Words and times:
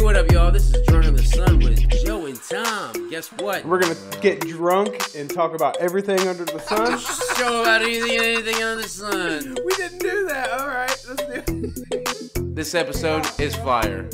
Hey, 0.00 0.04
what 0.04 0.16
up, 0.16 0.32
y'all? 0.32 0.50
This 0.50 0.72
is 0.72 0.86
Drunk 0.86 1.04
in 1.04 1.14
the 1.14 1.22
Sun 1.22 1.58
with 1.58 1.86
Joe 2.06 2.24
and 2.24 2.42
Tom. 2.44 3.10
Guess 3.10 3.32
what? 3.32 3.66
We're 3.66 3.80
gonna 3.80 3.98
get 4.22 4.40
drunk 4.40 4.98
and 5.14 5.28
talk 5.28 5.54
about 5.54 5.76
everything 5.76 6.26
under 6.26 6.46
the 6.46 6.58
sun. 6.58 6.98
Show 7.36 7.60
about 7.60 7.82
anything 7.82 8.12
and 8.12 8.22
anything 8.22 8.62
under 8.62 8.80
the 8.80 8.88
sun. 8.88 9.58
we 9.62 9.74
didn't 9.74 9.98
do 9.98 10.26
that. 10.28 10.52
All 10.52 10.68
right, 10.68 11.06
let's 11.06 11.22
do 11.22 11.92
it. 11.92 12.56
This 12.56 12.74
episode 12.74 13.28
is 13.38 13.54
fire. 13.56 14.08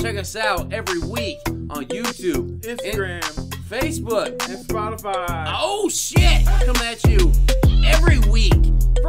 Check 0.00 0.16
us 0.16 0.34
out 0.34 0.72
every 0.72 1.00
week 1.00 1.36
on 1.46 1.84
YouTube, 1.88 2.60
Instagram 2.62 3.20
Facebook. 3.68 4.28
and 4.48 4.66
Spotify. 4.66 5.52
Oh 5.54 5.90
shit! 5.90 6.46
Come 6.46 6.76
at 6.76 7.04
you 7.04 7.30
every 7.84 8.18
week. 8.30 8.54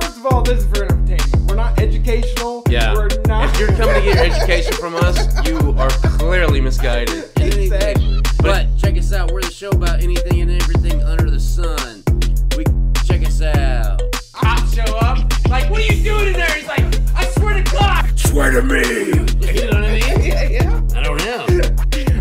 First 0.02 0.18
of 0.18 0.26
all, 0.26 0.42
this 0.42 0.66
is 0.66 0.68
for 0.68 0.84
entertainment. 0.84 1.39
We're 1.50 1.56
not 1.56 1.80
educational. 1.80 2.64
Yeah. 2.70 2.94
We're 2.94 3.10
not. 3.26 3.50
If 3.50 3.60
you're 3.60 3.70
coming 3.70 3.96
to 3.96 4.02
get 4.02 4.16
your 4.16 4.26
education 4.36 4.74
from 4.74 4.96
us, 4.96 5.18
you 5.48 5.58
are 5.80 5.90
clearly 6.20 6.62
misguided. 6.62 7.32
exactly. 7.38 8.22
But 8.38 8.68
check 8.78 8.96
us 8.98 9.12
out. 9.12 9.32
We're 9.32 9.42
the 9.42 9.52
show 9.52 9.70
about 9.72 10.04
anything 10.04 10.42
and 10.42 10.52
everything 10.62 11.02
under 11.04 11.30
the 11.30 11.40
sun. 11.40 12.04
We 12.56 12.66
check 13.04 13.28
us 13.28 13.42
out. 13.42 14.00
I'll 14.36 14.68
show 14.68 14.96
up. 14.98 15.18
Like, 15.50 15.72
what 15.72 15.82
are 15.82 15.92
you 15.94 16.04
doing 16.04 16.28
in 16.28 16.34
there? 16.34 16.52
He's 16.52 16.68
like, 16.68 16.86
I 17.16 17.26
swear 17.32 17.62
to 17.62 17.72
God. 17.72 18.20
Swear 18.20 18.52
to 18.52 18.62
me. 18.62 18.80
You 19.52 19.72
know 19.72 19.82
what 19.82 19.90
I 19.90 20.00
mean? 20.00 20.04
Yeah, 20.30 20.44
yeah. 20.50 20.82
I 20.96 21.02
don't 21.02 21.18
know. 21.18 21.46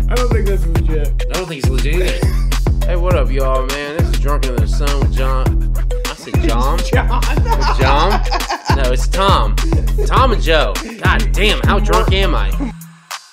I 0.09 0.15
don't 0.15 0.29
think 0.31 0.47
that's 0.47 0.65
legit. 0.65 1.07
I 1.29 1.33
don't 1.33 1.47
think 1.47 1.63
it's 1.63 1.69
legit 1.69 1.95
either. 1.95 2.85
Hey, 2.87 2.95
what 2.95 3.15
up, 3.15 3.29
y'all, 3.29 3.67
man? 3.67 3.97
This 3.97 4.09
is 4.09 4.19
Drunk 4.19 4.47
in 4.47 4.55
the 4.55 4.67
Sun 4.67 4.99
with 5.01 5.13
John. 5.13 5.58
I 6.19 6.21
said 6.21 6.49
John. 6.49 6.79
John. 6.85 7.21
John? 7.79 8.21
No, 8.75 8.91
it's 8.91 9.07
Tom. 9.07 9.55
Tom 10.05 10.33
and 10.33 10.41
Joe. 10.41 10.73
God 11.01 11.31
damn, 11.31 11.61
how 11.61 11.79
drunk 11.79 12.11
am 12.11 12.35
I? 12.35 12.51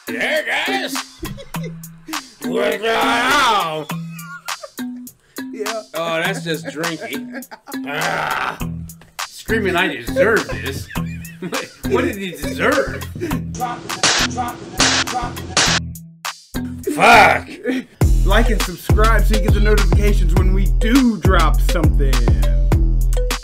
Hey, 0.06 0.44
guys. 0.46 0.94
What's 2.06 2.78
going 2.78 2.86
on? 2.86 3.86
Yeah. 5.50 5.82
Oh, 5.94 6.22
that's 6.22 6.44
just 6.44 6.68
drinking. 6.68 7.42
Ah, 7.86 8.56
screaming, 9.26 9.74
I 9.74 9.88
deserve 9.88 10.46
this. 10.46 10.86
what 11.88 12.04
did 12.04 12.14
he 12.14 12.30
deserve? 12.30 13.02
Fuck. 16.94 17.48
Like 18.24 18.50
and 18.50 18.62
subscribe 18.62 19.24
so 19.24 19.34
you 19.34 19.42
get 19.42 19.54
the 19.54 19.60
notifications 19.60 20.34
when 20.34 20.54
we 20.54 20.66
do 20.78 21.18
drop 21.18 21.60
something. 21.60 22.14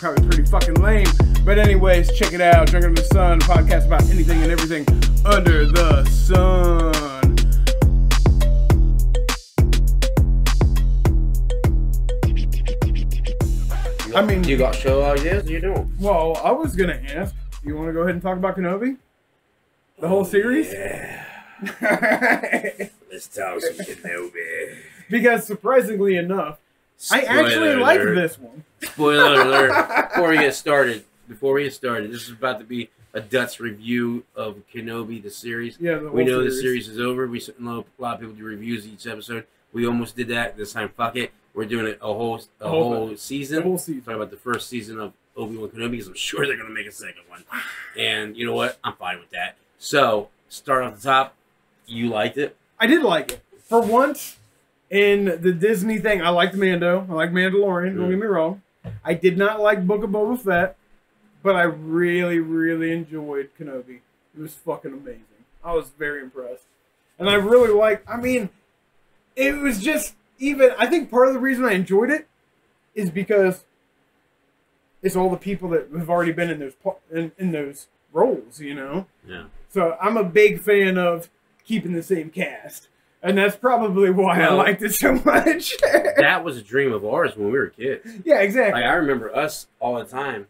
Probably 0.03 0.27
pretty 0.27 0.43
fucking 0.51 0.73
lame. 0.81 1.07
But 1.45 1.57
anyways, 1.57 2.11
check 2.11 2.33
it 2.33 2.41
out. 2.41 2.67
Drinking 2.67 2.89
Under 2.89 3.01
the 3.01 3.07
Sun, 3.07 3.37
a 3.37 3.45
podcast 3.45 3.85
about 3.85 4.03
anything 4.09 4.43
and 4.43 4.51
everything 4.51 4.85
under 5.25 5.65
the 5.65 6.03
sun. 6.03 6.91
I 14.13 14.21
mean, 14.25 14.43
You 14.43 14.57
got 14.57 14.75
show 14.75 15.03
ideas? 15.03 15.49
You 15.49 15.61
don't. 15.61 15.89
well, 16.01 16.35
I 16.43 16.51
was 16.51 16.75
gonna 16.75 17.01
ask. 17.07 17.33
You 17.63 17.77
want 17.77 17.87
to 17.87 17.93
go 17.93 18.01
ahead 18.01 18.15
and 18.15 18.21
talk 18.21 18.37
about 18.37 18.57
Kenobi? 18.57 18.97
The 19.99 20.09
whole 20.09 20.25
series? 20.25 20.73
Yeah. 20.73 21.25
Let's 23.09 23.27
talk 23.33 23.61
some 23.61 23.85
Kenobi. 23.85 24.79
because 25.09 25.47
surprisingly 25.47 26.17
enough, 26.17 26.59
I 27.11 27.21
actually 27.21 27.73
alert. 27.73 28.15
this 28.15 28.39
one. 28.39 28.63
Spoiler 28.81 29.41
alert! 29.45 30.09
Before 30.09 30.29
we 30.29 30.37
get 30.37 30.55
started, 30.55 31.03
before 31.27 31.53
we 31.53 31.63
get 31.63 31.73
started, 31.73 32.11
this 32.11 32.23
is 32.23 32.31
about 32.31 32.59
to 32.59 32.65
be 32.65 32.89
a 33.13 33.21
D.U.T.S. 33.21 33.59
review 33.59 34.23
of 34.35 34.57
Kenobi, 34.73 35.21
the 35.21 35.29
series. 35.29 35.77
Yeah, 35.79 35.97
the 35.97 36.11
We 36.11 36.23
know 36.23 36.43
the 36.43 36.49
series. 36.49 36.61
series 36.61 36.87
is 36.89 36.99
over. 36.99 37.27
We 37.27 37.41
know 37.59 37.85
a 37.97 38.01
lot 38.01 38.15
of 38.15 38.19
people 38.21 38.35
do 38.35 38.43
reviews 38.43 38.87
each 38.87 39.05
episode. 39.05 39.45
We 39.71 39.85
almost 39.85 40.15
did 40.15 40.27
that 40.29 40.57
this 40.57 40.73
time. 40.73 40.89
Fuck 40.89 41.15
it, 41.17 41.31
we're 41.53 41.65
doing 41.65 41.87
it 41.87 41.99
a 42.01 42.05
whole 42.13 42.41
a 42.59 42.67
whole 42.67 42.93
whole, 42.93 43.15
season. 43.17 43.57
The 43.57 43.63
whole 43.63 43.77
season. 43.77 44.01
Talking 44.01 44.15
about 44.15 44.31
the 44.31 44.37
first 44.37 44.67
season 44.69 44.99
of 44.99 45.13
Obi 45.37 45.57
Wan 45.57 45.69
Kenobi 45.69 45.91
because 45.91 46.07
I'm 46.07 46.15
sure 46.15 46.45
they're 46.47 46.57
gonna 46.57 46.69
make 46.69 46.87
a 46.87 46.91
second 46.91 47.23
one. 47.27 47.43
And 47.97 48.35
you 48.37 48.45
know 48.45 48.53
what? 48.55 48.77
I'm 48.83 48.95
fine 48.95 49.19
with 49.19 49.29
that. 49.31 49.55
So 49.77 50.29
start 50.49 50.83
off 50.83 50.95
the 50.95 51.01
top. 51.09 51.35
You 51.85 52.09
liked 52.09 52.37
it. 52.37 52.55
I 52.79 52.87
did 52.87 53.03
like 53.03 53.33
it. 53.33 53.41
For 53.59 53.81
once 53.81 54.37
in 54.89 55.25
the 55.41 55.51
Disney 55.53 55.97
thing, 55.97 56.21
I 56.21 56.29
liked 56.29 56.55
Mando. 56.55 57.05
I 57.09 57.13
like 57.13 57.31
Mandalorian, 57.31 57.95
don't 57.95 58.07
Mm. 58.07 58.09
get 58.11 58.19
me 58.19 58.27
wrong. 58.27 58.61
I 59.03 59.13
did 59.13 59.37
not 59.37 59.59
like 59.61 59.87
Book 59.87 60.03
of 60.03 60.09
Boba 60.11 60.39
Fett, 60.39 60.75
but 61.41 61.55
I 61.55 61.63
really, 61.63 62.39
really 62.39 62.91
enjoyed 62.91 63.49
Kenobi. 63.59 63.99
It 64.37 64.41
was 64.41 64.53
fucking 64.53 64.91
amazing. 64.93 65.23
I 65.63 65.73
was 65.73 65.89
very 65.97 66.21
impressed. 66.21 66.65
And 67.17 67.29
I 67.29 67.35
really 67.35 67.69
like 67.73 68.03
I 68.09 68.17
mean, 68.17 68.49
it 69.35 69.55
was 69.55 69.79
just 69.81 70.15
even 70.39 70.71
I 70.77 70.87
think 70.87 71.09
part 71.09 71.27
of 71.27 71.33
the 71.33 71.39
reason 71.39 71.63
I 71.65 71.73
enjoyed 71.73 72.09
it 72.09 72.27
is 72.95 73.09
because 73.09 73.63
it's 75.01 75.15
all 75.15 75.29
the 75.29 75.37
people 75.37 75.69
that 75.69 75.87
have 75.97 76.09
already 76.09 76.31
been 76.31 76.49
in 76.49 76.59
those 76.59 76.73
in, 77.11 77.31
in 77.37 77.51
those 77.51 77.87
roles, 78.11 78.59
you 78.59 78.73
know? 78.75 79.07
Yeah. 79.27 79.45
So 79.69 79.97
I'm 80.01 80.17
a 80.17 80.23
big 80.23 80.59
fan 80.61 80.97
of 80.97 81.29
keeping 81.65 81.93
the 81.93 82.03
same 82.03 82.29
cast, 82.29 82.87
and 83.23 83.37
that's 83.37 83.55
probably 83.55 84.11
why 84.11 84.41
I 84.41 84.49
liked 84.53 84.81
it 84.83 84.93
so 84.93 85.13
much. 85.25 85.75
That 86.17 86.43
was 86.43 86.57
a 86.57 86.61
dream 86.61 86.93
of 86.93 87.03
ours 87.05 87.35
when 87.35 87.47
we 87.51 87.57
were 87.57 87.67
kids. 87.69 88.07
yeah, 88.23 88.39
exactly. 88.39 88.81
Like 88.81 88.89
I 88.89 88.93
remember 88.93 89.35
us 89.35 89.67
all 89.79 89.95
the 89.95 90.05
time, 90.05 90.47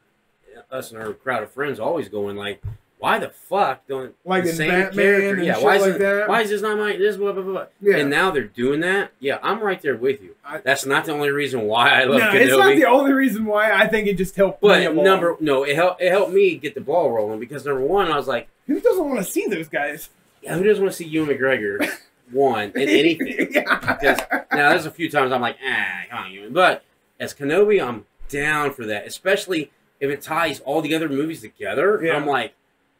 us 0.72 0.92
and 0.92 1.02
our 1.02 1.14
crowd 1.14 1.44
of 1.44 1.52
friends 1.52 1.80
always 1.80 2.10
going 2.10 2.36
like, 2.36 2.62
"Why 3.00 3.18
the 3.18 3.30
fuck 3.30 3.88
don't 3.88 4.14
Like 4.26 4.44
the 4.44 4.54
same 4.54 4.70
Batman 4.70 4.96
character? 5.06 5.36
and 5.36 5.46
yeah, 5.46 5.58
why 5.60 5.76
is 5.78 5.82
like 5.82 5.92
it, 5.96 6.00
that. 6.00 6.28
Why 6.30 6.42
is 6.42 6.50
this 6.50 6.62
not 6.62 6.78
my 6.78 6.96
this 6.98 7.18
blah 7.18 7.32
blah 7.32 7.42
blah?" 7.44 7.66
Yeah. 7.82 7.98
And 7.98 8.10
now 8.10 8.30
they're 8.32 8.44
doing 8.44 8.82
that. 8.82 9.12
Yeah, 9.20 9.40
I'm 9.42 9.62
right 9.62 9.82
there 9.82 9.96
with 9.96 10.22
you. 10.22 10.36
I- 10.46 10.60
That's 10.60 10.86
not 10.86 11.06
the 11.06 11.14
only 11.14 11.32
reason 11.32 11.62
why 11.62 11.90
I 12.02 12.04
love 12.04 12.20
no, 12.20 12.28
Kenobi. 12.30 12.42
it's 12.42 12.58
not 12.58 12.76
the 12.76 12.86
only 12.86 13.14
reason 13.14 13.46
why. 13.46 13.72
I 13.72 13.88
think 13.88 14.08
it 14.08 14.18
just 14.18 14.36
helped. 14.36 14.62
me 14.62 14.70
but 14.70 14.96
number 14.96 15.38
no, 15.40 15.64
it 15.64 15.76
helped 15.76 16.02
it 16.02 16.12
helped 16.12 16.34
me 16.34 16.56
get 16.58 16.76
the 16.76 16.82
ball 16.82 17.12
rolling 17.12 17.40
because 17.40 17.66
number 17.66 17.82
one, 17.82 18.12
I 18.12 18.16
was 18.18 18.28
like, 18.28 18.48
who 18.68 18.80
doesn't 18.80 19.04
want 19.08 19.20
to 19.20 19.26
see 19.32 19.48
those 19.48 19.70
guys? 19.70 20.10
yeah, 20.42 20.56
who 20.58 20.64
doesn't 20.64 20.84
want 20.84 20.94
to 20.94 20.98
see 20.98 21.06
Ewan 21.10 21.30
McGregor 21.30 21.90
one 22.32 22.72
in 22.76 22.90
anything? 22.90 23.50
yeah. 23.54 24.44
Now 24.52 24.70
there's 24.70 24.86
a 24.86 24.92
few 24.92 25.10
times 25.10 25.32
I'm 25.32 25.42
like, 25.42 25.58
ah, 25.66 26.02
come 26.10 26.26
on, 26.26 26.32
Ewan. 26.32 26.54
But 26.54 26.84
as 27.20 27.34
Kenobi, 27.34 27.84
I'm 27.84 28.06
down 28.30 28.74
for 28.74 28.86
that, 28.86 29.06
especially 29.06 29.72
if 30.00 30.10
it 30.10 30.22
ties 30.22 30.60
all 30.62 30.82
the 30.82 30.96
other 30.96 31.10
movies 31.10 31.42
together. 31.42 32.00
Yeah. 32.04 32.16
I'm 32.16 32.26
like, 32.26 32.54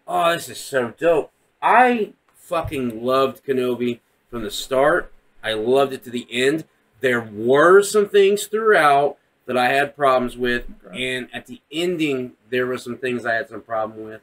oh, 0.08 0.34
this 0.34 0.50
is 0.50 0.60
so 0.60 0.94
dope. 0.98 1.32
I 1.62 2.14
fucking 2.36 3.04
loved 3.04 3.46
Kenobi 3.46 4.00
from 4.30 4.44
the 4.44 4.52
start. 4.52 5.12
I 5.44 5.54
loved 5.54 5.94
it 5.94 6.04
to 6.06 6.10
the 6.10 6.28
end. 6.32 6.66
There 7.02 7.22
were 7.22 7.82
some 7.82 8.08
things 8.08 8.48
throughout 8.48 9.18
that 9.46 9.58
I 9.58 9.70
had 9.70 9.96
problems 9.96 10.38
with, 10.38 10.66
and 10.94 11.28
at 11.34 11.48
the 11.48 11.62
ending, 11.72 12.34
there 12.50 12.66
were 12.66 12.78
some 12.78 12.98
things 12.98 13.26
I 13.26 13.34
had 13.34 13.50
some 13.50 13.62
problem 13.62 14.06
with. 14.06 14.22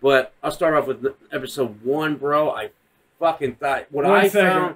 But 0.00 0.32
I'll 0.42 0.50
start 0.50 0.74
off 0.74 0.86
with 0.86 1.06
episode 1.30 1.82
one, 1.84 2.16
bro. 2.16 2.50
I 2.50 2.70
fucking 3.22 3.54
thought 3.54 3.86
what 3.90 4.04
One 4.04 4.14
I 4.14 4.28
second. 4.28 4.50
found. 4.50 4.74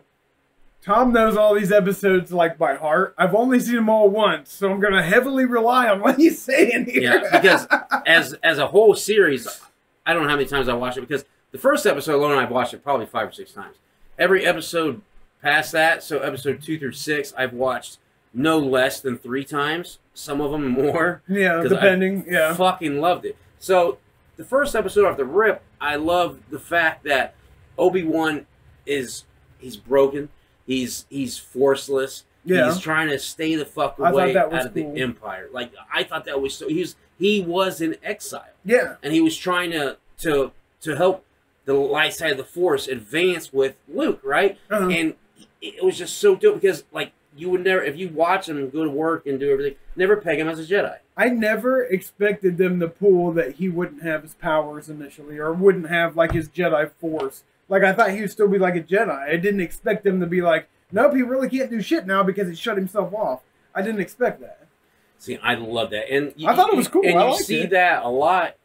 Tom 0.82 1.12
knows 1.12 1.36
all 1.36 1.52
these 1.54 1.72
episodes 1.72 2.32
like 2.32 2.56
by 2.58 2.76
heart. 2.76 3.12
I've 3.18 3.34
only 3.34 3.58
seen 3.58 3.74
them 3.74 3.88
all 3.88 4.08
once, 4.08 4.52
so 4.52 4.70
I'm 4.70 4.78
gonna 4.78 5.02
heavily 5.02 5.44
rely 5.44 5.88
on 5.88 6.00
what 6.00 6.16
he's 6.16 6.40
saying 6.40 6.84
here. 6.86 7.20
Yeah, 7.24 7.28
because 7.40 7.66
as 8.06 8.34
as 8.44 8.58
a 8.58 8.68
whole 8.68 8.94
series, 8.94 9.48
I 10.06 10.12
don't 10.14 10.22
know 10.22 10.28
how 10.28 10.36
many 10.36 10.48
times 10.48 10.68
I 10.68 10.74
watched 10.74 10.96
it 10.96 11.00
because 11.00 11.24
the 11.50 11.58
first 11.58 11.86
episode 11.86 12.14
alone 12.14 12.38
I've 12.38 12.50
watched 12.52 12.72
it 12.72 12.84
probably 12.84 13.06
five 13.06 13.28
or 13.28 13.32
six 13.32 13.50
times. 13.52 13.76
Every 14.16 14.46
episode 14.46 15.02
past 15.42 15.72
that, 15.72 16.04
so 16.04 16.20
episode 16.20 16.62
two 16.62 16.78
through 16.78 16.92
six, 16.92 17.34
I've 17.36 17.52
watched 17.52 17.98
no 18.32 18.56
less 18.58 19.00
than 19.00 19.18
three 19.18 19.44
times. 19.44 19.98
Some 20.14 20.40
of 20.40 20.52
them 20.52 20.68
more. 20.68 21.20
yeah, 21.28 21.60
'Cause 21.62 21.72
I 21.72 21.74
depending. 21.76 22.24
yeah, 22.28 22.54
Fucking 22.54 23.00
loved 23.00 23.24
it. 23.24 23.36
So 23.58 23.98
the 24.36 24.44
first 24.44 24.76
episode 24.76 25.04
off 25.04 25.16
the 25.16 25.24
rip, 25.24 25.62
I 25.80 25.96
love 25.96 26.38
the 26.50 26.58
fact 26.60 27.02
that 27.04 27.34
Obi 27.78 28.02
Wan 28.02 28.46
is 28.86 29.24
he's 29.58 29.76
broken. 29.76 30.28
He's 30.66 31.06
he's 31.10 31.38
forceless. 31.38 32.24
yeah. 32.44 32.66
He's 32.66 32.80
trying 32.80 33.08
to 33.08 33.18
stay 33.18 33.54
the 33.54 33.66
fuck 33.66 33.98
away 33.98 34.36
out 34.36 34.52
of 34.52 34.74
cool. 34.74 34.92
the 34.92 35.00
empire. 35.00 35.48
Like 35.52 35.72
I 35.92 36.04
thought 36.04 36.24
that 36.24 36.40
was 36.40 36.54
so. 36.56 36.68
He 36.68 36.80
was 36.80 36.96
he 37.18 37.40
was 37.40 37.80
in 37.80 37.96
exile, 38.02 38.44
yeah. 38.64 38.96
and 39.02 39.12
he 39.12 39.20
was 39.20 39.36
trying 39.36 39.70
to 39.72 39.96
to 40.18 40.52
to 40.80 40.96
help 40.96 41.24
the 41.64 41.74
light 41.74 42.14
side 42.14 42.32
of 42.32 42.36
the 42.36 42.44
force 42.44 42.88
advance 42.88 43.52
with 43.52 43.76
Luke, 43.88 44.20
right? 44.22 44.58
Uh-huh. 44.70 44.88
And 44.88 45.14
it 45.60 45.84
was 45.84 45.98
just 45.98 46.18
so 46.18 46.36
dope 46.36 46.60
because 46.60 46.84
like 46.92 47.12
you 47.36 47.50
would 47.50 47.64
never 47.64 47.82
if 47.82 47.96
you 47.96 48.08
watch 48.08 48.48
him 48.48 48.70
go 48.70 48.84
to 48.84 48.90
work 48.90 49.26
and 49.26 49.38
do 49.38 49.50
everything, 49.50 49.76
never 49.94 50.16
peg 50.16 50.38
him 50.38 50.48
as 50.48 50.58
a 50.58 50.64
Jedi. 50.64 50.98
I 51.16 51.28
never 51.28 51.82
expected 51.82 52.58
them 52.58 52.78
to 52.80 52.88
pull 52.88 53.32
that 53.32 53.54
he 53.54 53.68
wouldn't 53.68 54.02
have 54.02 54.22
his 54.22 54.34
powers 54.34 54.88
initially, 54.88 55.38
or 55.38 55.52
wouldn't 55.52 55.88
have 55.88 56.16
like 56.16 56.32
his 56.32 56.48
Jedi 56.48 56.90
force. 56.92 57.42
Like 57.68 57.82
I 57.82 57.92
thought 57.92 58.10
he 58.10 58.20
would 58.20 58.30
still 58.30 58.48
be 58.48 58.58
like 58.58 58.76
a 58.76 58.80
Jedi. 58.80 59.10
I 59.10 59.36
didn't 59.36 59.60
expect 59.60 60.06
him 60.06 60.20
to 60.20 60.26
be 60.26 60.40
like, 60.42 60.68
nope, 60.92 61.14
he 61.14 61.22
really 61.22 61.48
can't 61.48 61.70
do 61.70 61.80
shit 61.80 62.06
now 62.06 62.22
because 62.22 62.48
he 62.48 62.54
shut 62.54 62.76
himself 62.76 63.12
off. 63.14 63.40
I 63.74 63.82
didn't 63.82 64.00
expect 64.00 64.40
that. 64.40 64.66
See, 65.18 65.38
I 65.42 65.54
love 65.54 65.90
that, 65.90 66.10
and 66.12 66.34
you, 66.36 66.46
I 66.46 66.54
thought 66.54 66.72
it 66.72 66.76
was 66.76 66.88
cool. 66.88 67.02
And 67.04 67.18
I 67.18 67.30
you 67.30 67.38
see 67.38 67.60
it. 67.62 67.70
that 67.70 68.02
a 68.02 68.08
lot 68.08 68.56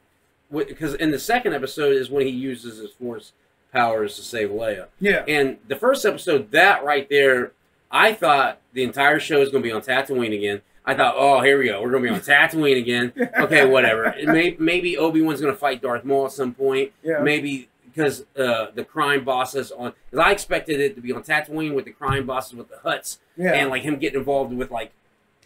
because 0.51 0.94
in 0.95 1.12
the 1.12 1.19
second 1.19 1.53
episode 1.53 1.95
is 1.95 2.09
when 2.09 2.25
he 2.25 2.31
uses 2.31 2.77
his 2.77 2.92
force 2.92 3.33
powers 3.71 4.15
to 4.18 4.21
save 4.21 4.50
Leia. 4.50 4.88
Yeah. 5.00 5.24
And 5.27 5.57
the 5.68 5.75
first 5.75 6.06
episode, 6.06 6.51
that 6.51 6.83
right 6.83 7.07
there, 7.09 7.54
I 7.89 8.13
thought 8.13 8.59
the 8.74 8.83
entire 8.83 9.19
show 9.19 9.39
was 9.39 9.50
going 9.50 9.63
to 9.63 9.68
be 9.68 9.74
on 9.74 9.81
Tatooine 9.81 10.36
again. 10.36 10.62
I 10.83 10.95
thought, 10.95 11.15
oh, 11.18 11.42
here 11.42 11.59
we 11.59 11.65
go. 11.65 11.81
We're 11.81 11.92
going 11.92 12.04
to 12.04 12.09
be 12.09 12.15
on 12.15 12.21
Tatooine 12.21 12.77
again. 12.77 13.13
Okay, 13.39 13.65
whatever. 13.65 14.13
May, 14.25 14.56
maybe 14.59 14.97
Obi 14.97 15.21
Wan's 15.21 15.39
going 15.39 15.54
to 15.54 15.59
fight 15.59 15.81
Darth 15.81 16.04
Maul 16.04 16.25
at 16.25 16.31
some 16.31 16.54
point. 16.54 16.92
Yeah. 17.04 17.19
Maybe 17.19 17.69
because 17.94 18.26
uh, 18.38 18.68
the 18.74 18.84
crime 18.86 19.24
bosses 19.24 19.72
on. 19.72 19.94
Because 20.10 20.26
I 20.26 20.32
expected 20.32 20.80
it 20.80 20.96
to 20.96 21.02
be 21.02 21.12
on 21.12 21.24
Tatooine 21.24 21.74
with 21.74 21.86
the 21.86 21.92
crime 21.92 22.26
bosses 22.26 22.54
with 22.56 22.70
the 22.70 22.78
Hutts 22.78 23.18
Yeah. 23.38 23.54
and 23.54 23.70
like 23.70 23.82
him 23.84 23.98
getting 23.98 24.20
involved 24.20 24.54
with 24.54 24.72
like, 24.72 24.92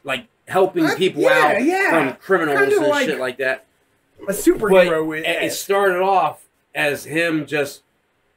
like 0.03 0.27
helping 0.47 0.85
Uh, 0.85 0.95
people 0.95 1.21
yeah, 1.23 1.53
out 1.55 1.63
yeah. 1.63 1.89
from 1.89 2.19
criminals 2.19 2.59
Kinda 2.59 2.77
and 2.77 2.87
like- 2.87 3.05
shit 3.07 3.19
like 3.19 3.37
that. 3.37 3.65
a 4.27 4.31
superhero 4.31 5.07
But 5.09 5.19
it, 5.29 5.43
it 5.43 5.51
started 5.53 5.99
off 6.01 6.47
as 6.73 7.05
him 7.05 7.45
just 7.45 7.81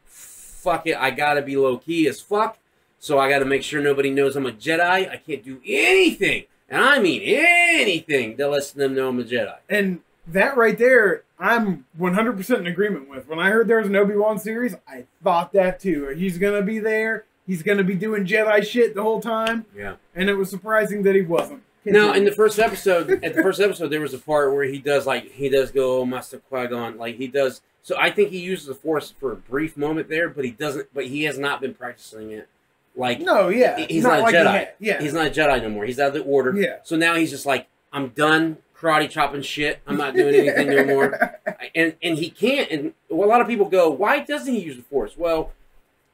fuck 0.05 0.87
it. 0.87 0.97
I 0.97 1.11
gotta 1.11 1.43
be 1.43 1.57
low 1.57 1.79
key 1.79 2.09
as 2.09 2.21
fuck, 2.21 2.59
so 2.99 3.19
I 3.19 3.29
gotta 3.29 3.45
make 3.45 3.63
sure 3.63 3.81
nobody 3.81 4.11
knows 4.11 4.37
I'm 4.37 4.47
a 4.47 4.53
Jedi. 4.53 5.11
I 5.11 5.17
can't 5.17 5.43
do 5.45 5.61
anything, 5.67 6.45
and 6.69 6.83
I 6.83 6.99
mean 6.99 7.23
anything 7.25 8.37
to 8.39 8.49
let 8.49 8.67
them 8.75 8.95
know 8.95 9.09
I'm 9.09 9.21
a 9.21 9.25
Jedi. 9.25 9.57
And 9.69 10.01
that 10.27 10.57
right 10.57 10.77
there, 10.77 11.23
I'm 11.41 11.85
100% 11.99 12.59
in 12.59 12.67
agreement 12.67 13.09
with. 13.09 13.29
When 13.29 13.39
I 13.39 13.51
heard 13.51 13.69
there 13.69 13.79
was 13.79 13.87
an 13.89 13.97
Obi 13.97 14.17
Wan 14.17 14.39
series, 14.39 14.75
I 14.89 15.05
thought 15.23 15.53
that 15.53 15.79
too. 15.81 16.09
He's 16.09 16.39
gonna 16.39 16.63
be 16.63 16.79
there. 16.79 17.25
He's 17.47 17.63
gonna 17.63 17.85
be 17.85 17.95
doing 17.95 18.27
Jedi 18.27 18.63
shit 18.67 18.95
the 18.95 19.03
whole 19.03 19.21
time, 19.21 19.65
Yeah. 19.77 19.95
and 20.15 20.29
it 20.29 20.35
was 20.35 20.51
surprising 20.51 21.03
that 21.05 21.15
he 21.15 21.23
wasn't. 21.23 21.63
Now, 21.85 22.13
in 22.13 22.25
the 22.27 22.33
first 22.33 22.59
episode, 22.59 23.25
at 23.25 23.35
the 23.35 23.43
first 23.43 23.61
episode, 23.61 23.89
there 23.89 24.01
was 24.01 24.13
a 24.13 24.19
part 24.19 24.53
where 24.53 24.65
he 24.65 24.79
does 24.79 25.07
like 25.07 25.31
he 25.33 25.49
does 25.49 25.71
go, 25.71 26.01
oh, 26.01 26.05
Master 26.05 26.39
Qui 26.39 26.67
Gon, 26.67 26.99
like 26.99 27.17
he 27.17 27.29
does. 27.29 27.63
So 27.83 27.97
I 27.99 28.11
think 28.11 28.29
he 28.31 28.41
uses 28.41 28.67
the 28.67 28.75
Force 28.75 29.11
for 29.19 29.33
a 29.33 29.37
brief 29.37 29.75
moment 29.77 30.11
there, 30.11 30.29
but 30.29 30.45
he 30.45 30.51
doesn't. 30.51 30.89
But 30.93 31.07
he 31.07 31.23
has 31.25 31.39
not 31.39 31.63
been 31.63 31.73
practicing 31.73 32.31
it. 32.33 32.47
Like 32.95 33.21
no, 33.21 33.49
yeah, 33.49 33.79
he's 33.89 34.03
not, 34.03 34.21
like 34.21 34.35
a 34.35 34.39
he 34.39 34.45
Jedi. 34.45 34.53
had- 34.53 34.73
yeah, 34.81 35.01
He's 35.01 35.15
not 35.15 35.29
a 35.29 35.31
Jedi 35.31 35.63
no 35.63 35.69
more. 35.71 35.85
He's 35.87 35.99
out 36.01 36.09
of 36.09 36.15
the 36.15 36.23
order. 36.25 36.55
Yeah. 36.61 36.79
So 36.83 36.97
now 36.97 37.15
he's 37.15 37.31
just 37.31 37.47
like, 37.47 37.69
I'm 37.93 38.09
done 38.09 38.59
karate 38.79 39.11
chopping 39.11 39.43
shit. 39.43 39.81
I'm 39.87 39.97
not 39.97 40.15
doing 40.15 40.35
anything 40.35 40.71
no 40.71 40.85
more. 40.85 41.35
And 41.75 41.97
and 42.03 42.17
he 42.17 42.31
can't. 42.31 42.71
And 42.71 42.95
a 43.11 43.15
lot 43.15 43.41
of 43.43 43.47
people 43.47 43.69
go, 43.69 43.91
why 43.91 44.21
doesn't 44.21 44.53
he 44.53 44.61
use 44.61 44.77
the 44.77 44.83
Force? 44.83 45.19
Well, 45.19 45.53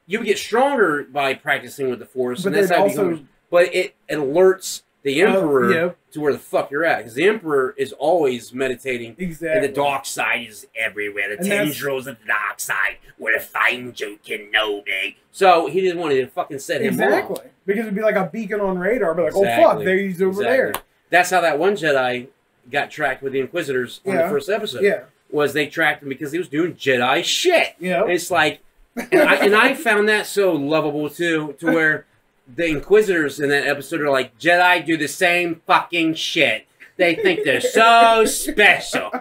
you 0.05 0.21
get 0.23 0.37
stronger 0.37 1.03
by 1.03 1.33
practicing 1.33 1.89
with 1.89 1.99
the 1.99 2.05
Force, 2.05 2.43
But 2.43 2.47
and 2.53 2.55
that's 2.55 2.69
how 2.71 2.85
it 2.85 2.89
also, 2.89 3.09
becomes. 3.09 3.29
But 3.49 3.73
it, 3.73 3.95
alerts 4.09 4.81
the 5.03 5.23
oh, 5.23 5.27
Emperor 5.27 5.65
Oh, 5.65 5.69
yeah. 5.69 5.91
to 6.11 6.19
where 6.19 6.33
the 6.33 6.39
fuck 6.39 6.71
you're 6.71 6.83
at, 6.83 6.97
because 6.97 7.13
the 7.13 7.27
Emperor 7.27 7.73
is 7.77 7.93
always 7.93 8.53
meditating. 8.53 9.15
exactly. 9.17 9.49
And 9.49 9.63
the 9.63 9.73
dark 9.73 10.05
side 10.05 10.47
is 10.47 10.67
everywhere. 10.77 11.29
The 11.29 11.37
And 11.37 11.47
tendrils 11.47 12.07
of 12.07 12.17
the 12.19 12.25
dark 12.25 12.59
side, 12.59 12.97
where 13.17 13.33
to 13.33 13.39
find 13.39 13.97
you 13.99 14.19
can 14.25 14.51
know 14.51 14.81
me. 14.83 15.17
So 15.31 15.67
he 15.67 15.79
didn't 15.79 15.99
want 15.99 16.13
to 16.13 16.27
fucking 16.27 16.59
set 16.59 16.81
him 16.81 16.95
off. 16.95 17.07
Exactly, 17.07 17.49
because 17.65 17.83
it'd 17.83 17.95
be 17.95 18.01
like 18.01 18.15
a 18.15 18.25
beacon 18.25 18.59
on 18.59 18.77
radar. 18.77 19.13
Be 19.13 19.21
like, 19.23 19.35
oh 19.35 19.43
fuck, 19.45 19.83
there 19.83 19.97
he's 19.97 20.21
over 20.21 20.41
Exactly. 20.41 20.81
That's 21.11 21.29
how 21.29 21.39
that 21.41 21.59
one 21.59 21.75
Jedi 21.75 22.27
got 22.71 22.91
tracked 22.91 23.21
with 23.23 23.33
the 23.33 23.39
Inquisitors 23.39 24.01
on 24.05 24.13
Yeah. 24.15 24.23
the 24.23 24.29
first 24.29 24.49
episode. 24.49 24.83
Yeah. 24.83 25.03
Was 25.31 25.53
they 25.53 25.67
tracked 25.67 26.03
him 26.03 26.09
because 26.09 26.31
he 26.31 26.37
was 26.37 26.47
doing 26.47 26.73
Jedi 26.75 27.23
shit. 27.23 27.75
Yeah, 27.79 28.03
And 28.03 28.11
it's 28.11 28.29
like, 28.31 28.61
and 28.95 29.21
I, 29.29 29.35
and 29.35 29.55
I 29.55 29.73
found 29.73 30.07
that 30.07 30.25
so 30.27 30.53
lovable 30.53 31.09
too, 31.09 31.55
to 31.59 31.65
where 31.67 32.05
the 32.47 32.67
Inquisitors 32.67 33.39
in 33.39 33.49
that 33.49 33.67
episode 33.67 34.01
are 34.01 34.09
like, 34.11 34.37
Jedi 34.39 34.85
do 34.85 34.95
the 34.97 35.07
same 35.07 35.61
fucking 35.65 36.13
shit. 36.13 36.67
They 36.97 37.15
think 37.15 37.43
they're 37.43 37.59
so 37.59 38.23
special. 38.25 39.11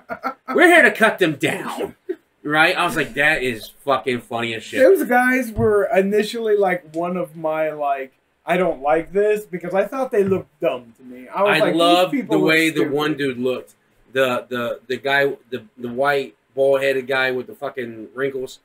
We're 0.54 0.68
here 0.68 0.82
to 0.82 0.92
cut 0.92 1.18
them 1.18 1.34
down. 1.36 1.96
Right? 2.44 2.76
I 2.76 2.84
was 2.84 2.94
like, 2.94 3.14
that 3.14 3.42
is 3.42 3.70
fucking 3.84 4.20
funny 4.20 4.54
as 4.54 4.62
shit. 4.62 4.78
Those 4.80 5.08
guys 5.08 5.50
were 5.50 5.84
initially 5.96 6.56
like 6.56 6.94
one 6.94 7.16
of 7.16 7.34
my 7.34 7.70
like 7.70 8.12
I 8.46 8.56
don't 8.58 8.82
like 8.82 9.12
this 9.12 9.46
because 9.46 9.72
I 9.74 9.86
thought 9.86 10.10
they 10.10 10.22
looked 10.24 10.60
dumb 10.60 10.92
to 10.98 11.02
me. 11.02 11.28
I 11.28 11.42
was 11.42 11.56
I 11.56 11.64
like, 11.64 11.74
love 11.74 12.10
the 12.10 12.38
way 12.38 12.70
the 12.70 12.84
one 12.88 13.16
dude 13.16 13.38
looked. 13.38 13.74
The 14.12 14.46
the 14.48 14.80
the 14.86 14.96
guy 14.98 15.32
the 15.50 15.64
the 15.78 15.88
white 15.88 16.36
bald 16.54 16.82
headed 16.82 17.06
guy 17.06 17.30
with 17.30 17.46
the 17.46 17.54
fucking 17.54 18.08
wrinkles. 18.14 18.60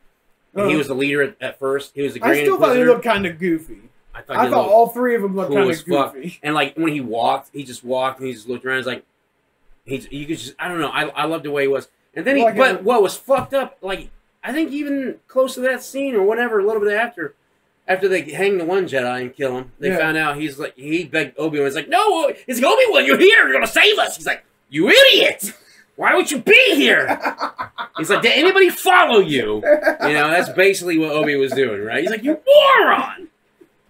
He 0.56 0.62
Uh-huh. 0.62 0.78
was 0.78 0.88
the 0.88 0.96
leader 0.96 1.22
at, 1.24 1.36
at 1.42 1.60
first. 1.60 1.92
He 1.96 2.02
was 2.02 2.14
the 2.14 2.22
I 2.24 2.28
Grand 2.28 2.42
still 2.46 2.58
thought 2.60 2.76
he 2.76 2.84
looked 2.84 3.04
kind 3.04 3.26
of 3.26 3.40
goofy. 3.40 3.82
I 4.14 4.22
thought, 4.22 4.38
I 4.38 4.50
thought 4.50 4.68
all 4.70 4.90
three 4.90 5.16
of 5.16 5.22
them 5.22 5.36
looked 5.36 5.50
cool 5.50 5.58
kind 5.60 5.70
of 5.72 5.82
fuck. 5.82 6.14
goofy. 6.14 6.40
And 6.44 6.54
like 6.56 6.76
when 6.76 6.92
he 6.92 7.00
walked, 7.02 7.50
he 7.54 7.64
just 7.64 7.84
walked 7.84 8.20
and 8.20 8.28
he 8.28 8.34
just 8.34 8.50
looked 8.50 8.66
around. 8.66 8.78
He's 8.78 8.86
like, 8.88 9.06
he's 9.86 10.12
you 10.12 10.26
could 10.26 10.38
just 10.40 10.56
I 10.60 10.68
don't 10.68 10.80
know. 10.80 10.90
I 10.90 11.08
I 11.10 11.26
loved 11.26 11.46
the 11.46 11.52
way 11.52 11.64
he 11.64 11.68
was. 11.68 11.88
And 12.16 12.26
then 12.26 12.36
he, 12.38 12.44
Like 12.44 12.58
but 12.58 12.82
a- 12.82 12.84
what 12.84 13.02
was 13.02 13.16
fucked 13.16 13.54
up? 13.54 13.78
Like 13.82 14.10
I 14.44 14.52
think 14.52 14.72
even 14.72 15.20
close 15.28 15.54
to 15.56 15.62
that 15.62 15.84
scene 15.84 16.16
or 16.16 16.24
whatever, 16.24 16.60
a 16.60 16.66
little 16.66 16.82
bit 16.82 16.94
after, 16.94 17.36
after 17.90 18.08
they 18.08 18.22
hang 18.22 18.58
the 18.58 18.64
one 18.66 18.86
Jedi 18.88 19.22
and 19.22 19.36
kill 19.36 19.58
him, 19.58 19.72
they 19.80 19.90
Yeah. 19.90 19.98
found 19.98 20.16
out 20.16 20.38
he's 20.38 20.58
like 20.58 20.76
he 20.78 21.04
begged 21.04 21.38
Obi 21.38 21.58
Wan. 21.60 21.68
He's 21.68 21.76
like, 21.76 21.90
no, 21.90 22.32
it's 22.48 22.60
Obi 22.64 22.84
Wan. 22.88 23.04
You're 23.06 23.18
here. 23.20 23.44
You're 23.44 23.54
gonna 23.54 23.68
save 23.68 23.98
us. 24.00 24.16
He's 24.16 24.26
like, 24.26 24.46
you 24.70 24.88
idiot. 24.90 25.54
Why 25.98 26.16
would 26.16 26.32
you 26.32 26.38
be 26.40 26.76
here? 26.76 27.20
He's 27.98 28.10
like, 28.10 28.22
did 28.22 28.32
anybody 28.32 28.70
follow 28.70 29.20
you? 29.20 29.56
You 29.56 30.14
know, 30.14 30.30
that's 30.30 30.48
basically 30.48 30.98
what 30.98 31.12
Obi 31.12 31.36
was 31.36 31.52
doing, 31.52 31.84
right? 31.84 32.00
He's 32.02 32.10
like, 32.10 32.24
you 32.24 32.40
moron! 32.48 33.28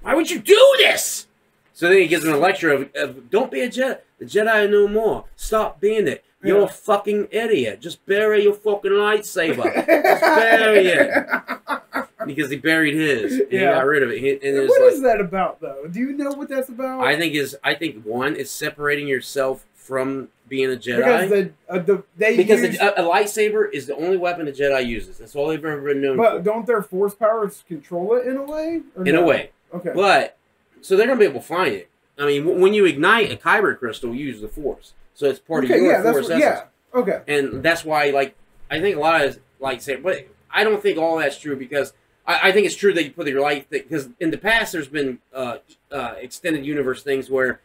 Why 0.02 0.16
would 0.16 0.32
you 0.32 0.40
do 0.40 0.76
this? 0.80 1.28
So 1.74 1.88
then 1.88 2.00
he 2.00 2.08
gives 2.08 2.26
him 2.26 2.34
a 2.34 2.38
lecture 2.38 2.72
of, 2.72 2.90
of 2.96 3.30
don't 3.30 3.52
be 3.52 3.62
a 3.62 3.70
Jedi. 3.70 4.00
The 4.18 4.26
Jedi 4.26 4.66
are 4.66 4.68
no 4.68 4.88
more. 4.88 5.26
Stop 5.36 5.80
being 5.80 6.08
it. 6.08 6.26
You're 6.44 6.58
Yeah. 6.60 6.66
a 6.66 6.70
fucking 6.70 7.28
idiot. 7.30 7.80
Just 7.80 8.04
bury 8.08 8.42
your 8.44 8.54
fucking 8.56 8.92
lightsaber. 8.92 9.64
Just 9.66 9.86
bury 10.22 10.88
it. 10.88 12.08
Because 12.26 12.50
he 12.52 12.58
buried 12.58 12.96
his. 12.96 13.40
And 13.40 13.52
he 13.52 13.58
Yeah. 13.58 13.76
got 13.76 13.86
rid 13.86 14.04
of 14.04 14.10
it. 14.12 14.20
He- 14.20 14.32
And 14.32 14.44
it 14.44 14.60
was 14.62 14.70
What 14.70 14.82
like, 14.82 14.94
is 14.94 15.02
that 15.04 15.22
about 15.22 15.62
though? 15.62 15.86
Do 15.90 16.00
you 16.00 16.12
know 16.14 16.32
what 16.32 16.50
that's 16.50 16.70
about? 16.70 17.04
I 17.04 17.18
think 17.18 17.34
is 17.36 17.58
I 17.64 17.74
think 17.76 18.04
one 18.04 18.36
is 18.36 18.52
separating 18.52 19.08
yourself 19.08 19.66
from 19.76 20.28
being 20.48 20.72
a 20.72 20.76
Jedi. 20.76 20.98
because 20.98 21.30
the 21.30 21.52
uh, 21.70 21.80
the 21.80 22.04
they 22.18 22.36
Because 22.38 22.62
use, 22.62 22.80
a, 22.80 22.90
a 22.98 23.04
lightsaber 23.04 23.72
is 23.72 23.88
the 23.88 23.96
only 23.96 24.18
weapon 24.18 24.48
a 24.48 24.52
Jedi 24.52 24.86
uses. 24.86 25.18
That's 25.20 25.36
all 25.36 25.48
they've 25.48 25.64
ever 25.64 25.82
been 25.82 26.02
known 26.02 26.18
but 26.18 26.38
for. 26.38 26.44
don't 26.44 26.66
their 26.68 26.82
force 26.82 27.16
powers 27.16 27.64
control 27.68 28.16
it 28.16 28.28
in 28.28 28.36
a 28.38 28.44
way? 28.44 28.82
In 29.06 29.16
a 29.16 29.24
way. 29.24 29.52
Okay. 29.74 29.92
But 29.96 30.38
so 30.82 30.96
they're 30.98 31.08
gonna 31.08 31.20
be 31.20 31.26
able 31.26 31.40
to 31.42 31.46
find 31.48 31.74
it. 31.74 31.88
I 32.18 32.26
mean, 32.26 32.44
w- 32.44 32.62
when 32.62 32.74
you 32.74 32.86
ignite 32.86 33.32
a 33.32 33.36
kyber 33.38 33.78
crystal, 33.80 34.14
you 34.14 34.26
use 34.26 34.42
the 34.42 34.48
force, 34.50 34.94
so 35.14 35.28
it's 35.28 35.40
part 35.40 35.64
okay, 35.64 35.76
of 35.76 35.80
your 35.82 35.92
yeah, 35.94 36.02
that's 36.02 36.18
force 36.18 36.30
what, 36.30 36.42
essence, 36.42 36.64
yeah. 36.94 37.00
Okay. 37.00 37.22
and 37.28 37.64
that's 37.64 37.86
why, 37.86 38.10
like, 38.10 38.36
I 38.70 38.82
think 38.82 38.98
a 38.98 39.00
lot 39.00 39.24
of 39.24 39.40
like 39.62 39.82
say, 39.82 39.96
but 39.96 40.28
I 40.52 40.64
don't 40.66 40.82
think 40.82 40.98
all 40.98 41.18
that's 41.18 41.38
true 41.40 41.56
because 41.56 41.94
I, 42.30 42.50
I 42.50 42.52
think 42.52 42.66
it's 42.68 42.76
true 42.76 42.94
that 42.94 43.04
you 43.04 43.12
put 43.12 43.28
your 43.28 43.42
life 43.42 43.66
because 43.70 44.08
in 44.20 44.30
the 44.32 44.38
past 44.38 44.72
there's 44.72 44.88
been 44.88 45.20
uh, 45.34 45.58
uh, 45.92 46.14
extended 46.20 46.66
universe 46.66 47.02
things 47.04 47.30
where 47.30 47.60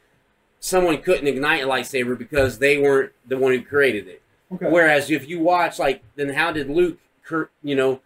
someone 0.58 0.96
couldn't 1.02 1.26
ignite 1.28 1.62
a 1.62 1.66
lightsaber 1.66 2.16
because 2.16 2.58
they 2.58 2.78
weren't 2.78 3.12
the 3.28 3.36
one 3.36 3.52
who 3.52 3.62
created 3.62 4.08
it. 4.08 4.22
Okay. 4.52 4.68
Whereas 4.70 5.10
if 5.10 5.28
you 5.28 5.40
watch, 5.40 5.78
like, 5.78 6.02
then 6.16 6.30
how 6.30 6.50
did 6.52 6.70
Luke, 6.70 6.98
you 7.62 7.76
know, 7.76 8.00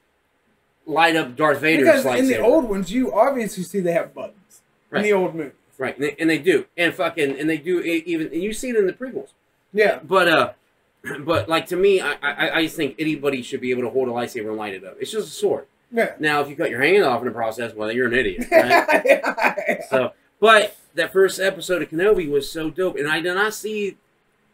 light 0.87 1.15
up 1.15 1.37
Darth 1.37 1.61
Vader's 1.61 1.87
because 1.87 2.05
lightsaber? 2.05 2.19
in 2.19 2.27
the 2.27 2.39
old 2.41 2.69
ones, 2.69 2.91
you 2.91 3.13
obviously 3.13 3.63
see 3.63 3.81
they 3.81 3.93
have 3.93 4.13
buttons 4.15 4.63
Right. 4.91 5.01
in 5.01 5.05
the 5.05 5.13
old 5.13 5.35
movies. 5.35 5.53
Right, 5.77 5.95
and 5.97 6.05
they, 6.05 6.17
and 6.19 6.29
they 6.29 6.39
do, 6.39 6.67
and 6.77 6.93
fucking, 6.93 7.39
and 7.39 7.49
they 7.49 7.59
do 7.59 7.81
even, 7.81 8.33
and 8.33 8.43
you 8.43 8.53
see 8.53 8.71
it 8.71 8.75
in 8.77 8.87
the 8.89 8.93
prequels. 8.93 9.29
Yeah. 9.73 10.01
But 10.03 10.29
uh, 10.29 10.53
but 11.21 11.49
like 11.49 11.67
to 11.69 11.77
me, 11.77 12.01
I, 12.01 12.17
I 12.21 12.51
I 12.57 12.63
just 12.65 12.75
think 12.75 12.97
anybody 12.99 13.43
should 13.43 13.61
be 13.61 13.71
able 13.71 13.83
to 13.83 13.91
hold 13.91 14.09
a 14.09 14.11
lightsaber 14.11 14.49
and 14.49 14.57
light 14.57 14.75
it 14.75 14.83
up. 14.85 14.97
It's 14.99 15.13
just 15.13 15.29
a 15.29 15.31
sword. 15.31 15.67
Yeah. 15.91 16.13
Now, 16.19 16.41
if 16.41 16.49
you 16.49 16.57
cut 16.57 16.71
your 16.71 16.83
hand 16.83 17.05
off 17.05 17.21
in 17.21 17.27
the 17.27 17.33
process, 17.33 17.75
well, 17.75 17.91
you're 17.91 18.09
an 18.09 18.15
idiot. 18.15 18.47
Right? 18.51 19.81
so, 19.89 20.13
but 20.41 20.77
that 20.95 21.13
first 21.13 21.41
episode 21.41 21.83
of 21.83 21.91
Kenobi 21.91 22.29
was 22.31 22.51
so 22.51 22.71
dope, 22.71 22.97
and 22.97 23.09
I 23.09 23.21
did 23.21 23.35
not 23.35 23.55
see. 23.55 23.97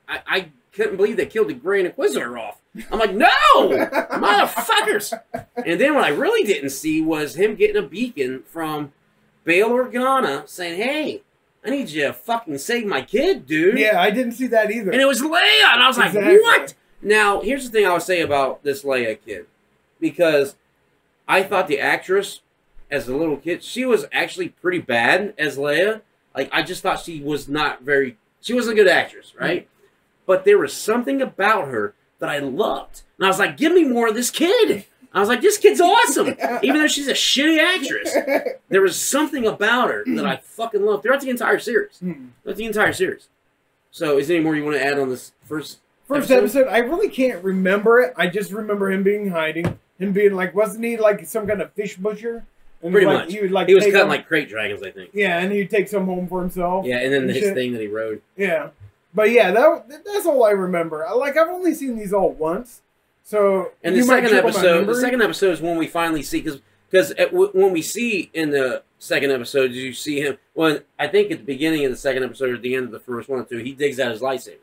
I, 0.08 0.20
I 0.26 0.48
couldn't 0.72 0.96
believe 0.96 1.16
they 1.16 1.26
killed 1.26 1.48
the 1.48 1.54
Grand 1.54 1.86
Inquisitor 1.86 2.36
off. 2.38 2.60
I'm 2.90 2.98
like, 2.98 3.14
no, 3.14 3.28
motherfuckers. 3.58 5.18
And 5.56 5.80
then 5.80 5.94
what 5.94 6.04
I 6.04 6.08
really 6.08 6.44
didn't 6.44 6.70
see 6.70 7.00
was 7.00 7.36
him 7.36 7.54
getting 7.54 7.76
a 7.76 7.86
beacon 7.86 8.42
from 8.46 8.92
Bail 9.44 9.70
Organa 9.70 10.48
saying, 10.48 10.80
"Hey, 10.80 11.22
I 11.64 11.70
need 11.70 11.90
you 11.90 12.02
to 12.02 12.12
fucking 12.12 12.58
save 12.58 12.86
my 12.86 13.02
kid, 13.02 13.46
dude." 13.46 13.78
yeah, 13.78 14.00
I 14.00 14.10
didn't 14.10 14.32
see 14.32 14.48
that 14.48 14.70
either. 14.70 14.90
And 14.90 15.00
it 15.00 15.06
was 15.06 15.20
Leia, 15.20 15.72
and 15.72 15.82
I 15.82 15.86
was 15.86 15.98
like, 15.98 16.14
"What?" 16.14 16.74
Now, 17.00 17.42
here's 17.42 17.64
the 17.64 17.70
thing 17.70 17.86
I 17.86 17.92
would 17.92 18.02
say 18.02 18.22
about 18.22 18.62
this 18.64 18.82
Leia 18.82 19.18
kid, 19.24 19.46
because 20.00 20.56
I 21.26 21.42
thought 21.42 21.68
the 21.68 21.80
actress, 21.80 22.40
as 22.90 23.08
a 23.08 23.16
little 23.16 23.36
kid, 23.36 23.62
she 23.62 23.84
was 23.84 24.06
actually 24.12 24.50
pretty 24.50 24.78
bad 24.78 25.34
as 25.38 25.56
Leia. 25.56 26.02
Like, 26.36 26.50
I 26.52 26.62
just 26.62 26.82
thought 26.82 27.00
she 27.00 27.20
was 27.20 27.48
not 27.48 27.82
very. 27.82 28.16
She 28.40 28.52
was 28.54 28.68
a 28.68 28.74
good 28.74 28.88
actress, 28.88 29.32
right? 29.38 29.68
But 30.26 30.44
there 30.44 30.58
was 30.58 30.72
something 30.72 31.22
about 31.22 31.68
her 31.68 31.94
that 32.18 32.28
I 32.28 32.38
loved, 32.38 33.02
and 33.18 33.24
I 33.26 33.28
was 33.28 33.38
like, 33.38 33.56
"Give 33.56 33.72
me 33.72 33.84
more 33.84 34.08
of 34.08 34.14
this 34.14 34.30
kid." 34.30 34.84
I 35.12 35.20
was 35.20 35.28
like, 35.28 35.40
"This 35.40 35.58
kid's 35.58 35.80
awesome," 35.80 36.36
even 36.62 36.80
though 36.80 36.88
she's 36.88 37.08
a 37.08 37.12
shitty 37.14 37.58
actress. 37.58 38.16
There 38.68 38.82
was 38.82 39.00
something 39.00 39.46
about 39.46 39.90
her 39.90 40.02
that 40.06 40.26
I 40.26 40.36
fucking 40.36 40.84
loved 40.84 41.04
throughout 41.04 41.20
the 41.20 41.30
entire 41.30 41.60
series. 41.60 41.98
Hmm. 41.98 42.26
That's 42.44 42.58
the 42.58 42.64
entire 42.64 42.92
series. 42.92 43.28
So, 43.92 44.18
is 44.18 44.26
there 44.26 44.36
any 44.36 44.42
more 44.44 44.56
you 44.56 44.64
want 44.64 44.76
to 44.76 44.84
add 44.84 44.98
on 44.98 45.10
this 45.10 45.32
first? 45.44 45.78
First 46.08 46.30
Episode? 46.30 46.62
episode? 46.62 46.74
I 46.74 46.78
really 46.78 47.08
can't 47.08 47.44
remember 47.44 48.00
it. 48.00 48.12
I 48.16 48.26
just 48.26 48.50
remember 48.50 48.90
him 48.90 49.04
being 49.04 49.30
hiding. 49.30 49.78
Him 49.98 50.12
being 50.12 50.34
like, 50.34 50.54
wasn't 50.54 50.84
he 50.84 50.96
like 50.96 51.26
some 51.26 51.46
kind 51.46 51.60
of 51.60 51.72
fish 51.72 51.96
butcher? 51.96 52.44
And 52.82 52.92
Pretty 52.92 53.06
like, 53.06 53.26
much. 53.26 53.32
He 53.32 53.40
would 53.40 53.50
like 53.50 53.68
He 53.68 53.74
was 53.74 53.84
cutting 53.84 54.08
like 54.08 54.26
crate 54.26 54.48
dragons, 54.48 54.82
I 54.82 54.90
think. 54.90 55.10
yeah, 55.14 55.38
and 55.38 55.50
he'd 55.50 55.70
take 55.70 55.88
some 55.88 56.04
home 56.04 56.28
for 56.28 56.40
himself. 56.42 56.84
Yeah, 56.84 56.98
and 56.98 57.12
then 57.12 57.22
And 57.22 57.30
his 57.30 57.44
shit. 57.44 57.54
thing 57.54 57.72
that 57.72 57.80
he 57.80 57.86
rode. 57.86 58.20
Yeah. 58.36 58.70
But 59.14 59.30
yeah, 59.30 59.52
that 59.52 59.88
that's 60.04 60.26
all 60.26 60.44
I 60.44 60.50
remember. 60.50 61.06
Like 61.14 61.36
I've 61.36 61.48
only 61.48 61.72
seen 61.72 61.96
these 61.96 62.12
all 62.12 62.32
once, 62.32 62.82
so 63.22 63.70
And 63.82 63.94
the 63.96 64.02
second 64.02 64.34
episode, 64.34 64.86
the 64.86 64.94
second 64.96 65.22
episode 65.22 65.52
is 65.52 65.60
when 65.60 65.78
we 65.78 65.86
finally 65.86 66.22
see 66.22 66.42
because 66.42 66.60
because 66.90 67.14
when 67.32 67.72
we 67.72 67.80
see 67.80 68.30
in 68.34 68.50
the 68.50 68.82
second 68.98 69.30
episode, 69.30 69.72
you 69.72 69.92
see 69.92 70.20
him. 70.20 70.38
Well, 70.54 70.80
I 70.98 71.06
think 71.06 71.30
at 71.30 71.38
the 71.38 71.44
beginning 71.44 71.84
of 71.84 71.90
the 71.92 71.96
second 71.96 72.24
episode 72.24 72.50
or 72.50 72.54
at 72.56 72.62
the 72.62 72.74
end 72.74 72.86
of 72.86 72.90
the 72.90 72.98
first 72.98 73.28
one 73.28 73.40
or 73.40 73.44
two, 73.44 73.58
he 73.58 73.72
digs 73.72 74.00
out 74.00 74.10
his 74.10 74.20
lightsaber, 74.20 74.58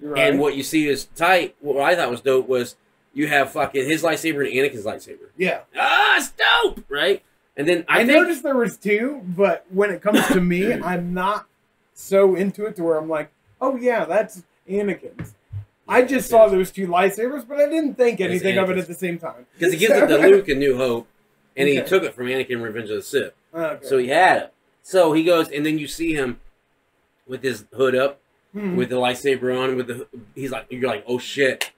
right. 0.00 0.28
and 0.28 0.38
what 0.38 0.56
you 0.56 0.62
see 0.62 0.88
is 0.88 1.06
tight. 1.16 1.56
What 1.60 1.80
I 1.80 1.96
thought 1.96 2.10
was 2.10 2.20
dope 2.20 2.48
was 2.48 2.76
you 3.18 3.26
have 3.26 3.50
fucking 3.52 3.84
his 3.88 4.02
lightsaber 4.02 4.46
and 4.46 4.54
Anakin's 4.54 4.84
lightsaber. 4.84 5.28
yeah, 5.36 5.60
Ah, 5.76 6.16
it's 6.16 6.30
dope, 6.32 6.84
right? 6.88 7.22
And 7.56 7.68
then 7.68 7.84
I, 7.88 8.00
I, 8.00 8.06
think 8.06 8.20
noticed 8.22 8.42
there 8.44 8.54
was 8.56 8.76
two, 8.76 9.20
but 9.26 9.66
when 9.70 9.90
it 9.90 10.00
comes 10.00 10.24
to 10.28 10.40
me, 10.40 10.72
I'm 10.90 11.12
not 11.12 11.46
so 11.92 12.36
into 12.36 12.64
it 12.66 12.76
to 12.76 12.84
where 12.84 12.96
I'm 12.96 13.08
like, 13.08 13.32
oh 13.60 13.76
yeah, 13.76 14.04
that's 14.04 14.44
Anakin's. 14.68 15.34
I 15.88 16.02
just 16.02 16.28
saw 16.30 16.48
those 16.48 16.70
two 16.70 16.86
lightsabers, 16.86 17.48
but 17.48 17.58
I 17.58 17.68
didn't 17.68 17.94
think 17.94 18.20
anything 18.20 18.58
of 18.58 18.70
it 18.70 18.78
at 18.78 18.86
the 18.86 18.94
same 18.94 19.18
time. 19.18 19.46
because 19.58 19.72
he 19.72 19.78
gives 19.78 19.94
it 19.94 20.06
to 20.06 20.18
Luke 20.28 20.48
in 20.48 20.58
New 20.60 20.76
Hope, 20.76 21.08
and 21.56 21.68
he 21.68 21.80
took 21.82 22.04
it 22.04 22.14
from 22.14 22.26
Anakin 22.26 22.50
in 22.50 22.62
Revenge 22.62 22.90
of 22.90 22.96
the 22.96 23.02
Sith. 23.02 23.32
Okay. 23.52 23.84
So 23.86 23.98
he 23.98 24.08
had 24.08 24.36
it. 24.42 24.54
So 24.82 25.12
he 25.12 25.24
goes, 25.24 25.48
and 25.50 25.66
then 25.66 25.78
you 25.78 25.88
see 25.88 26.14
him 26.14 26.40
with 27.26 27.42
his 27.42 27.64
hood 27.74 27.94
up, 27.96 28.20
Hmm. 28.54 28.76
with 28.76 28.88
the 28.88 28.96
lightsaber 28.96 29.54
on, 29.62 29.76
with 29.76 29.88
the 29.88 30.06
he's 30.34 30.50
like, 30.50 30.66
you're 30.70 30.88
like, 30.88 31.04
oh 31.06 31.18
shit, 31.18 31.70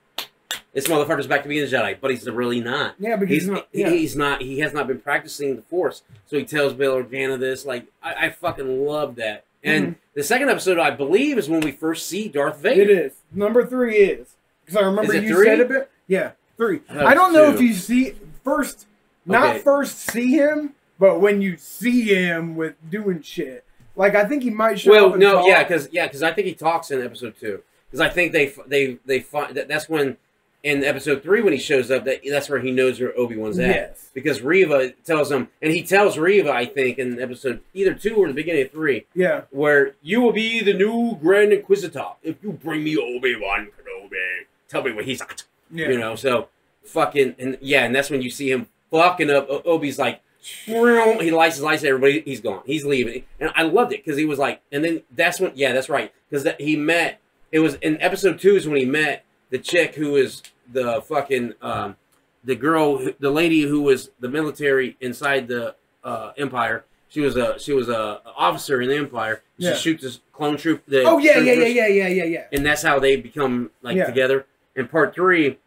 this 0.72 0.86
motherfucker's 0.86 1.26
back 1.26 1.42
to 1.42 1.48
being 1.48 1.64
a 1.64 1.66
Jedi, 1.66 1.96
but 2.00 2.10
he's 2.10 2.28
really 2.28 2.60
not. 2.60 2.94
yeah, 2.98 3.16
because 3.16 3.34
He's 3.34 3.42
he's 3.42 3.50
not. 3.50 3.68
Yeah. 3.72 3.90
he's 3.90 4.16
not. 4.16 4.42
He 4.42 4.58
has 4.60 4.72
not 4.72 4.86
been 4.86 5.00
practicing 5.00 5.56
the 5.56 5.62
Force. 5.62 6.02
So 6.26 6.38
he 6.38 6.44
tells 6.44 6.72
Bail 6.74 6.94
Organa 7.02 7.38
this. 7.38 7.64
Like 7.66 7.86
I, 8.02 8.26
I 8.26 8.30
fucking 8.30 8.86
love 8.86 9.16
that. 9.16 9.44
And 9.62 9.84
Mm-hmm. 9.84 9.92
the 10.14 10.22
second 10.22 10.48
episode, 10.48 10.78
I 10.78 10.90
believe, 10.90 11.36
is 11.38 11.48
when 11.48 11.60
we 11.60 11.70
first 11.72 12.06
see 12.06 12.28
Darth 12.28 12.58
Vader. 12.58 12.82
It 12.82 12.90
is 12.90 13.12
number 13.32 13.66
three 13.66 13.96
is 13.96 14.34
because 14.64 14.80
I 14.80 14.86
remember 14.86 15.14
you 15.14 15.34
three? 15.34 15.46
said 15.46 15.60
a 15.60 15.64
bit. 15.66 15.90
Yeah, 16.06 16.30
three. 16.56 16.80
I 16.88 17.06
I 17.06 17.14
don't 17.14 17.32
know 17.32 17.50
two. 17.50 17.56
if 17.56 17.60
you 17.60 17.74
see 17.74 18.14
first, 18.44 18.86
not 19.26 19.50
Okay. 19.50 19.58
first 19.58 19.98
see 19.98 20.30
him, 20.32 20.74
but 20.98 21.20
when 21.20 21.42
you 21.42 21.56
see 21.58 22.02
him 22.04 22.56
with 22.56 22.74
doing 22.90 23.20
shit. 23.22 23.64
Like 23.96 24.14
I 24.14 24.24
think 24.24 24.44
he 24.44 24.50
might 24.50 24.78
show 24.80 24.94
up. 24.94 25.10
Well, 25.10 25.18
no, 25.18 25.32
talk. 25.34 25.46
yeah, 25.48 25.62
because 25.64 25.88
yeah, 25.92 26.06
because 26.06 26.22
I 26.22 26.32
think 26.32 26.46
he 26.46 26.54
talks 26.54 26.90
in 26.90 27.02
episode 27.02 27.34
two. 27.38 27.62
Because 27.90 28.00
I 28.00 28.08
think 28.08 28.32
they 28.32 28.54
they 28.66 28.98
they 29.04 29.20
find 29.20 29.54
that 29.56 29.68
that's 29.68 29.88
when 29.90 30.16
in 30.62 30.84
episode 30.84 31.22
three 31.22 31.40
when 31.42 31.52
he 31.52 31.58
shows 31.58 31.90
up 31.90 32.04
that 32.04 32.20
that's 32.28 32.48
where 32.50 32.60
he 32.60 32.70
knows 32.70 33.00
where 33.00 33.16
Obi 33.18 33.36
Wan's 33.36 33.58
at. 33.58 33.68
Yes. 33.68 34.10
Because 34.12 34.42
Reva 34.42 34.90
tells 35.04 35.30
him, 35.30 35.48
and 35.62 35.72
he 35.72 35.82
tells 35.82 36.18
Reva, 36.18 36.50
I 36.52 36.66
think, 36.66 36.98
in 36.98 37.20
episode 37.20 37.60
either 37.72 37.94
two 37.94 38.16
or 38.16 38.28
the 38.28 38.34
beginning 38.34 38.62
of 38.66 38.70
three, 38.70 39.06
Yeah. 39.14 39.42
where 39.50 39.94
you 40.02 40.20
will 40.20 40.32
be 40.32 40.62
the 40.62 40.74
new 40.74 41.16
Grand 41.20 41.52
Inquisitor 41.52 42.04
if 42.22 42.36
you 42.42 42.52
bring 42.52 42.84
me 42.84 42.96
Obi 42.96 43.36
Wan 43.36 43.68
Kenobi. 43.68 44.46
Tell 44.68 44.82
me 44.82 44.92
where 44.92 45.04
he's 45.04 45.20
at. 45.22 45.44
Yeah. 45.70 45.88
You 45.88 45.98
know, 45.98 46.14
so 46.16 46.48
fucking 46.84 47.36
and 47.38 47.56
yeah, 47.60 47.84
and 47.84 47.94
that's 47.94 48.10
when 48.10 48.20
you 48.22 48.30
see 48.30 48.50
him 48.50 48.66
fucking 48.90 49.30
up. 49.30 49.48
Obi's 49.64 49.98
like, 49.98 50.20
he 50.42 51.30
lights 51.30 51.56
his 51.56 51.62
lights. 51.64 51.84
Everybody, 51.84 52.20
he's 52.20 52.40
gone. 52.40 52.62
He's 52.66 52.84
leaving, 52.84 53.24
and 53.38 53.50
I 53.54 53.62
loved 53.62 53.92
it 53.92 54.04
because 54.04 54.18
he 54.18 54.24
was 54.24 54.38
like, 54.38 54.60
and 54.72 54.84
then 54.84 55.02
that's 55.10 55.38
when, 55.40 55.52
yeah, 55.54 55.72
that's 55.72 55.88
right, 55.88 56.12
because 56.28 56.46
he 56.58 56.76
met. 56.76 57.20
It 57.52 57.60
was 57.60 57.74
in 57.76 58.00
episode 58.00 58.38
two 58.40 58.54
is 58.56 58.66
when 58.68 58.76
he 58.78 58.84
met 58.84 59.24
the 59.50 59.58
chick 59.58 59.94
who 59.96 60.16
is 60.16 60.42
the 60.72 61.02
fucking 61.02 61.54
um, 61.62 61.96
the 62.44 62.54
girl, 62.56 63.06
the 63.18 63.30
lady 63.30 63.62
who 63.62 63.82
was 63.82 64.10
the 64.20 64.28
military 64.28 64.96
inside 65.00 65.48
the 65.48 65.74
uh, 66.02 66.32
Empire. 66.38 66.84
She 67.08 67.20
was 67.20 67.36
a 67.36 67.58
she 67.58 67.72
was 67.72 67.88
a 67.88 68.20
officer 68.36 68.80
in 68.80 68.88
the 68.88 68.96
Empire. 68.96 69.42
She 69.58 69.66
Yeah. 69.66 69.74
shoots 69.74 70.02
this 70.04 70.20
clone 70.32 70.56
troop. 70.56 70.82
The 70.86 71.02
Oh 71.04 71.18
yeah, 71.18 71.38
yeah, 71.38 71.52
yeah, 71.52 71.66
yeah, 71.66 71.86
yeah, 71.88 72.08
yeah, 72.08 72.24
yeah. 72.24 72.44
and 72.52 72.64
that's 72.64 72.82
how 72.82 72.98
they 73.00 73.16
become 73.16 73.70
like 73.82 73.96
Yeah. 73.96 74.06
together. 74.06 74.46
In 74.76 74.86
part 74.88 75.14
three, 75.14 75.58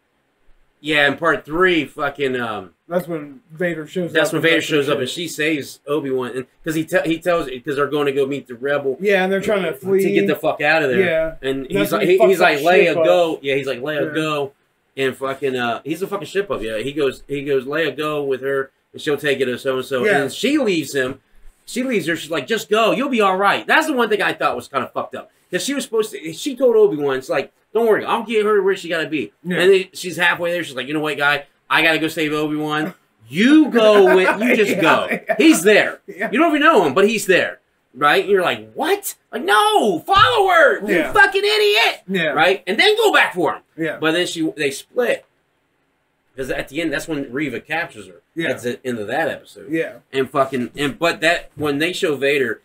yeah, 0.85 1.07
in 1.07 1.15
part 1.15 1.45
three, 1.45 1.85
fucking 1.85 2.35
um, 2.35 2.71
That's 2.89 3.07
when 3.07 3.39
Vader 3.49 3.87
shows 3.87 4.09
up. 4.09 4.13
that's 4.13 4.33
when 4.33 4.41
and 4.41 4.43
Vader 4.43 4.61
shows 4.61 4.89
up 4.89 4.99
and 4.99 5.07
she 5.07 5.29
saves 5.29 5.79
Obi 5.87 6.11
Wan, 6.11 6.31
and 6.35 6.45
because 6.61 6.75
he 6.75 6.83
te- 6.83 7.01
he 7.05 7.19
tells 7.19 7.45
because 7.47 7.77
they're 7.77 7.87
going 7.87 8.07
to 8.07 8.11
go 8.11 8.25
meet 8.25 8.47
the 8.47 8.55
rebel 8.55 8.97
Yeah, 8.99 9.23
and 9.23 9.31
they're 9.31 9.39
trying 9.39 9.63
to 9.63 9.71
flee. 9.73 10.03
to 10.03 10.11
get 10.11 10.27
the 10.27 10.35
fuck 10.35 10.59
out 10.59 10.83
of 10.83 10.89
there. 10.89 10.99
Yeah. 10.99 11.35
and 11.49 11.63
That's 11.63 11.73
he's 11.73 11.91
like 11.93 12.07
he 12.07 12.17
he, 12.17 12.27
he's 12.27 12.39
like 12.41 12.59
Leia 12.59 12.95
go, 12.95 13.39
yeah, 13.41 13.55
he's 13.55 13.65
like 13.67 13.79
Leia 13.79 14.09
Yeah. 14.09 14.13
go, 14.13 14.53
and 14.97 15.15
fucking 15.15 15.55
uh, 15.55 15.81
he's 15.85 16.01
a 16.01 16.07
fucking 16.07 16.27
ship 16.27 16.51
up, 16.51 16.61
yeah. 16.61 16.79
He 16.79 16.91
goes 16.91 17.23
he 17.29 17.43
goes 17.45 17.63
Leia 17.63 17.95
go 17.95 18.21
with 18.21 18.41
her, 18.41 18.69
and 18.91 19.01
she'll 19.01 19.15
take 19.17 19.39
it 19.39 19.45
to 19.45 19.57
so 19.57 19.77
and 19.77 19.85
so, 19.85 20.03
Yeah. 20.03 20.23
and 20.23 20.31
she 20.33 20.57
leaves 20.57 20.93
him. 20.93 21.21
She 21.65 21.81
leaves 21.81 22.07
her. 22.07 22.17
She's 22.17 22.29
like, 22.29 22.45
just 22.45 22.69
go. 22.69 22.91
You'll 22.91 23.07
be 23.07 23.21
all 23.21 23.37
right. 23.37 23.65
That's 23.65 23.87
the 23.87 23.93
one 23.93 24.09
thing 24.09 24.21
I 24.21 24.33
thought 24.33 24.53
was 24.53 24.67
kind 24.67 24.83
of 24.83 24.91
fucked 24.91 25.15
up 25.15 25.31
because 25.49 25.63
she 25.63 25.73
was 25.73 25.85
supposed 25.85 26.11
to. 26.11 26.33
She 26.33 26.57
told 26.57 26.75
Obi 26.75 26.97
Wan, 26.97 27.15
"It's 27.17 27.29
like, 27.29 27.53
don't 27.73 27.87
worry, 27.87 28.05
I'll 28.05 28.23
get 28.23 28.45
her 28.45 28.61
where 28.61 28.75
she 28.75 28.89
got 28.89 29.01
to 29.01 29.09
be." 29.09 29.31
Yeah. 29.43 29.59
And 29.59 29.71
then 29.73 29.85
she's 29.93 30.17
halfway 30.17 30.51
there. 30.51 30.63
She's 30.63 30.75
like, 30.75 30.87
"You 30.87 30.93
know 30.93 30.99
what, 30.99 31.17
guy? 31.17 31.45
I 31.69 31.81
got 31.81 31.93
to 31.93 31.99
go 31.99 32.07
save 32.07 32.33
Obi 32.33 32.55
Wan. 32.55 32.93
You 33.27 33.69
go 33.69 34.15
with. 34.15 34.41
You 34.41 34.55
just 34.55 34.71
Yeah, 34.71 34.81
go. 34.81 35.07
yeah. 35.09 35.35
He's 35.37 35.63
there. 35.63 36.01
You 36.07 36.27
don't 36.31 36.49
even 36.49 36.61
know 36.61 36.85
him, 36.85 36.93
but 36.93 37.07
he's 37.07 37.25
there, 37.25 37.59
right? 37.95 38.21
And 38.21 38.29
you're 38.29 38.41
like, 38.43 38.73
what? 38.73 39.15
Like, 39.31 39.43
no, 39.43 39.99
follow 39.99 40.49
her, 40.49 40.79
you 40.87 41.03
fucking 41.13 41.41
idiot, 41.43 42.01
Yeah. 42.07 42.27
right? 42.27 42.61
And 42.67 42.77
then 42.77 42.95
go 42.97 43.11
back 43.11 43.33
for 43.33 43.53
him. 43.55 43.61
Yeah. 43.77 43.97
But 43.99 44.11
then 44.11 44.27
she 44.27 44.47
they 44.55 44.69
split 44.71 45.25
because 46.35 46.51
at 46.51 46.67
the 46.69 46.81
end, 46.81 46.91
that's 46.93 47.07
when 47.07 47.31
Reva 47.31 47.59
captures 47.59 48.07
her. 48.07 48.21
Yeah. 48.35 48.49
That's 48.49 48.63
the 48.63 48.79
end 48.85 48.99
of 48.99 49.07
that 49.07 49.29
episode 49.29 49.71
Yeah. 49.71 49.99
and 50.11 50.29
fucking 50.29 50.71
and 50.75 50.99
but 50.99 51.21
that 51.21 51.49
when 51.55 51.77
they 51.79 51.93
show 51.93 52.15
Vader, 52.15 52.61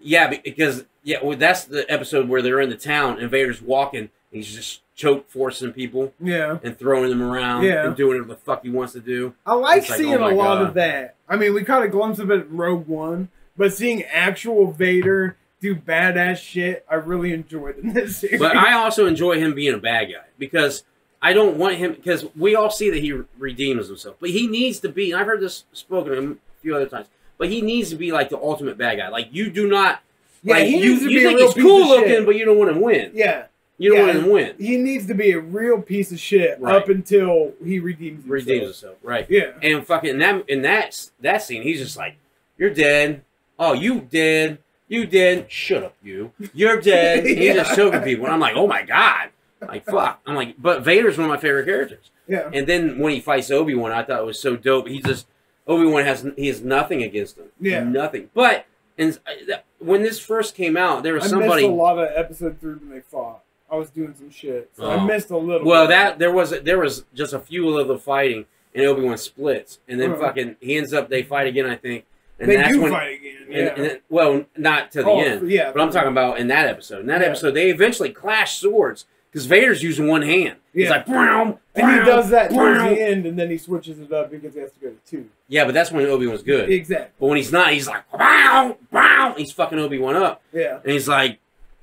yeah, 0.00 0.28
because 0.44 0.84
yeah, 1.02 1.18
well, 1.22 1.36
that's 1.36 1.64
the 1.64 1.90
episode 1.90 2.28
where 2.28 2.42
they're 2.42 2.60
in 2.60 2.70
the 2.70 2.76
town 2.76 3.18
and 3.18 3.30
Vader's 3.30 3.60
walking. 3.62 4.10
He's 4.34 4.52
just 4.54 4.80
choke 4.96 5.28
forcing 5.30 5.72
people 5.72 6.12
Yeah. 6.20 6.58
and 6.62 6.78
throwing 6.78 7.08
them 7.10 7.22
around 7.22 7.62
Yeah. 7.64 7.86
and 7.86 7.96
doing 7.96 8.18
whatever 8.18 8.28
the 8.34 8.40
fuck 8.40 8.62
he 8.64 8.70
wants 8.70 8.92
to 8.94 9.00
do. 9.00 9.34
I 9.46 9.54
like 9.54 9.84
seeing 9.84 10.14
oh 10.14 10.28
a 10.28 10.34
lot 10.34 10.58
God. 10.58 10.62
of 10.68 10.74
that. 10.74 11.14
I 11.28 11.36
mean, 11.36 11.54
we 11.54 11.64
caught 11.64 11.82
a 11.84 11.88
glimpse 11.88 12.18
of 12.18 12.30
it 12.30 12.46
in 12.46 12.56
Rogue 12.56 12.86
One, 12.88 13.28
but 13.56 13.72
seeing 13.72 14.02
actual 14.04 14.70
Vader 14.72 15.36
do 15.60 15.74
badass 15.74 16.36
shit, 16.38 16.84
I 16.90 16.96
really 16.96 17.32
enjoyed 17.32 17.78
in 17.78 17.92
this 17.94 18.16
series. 18.20 18.38
But 18.40 18.56
I 18.56 18.74
also 18.74 19.06
enjoy 19.06 19.38
him 19.38 19.54
being 19.54 19.72
a 19.74 19.78
bad 19.78 20.06
guy 20.12 20.24
because 20.38 20.82
I 21.22 21.32
don't 21.32 21.56
want 21.56 21.76
him 21.76 21.92
because 21.94 22.26
we 22.36 22.54
all 22.54 22.70
see 22.70 22.90
that 22.90 22.98
he 23.00 23.12
redeems 23.38 23.86
himself, 23.88 24.16
but 24.20 24.30
he 24.30 24.46
needs 24.46 24.80
to 24.80 24.88
be. 24.88 25.10
And 25.12 25.20
I've 25.20 25.26
heard 25.26 25.40
this 25.40 25.64
spoken 25.72 26.12
a 26.58 26.60
few 26.60 26.76
other 26.76 26.86
times, 26.86 27.06
but 27.38 27.48
he 27.48 27.62
needs 27.62 27.88
to 27.90 27.96
be 27.96 28.12
like 28.12 28.28
the 28.28 28.36
ultimate 28.38 28.76
bad 28.76 28.98
guy. 28.98 29.08
Like 29.08 29.28
you 29.32 29.48
do 29.50 29.66
not. 29.68 30.00
yeah, 30.42 30.56
like, 30.56 30.66
he 30.66 30.78
you, 30.80 30.88
needs 30.90 31.02
to 31.02 31.10
you 31.10 31.18
be 31.20 31.24
a 31.24 31.28
think 31.28 31.38
real 31.38 31.52
he's 31.52 31.62
cool 31.62 31.88
looking, 31.88 32.08
shit. 32.08 32.26
but 32.26 32.36
you 32.36 32.44
don't 32.44 32.58
want 32.58 32.70
him 32.70 32.76
to 32.76 32.82
win. 32.82 33.10
yeah, 33.14 33.44
You 33.78 33.90
don't 33.90 33.98
Yeah. 33.98 34.04
want 34.06 34.18
him 34.18 34.24
to 34.24 34.30
win. 34.30 34.54
he 34.58 34.76
needs 34.76 35.06
to 35.06 35.14
be 35.14 35.32
a 35.32 35.40
real 35.40 35.80
piece 35.82 36.12
of 36.12 36.20
shit 36.20 36.58
Right. 36.60 36.76
up 36.76 36.88
until 36.88 37.54
he 37.64 37.80
redeems 37.80 38.22
himself. 38.24 38.30
Redeems 38.30 38.62
himself, 38.64 38.96
right? 39.02 39.26
Yeah. 39.28 39.50
And 39.62 39.84
fucking 39.86 40.10
in 40.10 40.18
that 40.18 40.48
in 40.48 40.62
that 40.62 41.10
that 41.20 41.42
scene, 41.42 41.62
he's 41.62 41.80
just 41.80 41.96
like, 41.96 42.14
"You're 42.56 42.70
dead. 42.70 43.22
Oh, 43.58 43.72
you 43.72 44.00
dead. 44.00 44.58
You 44.86 45.06
dead. 45.06 45.46
Shut 45.50 45.82
up, 45.82 45.96
you. 46.02 46.30
You're 46.52 46.80
dead." 46.80 47.24
He's 47.26 47.38
Yeah. 47.38 47.54
just 47.54 47.74
choking 47.74 48.02
people, 48.02 48.26
and 48.26 48.34
I'm 48.34 48.40
like, 48.40 48.54
"Oh 48.56 48.66
my 48.66 48.82
god!" 48.82 49.30
Like 49.60 49.84
fuck. 49.86 50.20
I'm 50.26 50.34
like, 50.34 50.54
but 50.60 50.82
Vader's 50.82 51.16
one 51.16 51.24
of 51.24 51.30
my 51.30 51.38
favorite 51.40 51.64
characters. 51.64 52.10
Yeah. 52.28 52.50
And 52.52 52.66
then 52.66 52.98
when 52.98 53.12
he 53.14 53.20
fights 53.20 53.50
Obi 53.50 53.74
Wan, 53.74 53.92
I 53.92 54.02
thought 54.02 54.20
it 54.20 54.26
was 54.26 54.38
so 54.38 54.56
dope. 54.56 54.88
He 54.88 55.00
just 55.00 55.26
Obi 55.66 55.86
Wan 55.86 56.04
has 56.04 56.26
he 56.36 56.48
has 56.48 56.62
nothing 56.62 57.02
against 57.02 57.38
him. 57.38 57.46
Yeah. 57.60 57.82
nothing. 57.82 58.28
But 58.34 58.66
and 58.98 59.18
uh, 59.26 59.56
when 59.78 60.02
this 60.02 60.18
first 60.18 60.54
came 60.54 60.76
out, 60.76 61.02
there 61.02 61.14
was 61.14 61.24
I 61.24 61.28
somebody. 61.28 61.64
a 61.64 61.68
lot 61.70 61.98
of 61.98 62.08
episode 62.14 62.60
three 62.60 62.74
when 62.74 62.90
they 62.90 63.00
fought. 63.00 63.40
I 63.70 63.76
was 63.76 63.90
doing 63.90 64.14
some 64.14 64.30
shit, 64.30 64.70
so 64.76 64.84
I 64.88 64.94
Oh. 64.96 65.00
missed 65.00 65.30
a 65.30 65.36
little. 65.36 65.66
Well, 65.66 65.84
bit. 65.86 65.90
that 65.90 66.18
there 66.18 66.30
was 66.32 66.50
there 66.62 66.78
was 66.78 67.04
just 67.14 67.32
a 67.32 67.38
few 67.38 67.76
of 67.78 67.88
the 67.88 67.98
fighting, 67.98 68.46
and 68.74 68.84
Obi 68.86 69.02
Wan 69.02 69.16
splits, 69.18 69.78
and 69.88 70.00
then 70.00 70.12
Uh-huh. 70.12 70.20
fucking 70.20 70.56
he 70.60 70.76
ends 70.76 70.92
up 70.92 71.08
they 71.08 71.22
fight 71.22 71.46
again, 71.46 71.66
I 71.66 71.76
think, 71.76 72.04
and 72.38 72.48
they 72.50 72.56
that's 72.56 72.72
do 72.72 72.82
when. 72.82 72.92
fight 72.92 73.18
again. 73.18 73.36
And, 73.46 73.52
Yeah. 73.56 73.84
and 73.90 74.00
well, 74.08 74.44
not 74.56 74.90
to 74.92 75.02
the 75.02 75.08
Oh, 75.10 75.20
end, 75.20 75.50
yeah. 75.50 75.72
but 75.72 75.80
I'm 75.82 75.90
talking 75.90 76.10
about 76.10 76.38
in 76.38 76.46
that 76.48 76.66
episode. 76.68 77.00
In 77.00 77.06
that 77.06 77.20
Yeah. 77.20 77.28
episode, 77.28 77.52
they 77.52 77.70
eventually 77.70 78.10
clash 78.10 78.58
swords 78.58 79.06
because 79.30 79.46
Vader's 79.46 79.82
using 79.82 80.06
one 80.06 80.22
hand. 80.22 80.56
He's 80.72 80.90
like, 80.90 81.06
"Brown, 81.06 81.58
And 81.76 81.90
he 81.90 82.04
does 82.04 82.30
that 82.30 82.50
towards 82.50 82.78
the 82.80 83.00
end, 83.00 83.26
and 83.26 83.36
then 83.36 83.50
he 83.50 83.58
switches 83.58 83.98
it 83.98 84.12
up 84.12 84.30
because 84.30 84.54
he 84.54 84.60
has 84.60 84.70
to 84.72 84.78
go 84.80 84.88
to 84.90 84.96
two. 85.10 85.28
Yeah, 85.48 85.64
but 85.64 85.74
that's 85.74 85.90
when 85.90 86.06
Obi 86.06 86.26
Wan's 86.28 86.42
good. 86.42 86.70
Exactly. 86.70 87.10
But 87.18 87.26
when 87.26 87.36
he's 87.38 87.50
not, 87.52 87.72
he's 87.72 87.88
like, 87.88 88.08
"Brown, 88.12 88.76
brown." 88.92 89.34
He's 89.36 89.50
fucking 89.52 89.78
Obi 89.80 89.98
Wan 89.98 90.14
up. 90.16 90.40
Yeah. 90.52 90.78
And 90.84 90.92
he's 90.92 91.08
like, 91.08 91.38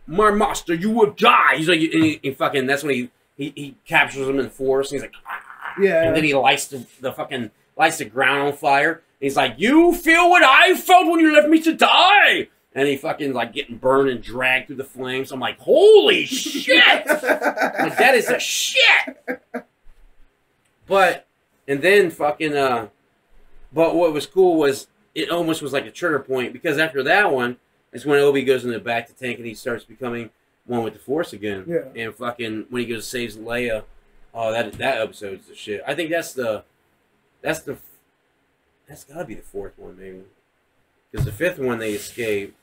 "My 0.07 0.31
master, 0.31 0.73
you 0.73 0.89
will 0.89 1.11
die." 1.11 1.57
He's 1.57 1.69
like, 1.69 1.79
and 1.79 2.03
he, 2.03 2.19
he 2.21 2.31
fucking. 2.31 2.65
That's 2.65 2.83
when 2.83 2.93
he, 2.93 3.11
he 3.35 3.53
he 3.55 3.75
captures 3.85 4.27
him 4.27 4.39
in 4.39 4.49
force. 4.49 4.91
And 4.91 5.01
he's 5.01 5.09
like, 5.09 5.15
"Ah." 5.27 5.73
Yeah. 5.79 6.03
And 6.03 6.15
then 6.15 6.23
he 6.23 6.33
lights 6.33 6.67
the, 6.67 6.85
the 6.99 7.13
fucking 7.13 7.51
lights 7.77 7.97
the 7.97 8.05
ground 8.05 8.41
on 8.41 8.53
fire. 8.53 8.91
And 8.93 9.01
he's 9.21 9.35
like, 9.35 9.55
"You 9.57 9.93
feel 9.93 10.29
what 10.29 10.43
I 10.43 10.75
felt 10.75 11.07
when 11.07 11.19
you 11.19 11.33
left 11.33 11.47
me 11.47 11.61
to 11.61 11.73
die." 11.73 12.49
And 12.73 12.87
he 12.87 12.95
fucking 12.95 13.33
like 13.33 13.53
getting 13.53 13.77
burned 13.77 14.09
and 14.09 14.21
dragged 14.21 14.67
through 14.67 14.77
the 14.77 14.83
flames. 14.83 15.31
I'm 15.31 15.39
like, 15.39 15.59
"Holy 15.59 16.25
shit!" 16.27 17.05
like 17.07 17.97
that 17.97 18.13
is 18.15 18.29
a 18.29 18.39
shit. 18.39 19.41
But 20.87 21.27
And 21.67 21.81
then 21.81 22.09
fucking 22.09 22.55
uh, 22.55 22.87
but 23.71 23.95
what 23.95 24.13
was 24.13 24.25
cool 24.25 24.57
was 24.57 24.87
it 25.15 25.29
almost 25.29 25.61
was 25.61 25.73
like 25.73 25.85
a 25.85 25.91
trigger 25.91 26.19
point 26.19 26.53
because 26.53 26.77
after 26.77 27.03
that 27.03 27.31
one 27.31 27.57
is 27.91 28.05
when 28.05 28.19
Obi 28.19 28.43
goes 28.43 28.63
in 28.63 28.71
the 28.71 28.79
back 28.79 29.07
to 29.07 29.13
tank 29.13 29.37
and 29.37 29.45
he 29.45 29.53
starts 29.53 29.83
becoming 29.83 30.29
one 30.65 30.83
with 30.83 30.93
the 30.93 30.99
Force 30.99 31.33
again. 31.33 31.65
Yeah. 31.67 32.03
And 32.03 32.15
fucking 32.15 32.67
when 32.69 32.81
he 32.81 32.87
goes 32.87 33.07
saves 33.07 33.37
Leia, 33.37 33.83
oh 34.33 34.51
that 34.51 34.73
that 34.73 35.01
episode's 35.01 35.47
the 35.47 35.55
shit. 35.55 35.81
I 35.87 35.95
think 35.95 36.09
that's 36.09 36.33
the 36.33 36.63
that's 37.41 37.59
the 37.61 37.77
that's 38.87 39.03
gotta 39.03 39.25
be 39.25 39.35
the 39.35 39.41
fourth 39.41 39.73
one 39.77 39.97
maybe 39.97 40.21
because 41.11 41.25
the 41.25 41.31
fifth 41.31 41.59
one 41.59 41.79
they 41.79 41.93
escape. 41.93 42.55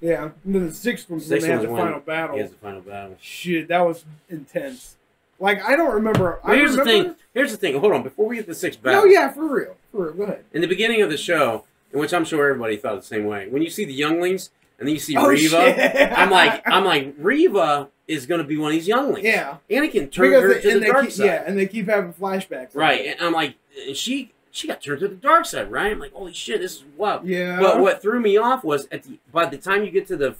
Yeah. 0.00 0.30
And 0.44 0.54
then 0.54 0.66
the 0.66 0.74
sixth 0.74 1.10
one's 1.10 1.26
Sixth 1.26 1.42
when 1.42 1.48
they 1.48 1.54
have 1.54 1.62
the 1.62 1.70
when 1.72 1.82
final 1.82 2.00
battle. 2.00 2.36
He 2.36 2.42
has 2.42 2.50
the 2.50 2.56
final 2.56 2.80
battle. 2.80 3.16
Shit, 3.20 3.68
that 3.68 3.84
was 3.84 4.04
intense. 4.28 4.96
Like 5.40 5.62
I 5.64 5.76
don't 5.76 5.92
remember. 5.94 6.38
But 6.44 6.52
I 6.52 6.56
here's 6.56 6.76
the 6.76 6.84
thing. 6.84 7.14
Here's 7.34 7.50
the 7.52 7.56
thing. 7.56 7.78
Hold 7.78 7.92
on. 7.92 8.02
Before 8.02 8.28
we 8.28 8.36
get 8.36 8.46
the 8.46 8.54
sixth 8.54 8.82
battle, 8.82 9.02
Oh 9.02 9.04
yeah, 9.06 9.30
for 9.32 9.52
real, 9.52 9.76
for 9.92 10.06
real. 10.06 10.14
Go 10.14 10.22
ahead. 10.24 10.44
in 10.52 10.60
the 10.60 10.66
beginning 10.66 11.02
of 11.02 11.10
the 11.10 11.16
show, 11.16 11.64
in 11.92 11.98
which 11.98 12.12
I'm 12.12 12.24
sure 12.24 12.48
everybody 12.48 12.76
thought 12.76 12.96
the 12.96 13.02
same 13.06 13.24
way, 13.24 13.48
when 13.48 13.62
you 13.62 13.70
see 13.70 13.84
the 13.84 13.92
younglings 13.92 14.50
and 14.78 14.86
then 14.88 14.94
you 14.94 15.00
see 15.00 15.16
Oh, 15.18 15.28
Reva, 15.28 15.48
shit. 15.74 16.12
I'm 16.12 16.30
like, 16.30 16.62
I'm 16.66 16.84
like, 16.84 17.14
Reva 17.18 17.88
is 18.06 18.26
going 18.26 18.40
to 18.40 18.46
be 18.46 18.56
one 18.56 18.68
of 18.70 18.74
these 18.74 18.88
younglings. 18.88 19.24
yeah, 19.26 19.58
Anakin 19.70 20.10
turned 20.10 20.30
because 20.30 20.42
her 20.42 20.54
they, 20.54 20.60
to 20.62 20.70
and 20.70 20.76
the 20.76 20.80
they 20.80 20.86
dark 20.92 21.04
keep, 21.04 21.12
side. 21.12 21.24
yeah, 21.26 21.44
and 21.46 21.58
they 21.58 21.66
keep 21.66 21.88
having 21.88 22.12
flashbacks. 22.14 22.74
Right. 22.74 23.06
And 23.06 23.20
I'm 23.20 23.32
like, 23.32 23.56
and 23.86 23.96
she 23.96 24.32
she 24.50 24.66
got 24.66 24.80
turned 24.82 25.00
to 25.00 25.08
the 25.08 25.14
dark 25.14 25.44
side, 25.44 25.70
right? 25.70 25.92
I'm 25.92 25.98
like, 25.98 26.12
holy 26.12 26.32
shit, 26.32 26.60
this 26.60 26.76
is 26.76 26.84
wild. 26.96 27.26
Yeah. 27.26 27.60
But 27.60 27.80
what 27.80 28.00
threw 28.00 28.18
me 28.20 28.36
off 28.38 28.64
was 28.64 28.88
at 28.90 29.02
the 29.04 29.18
by 29.32 29.44
the 29.46 29.58
time 29.58 29.84
you 29.84 29.90
get 29.90 30.06
to 30.08 30.16
the 30.16 30.36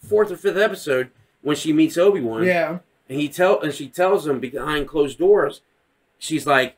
fourth 0.00 0.32
or 0.32 0.36
fifth 0.36 0.56
episode 0.56 1.10
when 1.42 1.54
she 1.56 1.72
meets 1.72 1.96
Obi 1.96 2.20
Wan, 2.20 2.42
Yeah. 2.44 2.78
and 3.08 3.20
he 3.20 3.28
tell 3.28 3.60
and 3.60 3.72
she 3.72 3.88
tells 3.88 4.26
him 4.26 4.40
behind 4.40 4.88
closed 4.88 5.18
doors, 5.18 5.60
she's 6.18 6.44
like, 6.46 6.76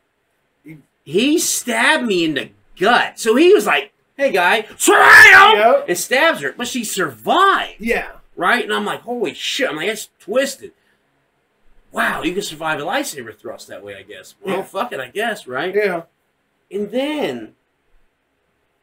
he 1.03 1.37
stabbed 1.39 2.05
me 2.05 2.25
in 2.25 2.33
the 2.35 2.49
gut. 2.79 3.19
So 3.19 3.35
he 3.35 3.53
was 3.53 3.65
like, 3.65 3.91
hey 4.17 4.31
guy, 4.31 4.65
Yep. 4.87 5.85
and 5.89 5.97
stabs 5.97 6.41
her, 6.41 6.53
but 6.53 6.67
she 6.67 6.83
survived, 6.83 7.75
Yeah. 7.79 8.11
right? 8.35 8.63
And 8.63 8.73
I'm 8.73 8.85
like, 8.85 9.01
holy 9.01 9.33
shit! 9.33 9.69
I'm 9.69 9.75
like, 9.75 9.87
that's 9.87 10.09
twisted. 10.19 10.71
Wow, 11.91 12.23
you 12.23 12.33
can 12.33 12.41
survive 12.41 12.79
a 12.79 12.83
lightsaber 12.83 13.33
thrust 13.37 13.67
that 13.69 13.83
way, 13.83 13.95
I 13.95 14.01
guess. 14.03 14.35
Well, 14.41 14.57
Yeah. 14.57 14.63
fuck 14.63 14.91
it, 14.91 14.99
I 14.99 15.07
guess, 15.07 15.47
right? 15.47 15.73
Yeah. 15.73 16.03
And 16.71 16.91
then, 16.91 17.55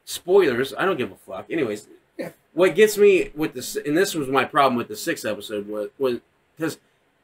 spoilers. 0.04 0.72
I 0.76 0.84
don't 0.84 0.96
give 0.96 1.12
a 1.12 1.16
fuck. 1.16 1.46
Anyways, 1.50 1.88
Yeah. 2.18 2.30
what 2.52 2.74
gets 2.74 2.96
me 2.98 3.30
with 3.34 3.54
this, 3.54 3.76
and 3.76 3.96
this 3.96 4.14
was 4.14 4.28
my 4.28 4.44
problem 4.44 4.76
with 4.76 4.88
the 4.88 4.96
sixth 4.96 5.24
episode 5.24 5.68
was 5.68 5.90
was 5.98 6.20
because 6.56 6.78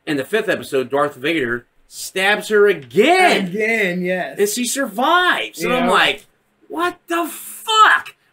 in 0.06 0.16
the 0.16 0.24
fifth 0.24 0.48
episode, 0.48 0.90
Darth 0.90 1.14
Vader 1.14 1.66
stabs 1.86 2.48
her 2.48 2.66
again, 2.66 3.46
Again, 3.48 4.02
yes. 4.02 4.38
and 4.38 4.48
she 4.48 4.66
survives. 4.66 5.62
And 5.62 5.72
I'm 5.72 5.88
like, 5.88 6.26
what 6.68 6.98
the 7.08 7.26
fuck? 7.26 7.57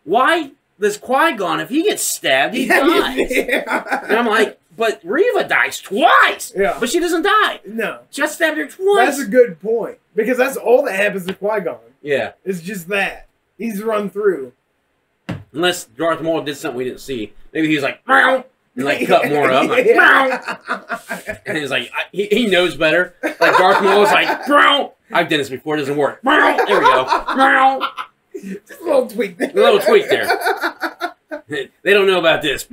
Why 0.04 0.52
this 0.78 0.98
Qui 0.98 1.34
Gon 1.34 1.60
if 1.60 1.70
he 1.70 1.84
gets 1.84 2.04
stabbed, 2.04 2.54
he 2.54 2.68
dies? 2.68 3.18
yeah. 3.32 4.02
And 4.10 4.20
I'm 4.20 4.28
like, 4.28 4.60
but 4.78 5.00
Reva 5.04 5.48
dies 5.48 5.80
twice, 5.80 6.52
Yeah. 6.56 6.78
but 6.80 6.90
she 6.90 7.00
doesn't 7.00 7.22
die. 7.24 7.62
no. 7.66 8.00
Just 8.12 8.36
stabbed 8.36 8.58
her 8.58 8.68
twice. 8.68 9.16
That's 9.18 9.20
a 9.20 9.26
good 9.32 9.60
point 9.62 9.98
because 10.16 10.38
that's 10.38 10.58
all 10.58 10.84
that 10.84 10.96
happens 10.96 11.26
to 11.28 11.34
Qui 11.34 11.62
Gon. 11.62 11.78
yeah. 12.02 12.34
It's 12.44 12.62
just 12.62 12.88
that 12.90 13.28
he's 13.58 13.82
run 13.82 14.10
through. 14.10 14.52
Unless 15.54 15.86
Darth 15.86 16.22
Maul 16.22 16.42
did 16.42 16.58
something 16.58 16.78
we 16.78 16.84
didn't 16.84 17.00
see. 17.00 17.34
Maybe 17.54 17.68
he's 17.70 17.82
like, 17.82 18.06
Meow, 18.06 18.44
and 18.76 18.86
like 18.86 19.08
cut 19.08 19.26
more 19.30 19.50
up. 19.50 19.70
Like, 19.70 19.86
Meow. 19.86 20.58
And 21.46 21.58
he's 21.58 21.72
like, 21.72 21.90
I, 21.96 22.04
he, 22.12 22.26
he 22.26 22.48
knows 22.48 22.76
better. 22.76 23.16
Like 23.24 23.40
Darth 23.40 23.82
Maul 23.82 24.04
is 24.04 24.12
like, 24.12 24.48
Meow. 24.50 24.92
I've 25.14 25.30
done 25.30 25.40
this 25.40 25.50
before, 25.50 25.76
it 25.76 25.80
doesn't 25.80 25.96
work. 25.96 26.22
Meow. 26.24 26.58
There 26.68 26.80
we 26.80 26.86
go. 26.86 27.06
Meow. 27.38 27.90
Just 28.42 28.82
a 28.82 28.84
little 28.84 29.08
tweak 29.08 29.38
there. 29.38 29.50
A 29.52 29.54
little 29.54 29.80
tweak 29.80 30.10
there. 30.10 30.28
They 31.48 31.94
don't 31.94 32.08
know 32.08 32.18
about 32.20 32.42
this. 32.42 32.68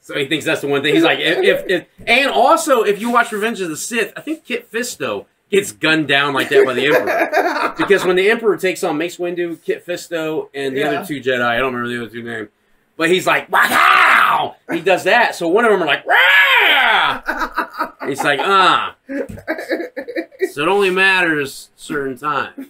So 0.00 0.16
he 0.16 0.26
thinks 0.26 0.44
that's 0.44 0.60
the 0.60 0.68
one 0.68 0.82
thing. 0.82 0.94
He's 0.94 1.02
like, 1.02 1.18
if, 1.18 1.38
if, 1.38 1.64
if 1.68 1.86
and 2.06 2.30
also 2.30 2.82
if 2.84 3.00
you 3.00 3.10
watch 3.10 3.32
Revenge 3.32 3.60
of 3.60 3.68
the 3.68 3.76
Sith, 3.76 4.12
I 4.16 4.20
think 4.20 4.44
Kit 4.44 4.70
Fisto 4.70 5.26
gets 5.50 5.72
gunned 5.72 6.06
down 6.08 6.32
like 6.32 6.48
that 6.50 6.64
by 6.64 6.74
the 6.74 6.86
Emperor. 6.86 7.74
Because 7.76 8.04
when 8.06 8.16
the 8.16 8.30
Emperor 8.30 8.56
takes 8.56 8.82
on 8.84 8.96
Mace 8.96 9.18
Windu, 9.18 9.62
Kit 9.62 9.84
Fisto, 9.84 10.48
and 10.54 10.74
the 10.76 10.80
Yeah. 10.80 10.86
other 11.00 11.06
two 11.06 11.20
Jedi, 11.20 11.42
I 11.42 11.58
don't 11.58 11.74
remember 11.74 11.88
the 11.94 12.02
other 12.06 12.10
two 12.14 12.22
names, 12.22 12.48
but 12.96 13.10
he's 13.10 13.26
like, 13.26 13.50
wow! 13.50 14.56
He 14.72 14.80
does 14.80 15.04
that. 15.04 15.34
So 15.34 15.48
one 15.48 15.64
of 15.66 15.72
them 15.72 15.82
are 15.82 15.86
like, 15.86 16.06
Rah! 16.06 17.92
He's 18.08 18.22
like, 18.22 18.40
ah. 18.42 18.94
So 19.08 20.62
it 20.62 20.68
only 20.68 20.90
matters 20.90 21.70
certain 21.76 22.16
times. 22.16 22.68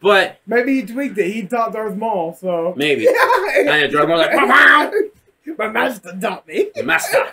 But 0.00 0.40
Maybe 0.46 0.80
he 0.80 0.86
tweaked 0.86 1.18
it. 1.18 1.30
He 1.32 1.46
taught 1.46 1.72
Darth 1.72 1.96
Maul, 1.96 2.34
so. 2.34 2.74
maybe. 2.76 3.08
I 3.10 3.62
know, 3.64 3.88
Darth 3.88 4.08
Maul's 4.08 4.20
like, 4.26 4.34
wow, 4.34 4.46
wow, 4.46 4.92
My 5.58 5.68
master 5.68 6.16
taught 6.20 6.46
me. 6.46 6.70
the 6.74 6.82
master. 6.82 7.24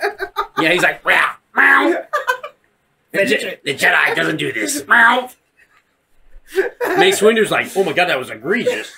Yeah, 0.60 0.72
he's 0.72 0.84
like, 0.84 1.04
wow, 1.06 1.36
wow. 1.56 2.04
The, 3.12 3.26
Je- 3.26 3.60
the 3.64 3.76
Jedi 3.76 4.16
doesn't 4.16 4.38
do 4.38 4.52
this. 4.52 4.88
Meow. 4.88 5.30
Mace 6.98 7.22
Windu's 7.22 7.52
like, 7.52 7.68
oh 7.76 7.84
my 7.84 7.94
god, 7.94 8.06
that 8.10 8.18
was 8.18 8.32
egregious. 8.32 8.92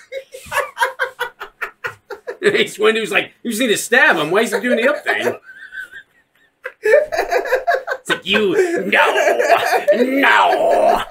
Mace 2.42 2.80
Windu's 2.80 3.12
like, 3.12 3.34
you 3.44 3.52
just 3.52 3.60
need 3.62 3.68
to 3.68 3.78
stab 3.78 4.16
him. 4.16 4.32
Why 4.32 4.42
is 4.42 4.54
he 4.54 4.60
doing 4.62 4.78
the 4.78 4.90
up 4.90 5.04
thing? 5.04 5.36
It's 6.82 8.10
like, 8.10 8.26
you, 8.26 8.56
no, 8.86 9.38
no. 9.94 11.04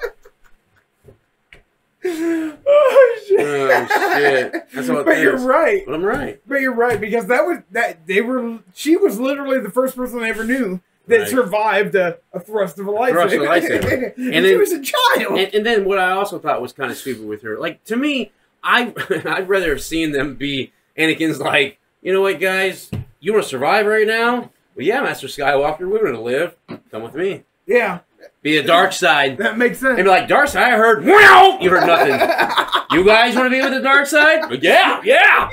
oh 2.67 3.19
shit! 3.27 3.39
Oh, 3.39 3.87
shit. 4.17 4.51
That's 4.73 4.89
what 4.89 5.05
but 5.05 5.19
you're 5.19 5.35
is. 5.35 5.43
right. 5.43 5.83
But 5.85 5.95
I'm 5.95 6.03
right. 6.03 6.41
But 6.47 6.61
you're 6.61 6.73
right 6.73 6.99
because 6.99 7.25
that 7.27 7.41
was 7.45 7.59
that 7.71 8.05
they 8.07 8.21
were. 8.21 8.59
She 8.73 8.95
was 8.97 9.19
literally 9.19 9.59
the 9.59 9.71
first 9.71 9.95
person 9.95 10.19
I 10.21 10.29
ever 10.29 10.43
knew 10.43 10.81
that 11.07 11.19
Right. 11.19 11.27
survived 11.27 11.95
a, 11.95 12.17
a 12.33 12.39
thrust 12.39 12.79
of 12.79 12.87
a 12.87 12.91
lightsaber. 12.91 13.11
thrust 13.11 13.35
of 13.35 13.41
a 13.41 13.45
lightsaber. 13.45 13.91
and, 13.91 14.03
And 14.33 14.45
she 14.45 14.51
then- 14.51 14.59
was 14.59 14.71
a 14.71 14.81
child. 14.81 15.39
And, 15.39 15.53
and 15.53 15.65
then 15.65 15.85
what 15.85 15.99
I 15.99 16.11
also 16.11 16.39
thought 16.39 16.61
was 16.61 16.73
kind 16.73 16.91
of 16.91 16.97
stupid 16.97 17.25
with 17.27 17.41
her, 17.43 17.57
like 17.59 17.83
to 17.85 17.95
me, 17.95 18.31
I 18.63 18.93
I'd 19.25 19.47
rather 19.49 19.69
have 19.69 19.81
seen 19.83 20.11
them 20.11 20.35
be 20.35 20.71
Anakin's 20.97 21.39
like, 21.39 21.79
you 22.01 22.11
know 22.13 22.21
what, 22.21 22.39
guys, 22.39 22.89
you 23.19 23.33
want 23.33 23.43
to 23.43 23.49
survive 23.49 23.85
right 23.85 24.07
now? 24.07 24.51
Well, 24.75 24.85
yeah, 24.85 25.01
Master 25.01 25.27
Skywalker, 25.27 25.79
we 25.81 25.85
want 25.87 26.15
to 26.15 26.21
live. 26.21 26.55
Come 26.91 27.03
with 27.03 27.15
me. 27.15 27.43
yeah, 27.65 27.99
Be 28.41 28.57
the 28.61 28.67
dark 28.67 28.93
side. 28.93 29.37
that 29.39 29.57
makes 29.57 29.79
sense. 29.79 29.97
And 29.97 30.05
be 30.05 30.09
like, 30.09 30.27
dark 30.27 30.47
side, 30.49 30.71
I 30.73 30.77
heard, 30.77 31.03
wow! 31.03 31.57
You 31.59 31.69
heard 31.71 31.87
nothing. 31.87 32.71
You 32.91 33.03
guys 33.03 33.35
want 33.35 33.47
to 33.47 33.49
be 33.49 33.61
with 33.61 33.73
the 33.73 33.81
dark 33.81 34.05
side? 34.07 34.47
But 34.47 34.63
yeah, 34.63 35.01
yeah. 35.03 35.49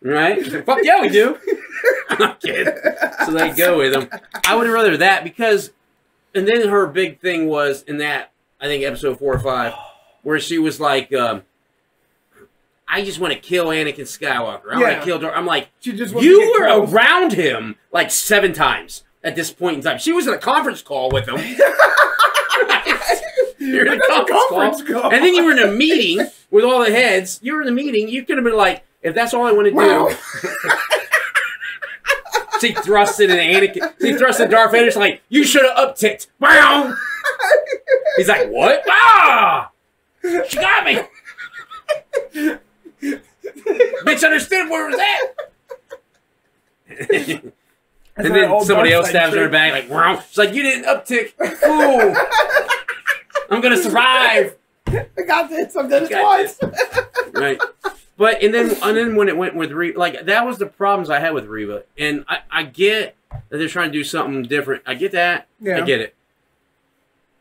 Right? 0.00 0.64
Fuck 0.64 0.78
yeah, 0.82 1.00
we 1.00 1.08
do. 1.08 1.36
I'm 2.10 2.36
kidding. 2.36 2.72
So 3.24 3.32
they 3.32 3.50
go 3.52 3.78
with 3.78 3.94
him. 3.94 4.08
I 4.46 4.54
would 4.54 4.68
rather 4.68 4.96
that 4.98 5.24
because, 5.24 5.70
and 6.34 6.46
then 6.46 6.68
her 6.68 6.86
big 6.86 7.20
thing 7.20 7.46
was 7.46 7.82
in 7.84 7.98
that 7.98 8.32
I 8.60 8.66
think 8.66 8.84
episode 8.84 9.18
four 9.18 9.34
or 9.34 9.38
five, 9.40 9.72
where 10.22 10.38
she 10.38 10.58
was 10.58 10.78
like, 10.78 11.12
um, 11.12 11.42
"I 12.86 13.02
just 13.04 13.18
want 13.18 13.32
to 13.32 13.40
kill 13.40 13.66
Anakin 13.68 14.00
Skywalker. 14.00 14.72
I 14.72 14.80
want 14.80 14.98
to 14.98 15.04
kill." 15.04 15.18
Darth. 15.18 15.34
I'm 15.36 15.46
like, 15.46 15.70
she 15.80 15.92
just 15.92 16.14
you 16.14 16.52
were 16.58 16.84
around 16.84 17.32
him 17.32 17.76
like 17.90 18.10
seven 18.10 18.52
times 18.52 19.02
at 19.24 19.36
this 19.36 19.52
point 19.52 19.76
in 19.76 19.82
time. 19.82 19.98
She 19.98 20.12
was 20.12 20.26
in 20.26 20.34
a 20.34 20.38
conference 20.38 20.82
call 20.82 21.10
with 21.10 21.28
him. 21.28 21.36
You're 23.58 23.86
in 23.86 23.92
a 23.92 23.96
a 24.04 24.08
conference, 24.08 24.42
conference 24.48 24.82
call, 24.82 25.02
call. 25.02 25.12
and 25.12 25.24
then 25.24 25.34
you 25.34 25.44
were 25.44 25.52
in 25.52 25.58
a 25.60 25.70
meeting 25.70 26.26
with 26.50 26.64
all 26.64 26.84
the 26.84 26.90
heads. 26.90 27.38
You 27.42 27.54
were 27.54 27.60
in 27.62 27.66
the 27.66 27.72
meeting. 27.72 28.08
You 28.08 28.24
could 28.24 28.36
have 28.36 28.44
been 28.44 28.56
like, 28.56 28.84
if 29.02 29.14
that's 29.14 29.32
all 29.34 29.46
I 29.46 29.52
want 29.52 29.68
to 29.68 29.74
Wow. 29.74 30.08
do. 30.08 30.16
She 32.60 32.72
thrusted 32.74 33.28
in 33.28 33.38
Anakin. 33.38 33.92
She 34.00 34.12
thrusted 34.12 34.48
Darth 34.50 34.70
Vader. 34.70 34.84
She's 34.86 34.96
like, 34.96 35.20
you 35.28 35.42
should 35.42 35.64
have 35.64 35.76
upticked. 35.76 36.28
Wow. 36.38 36.94
He's 38.16 38.28
like, 38.28 38.48
what? 38.50 38.84
Ah! 38.88 39.70
She 40.22 40.56
got 40.58 40.84
me. 40.84 41.00
Bitch 43.02 44.22
understood 44.24 44.70
where 44.70 44.88
it 44.90 44.96
was 44.96 45.00
at. 47.40 47.52
That's 48.16 48.28
and 48.28 48.36
then 48.36 48.64
somebody 48.64 48.92
else 48.92 49.08
stabs 49.08 49.34
her 49.34 49.44
in 49.44 49.50
trick. 49.50 49.52
back, 49.52 49.72
like, 49.72 49.90
wow. 49.90 50.22
She's 50.28 50.36
like, 50.38 50.52
you 50.52 50.62
didn't 50.62 50.84
uptick. 50.84 51.30
Fool. 51.56 52.14
I'm 53.50 53.60
going 53.60 53.74
to 53.76 53.82
survive. 53.82 54.56
I 54.86 55.22
got 55.26 55.48
this. 55.48 55.74
I've 55.76 55.88
done 55.88 56.04
it 56.04 56.10
twice. 56.10 56.58
right. 57.32 57.60
But 58.18 58.42
and 58.42 58.52
then 58.52 58.76
and 58.82 58.96
then 58.96 59.16
when 59.16 59.28
it 59.28 59.36
went 59.36 59.54
with 59.56 59.72
Reva, 59.72 59.98
like 59.98 60.26
that 60.26 60.44
was 60.46 60.58
the 60.58 60.66
problems 60.66 61.08
I 61.08 61.18
had 61.18 61.32
with 61.32 61.46
Reva. 61.46 61.84
and 61.98 62.24
I, 62.28 62.38
I 62.50 62.62
get 62.64 63.16
that 63.48 63.56
they're 63.56 63.68
trying 63.68 63.88
to 63.90 63.98
do 63.98 64.04
something 64.04 64.42
different. 64.42 64.82
I 64.86 64.94
get 64.94 65.12
that. 65.12 65.46
Yeah. 65.60 65.78
I 65.78 65.80
get 65.80 66.00
it. 66.00 66.14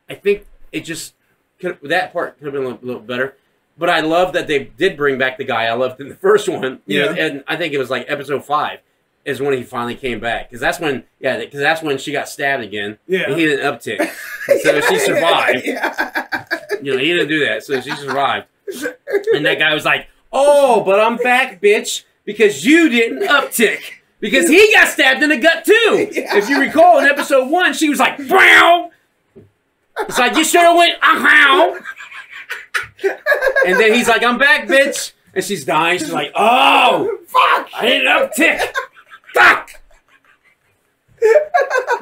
I 0.09 0.15
think 0.15 0.45
it 0.71 0.81
just 0.85 1.13
could, 1.59 1.77
that 1.83 2.13
part 2.13 2.37
could 2.37 2.45
have 2.45 2.53
been 2.53 2.63
a 2.63 2.65
little, 2.69 2.79
little 2.81 3.01
better. 3.01 3.35
But 3.77 3.89
I 3.89 3.99
love 3.99 4.33
that 4.33 4.47
they 4.47 4.63
did 4.65 4.95
bring 4.97 5.17
back 5.17 5.37
the 5.37 5.43
guy 5.43 5.65
I 5.65 5.73
loved 5.73 5.99
in 5.99 6.07
the 6.09 6.15
first 6.15 6.47
one. 6.47 6.79
You 6.85 7.01
know, 7.05 7.11
Yeah. 7.11 7.25
and 7.25 7.43
I 7.47 7.57
think 7.57 7.73
it 7.73 7.77
was 7.77 7.89
like 7.89 8.05
episode 8.09 8.43
five 8.45 8.79
is 9.25 9.41
when 9.41 9.53
he 9.53 9.63
finally 9.63 9.95
came 9.95 10.19
back 10.19 10.49
because 10.49 10.59
that's 10.59 10.79
when 10.79 11.03
yeah 11.19 11.37
because 11.37 11.59
that's 11.59 11.81
when 11.81 11.97
she 11.97 12.11
got 12.11 12.27
stabbed 12.27 12.63
again. 12.63 12.97
Yeah. 13.07 13.29
And 13.29 13.39
he 13.39 13.45
didn't 13.45 13.65
uptick, 13.65 14.09
so 14.63 14.81
she 14.81 14.99
survived. 14.99 15.65
Yeah. 15.65 16.45
You 16.81 16.93
know, 16.93 16.97
he 16.99 17.07
didn't 17.13 17.27
do 17.27 17.45
that, 17.45 17.63
so 17.63 17.79
she 17.81 17.91
survived. 17.91 18.47
And 19.33 19.45
that 19.45 19.59
guy 19.59 19.73
was 19.73 19.85
like, 19.85 20.07
"Oh, 20.31 20.81
but 20.83 20.99
I'm 20.99 21.17
back, 21.17 21.61
bitch, 21.61 22.03
because 22.25 22.65
you 22.65 22.89
didn't 22.89 23.27
uptick." 23.27 23.81
Because 24.19 24.47
he 24.47 24.71
got 24.73 24.87
stabbed 24.87 25.23
in 25.23 25.29
the 25.29 25.37
gut 25.37 25.65
too. 25.65 26.09
Yeah. 26.11 26.37
If 26.37 26.47
you 26.47 26.59
recall 26.59 26.99
in 26.99 27.05
episode 27.05 27.49
one, 27.49 27.73
she 27.73 27.89
was 27.89 27.99
like, 27.99 28.17
"Brown." 28.27 28.91
It's 29.99 30.17
like 30.17 30.35
you 30.35 30.43
should 30.43 30.61
have 30.61 30.75
went, 30.77 30.95
"Uh 31.01 31.19
how?" 31.19 31.79
And 33.65 33.79
then 33.79 33.93
he's 33.93 34.07
like, 34.07 34.23
"I'm 34.23 34.37
back, 34.37 34.67
bitch," 34.67 35.13
and 35.33 35.43
she's 35.43 35.65
dying. 35.65 35.99
She's 35.99 36.11
like, 36.13 36.31
"Oh, 36.35 37.17
Fuck. 37.27 37.69
I 37.75 37.81
didn't 37.85 38.07
uptick. 38.07 38.73
Fuck." 39.33 39.71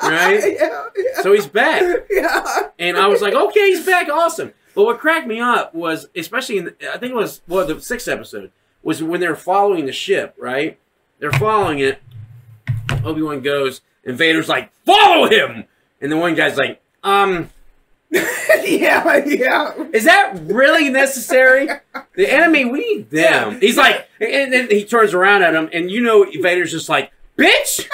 Right? 0.01 0.55
Yeah. 0.59 0.85
Yeah. 0.95 1.21
So 1.21 1.33
he's 1.33 1.47
back. 1.47 1.83
yeah. 2.09 2.69
And 2.79 2.97
I 2.97 3.07
was 3.07 3.21
like, 3.21 3.33
okay, 3.33 3.69
he's 3.69 3.85
back, 3.85 4.07
awesome. 4.09 4.53
But 4.73 4.85
what 4.85 4.99
cracked 4.99 5.27
me 5.27 5.39
up 5.39 5.73
was, 5.75 6.07
especially 6.15 6.57
in, 6.57 6.65
the, 6.65 6.93
I 6.93 6.97
think 6.97 7.11
it 7.11 7.15
was, 7.15 7.41
well, 7.47 7.67
the 7.67 7.81
sixth 7.81 8.07
episode, 8.07 8.51
was 8.81 9.03
when 9.03 9.19
they're 9.19 9.35
following 9.35 9.85
the 9.85 9.91
ship, 9.91 10.35
right? 10.37 10.79
They're 11.19 11.31
following 11.33 11.79
it. 11.79 12.01
Obi 13.03 13.21
Wan 13.21 13.41
goes, 13.41 13.81
and 14.05 14.17
Vader's 14.17 14.47
like, 14.47 14.71
follow 14.85 15.29
him! 15.29 15.65
And 16.01 16.11
the 16.11 16.17
one 16.17 16.35
guy's 16.35 16.57
like, 16.57 16.81
um, 17.03 17.49
yeah. 18.11 19.17
Yeah. 19.25 19.73
is 19.93 20.05
that 20.05 20.33
really 20.43 20.89
necessary? 20.89 21.67
The 22.15 22.31
enemy, 22.31 22.65
we 22.65 22.79
need 22.79 23.09
them. 23.09 23.59
He's 23.59 23.77
like, 23.77 24.07
and 24.19 24.51
then 24.53 24.69
he 24.69 24.85
turns 24.85 25.13
around 25.13 25.43
at 25.43 25.53
him, 25.55 25.69
and 25.73 25.91
you 25.91 26.01
know 26.01 26.25
Vader's 26.41 26.71
just 26.71 26.89
like, 26.89 27.11
bitch! 27.39 27.87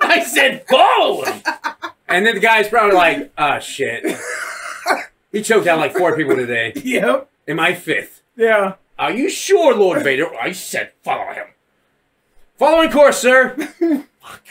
I 0.00 0.22
said, 0.24 0.66
follow 0.68 1.24
him! 1.24 1.42
And 2.08 2.26
then 2.26 2.34
the 2.34 2.40
guy's 2.40 2.68
probably 2.68 2.96
like, 2.96 3.32
ah, 3.38 3.58
shit. 3.60 4.18
He 5.30 5.42
choked 5.42 5.66
out 5.66 5.78
like 5.78 5.92
four 5.96 6.14
people 6.16 6.36
today. 6.36 6.72
Yep. 6.76 7.28
Am 7.48 7.58
I 7.60 7.74
fifth? 7.74 8.22
Yeah. 8.36 8.74
Are 8.98 9.10
you 9.12 9.30
sure, 9.30 9.74
Lord 9.74 10.02
Vader? 10.02 10.26
I 10.38 10.52
said 10.52 10.92
follow 11.02 11.32
him. 11.32 11.46
Following 12.58 12.90
course, 12.90 13.18
sir. 13.18 13.56
Fuck. 14.20 14.42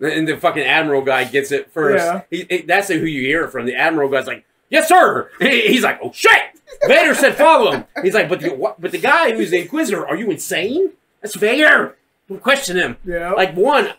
And 0.00 0.28
the 0.28 0.36
fucking 0.36 0.62
admiral 0.62 1.02
guy 1.02 1.24
gets 1.24 1.50
it 1.50 1.70
first. 1.72 2.04
Yeah. 2.04 2.22
He, 2.30 2.46
he- 2.48 2.62
that's 2.62 2.88
who 2.88 2.94
you 2.98 3.22
hear 3.22 3.44
it 3.44 3.50
from. 3.50 3.66
The 3.66 3.74
admiral 3.74 4.08
guy's 4.10 4.26
like, 4.26 4.44
"Yes, 4.70 4.88
sir." 4.88 5.30
He- 5.40 5.68
he's 5.68 5.82
like, 5.82 5.98
"Oh 6.02 6.12
shit!" 6.12 6.38
Vader 6.86 7.14
said, 7.14 7.34
"Follow 7.34 7.72
him." 7.72 7.84
He's 8.02 8.14
like, 8.14 8.28
"But 8.28 8.40
the 8.40 8.50
what, 8.54 8.80
but 8.80 8.92
the 8.92 8.98
guy 8.98 9.32
who's 9.34 9.50
the 9.50 9.60
Inquisitor, 9.62 10.06
are 10.06 10.16
you 10.16 10.30
insane? 10.30 10.92
That's 11.20 11.34
Vader. 11.34 11.96
Question 12.40 12.76
him." 12.76 12.96
Yeah. 13.04 13.32
Like 13.32 13.54
one, 13.54 13.90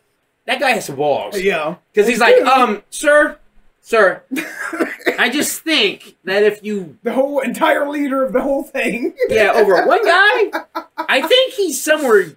that 0.46 0.60
guy 0.60 0.72
has 0.72 0.86
some 0.86 0.96
balls 0.96 1.40
yeah. 1.40 1.76
because 1.94 2.08
he's 2.08 2.20
like, 2.20 2.42
"Um, 2.44 2.84
sir, 2.90 3.38
sir, 3.82 4.24
I 5.20 5.30
just 5.32 5.62
think 5.62 6.16
that 6.26 6.44
if 6.44 6.64
you 6.64 6.98
the 7.04 7.14
whole 7.14 7.40
entire 7.40 7.88
leader 7.90 8.24
of 8.24 8.34
the 8.34 8.42
whole 8.42 8.64
thing. 8.64 9.14
Yeah, 9.30 9.52
over 9.54 9.86
one 9.86 10.04
guy. 10.06 10.52
I 10.98 11.22
think 11.28 11.54
he's 11.54 11.82
somewhere. 11.82 12.34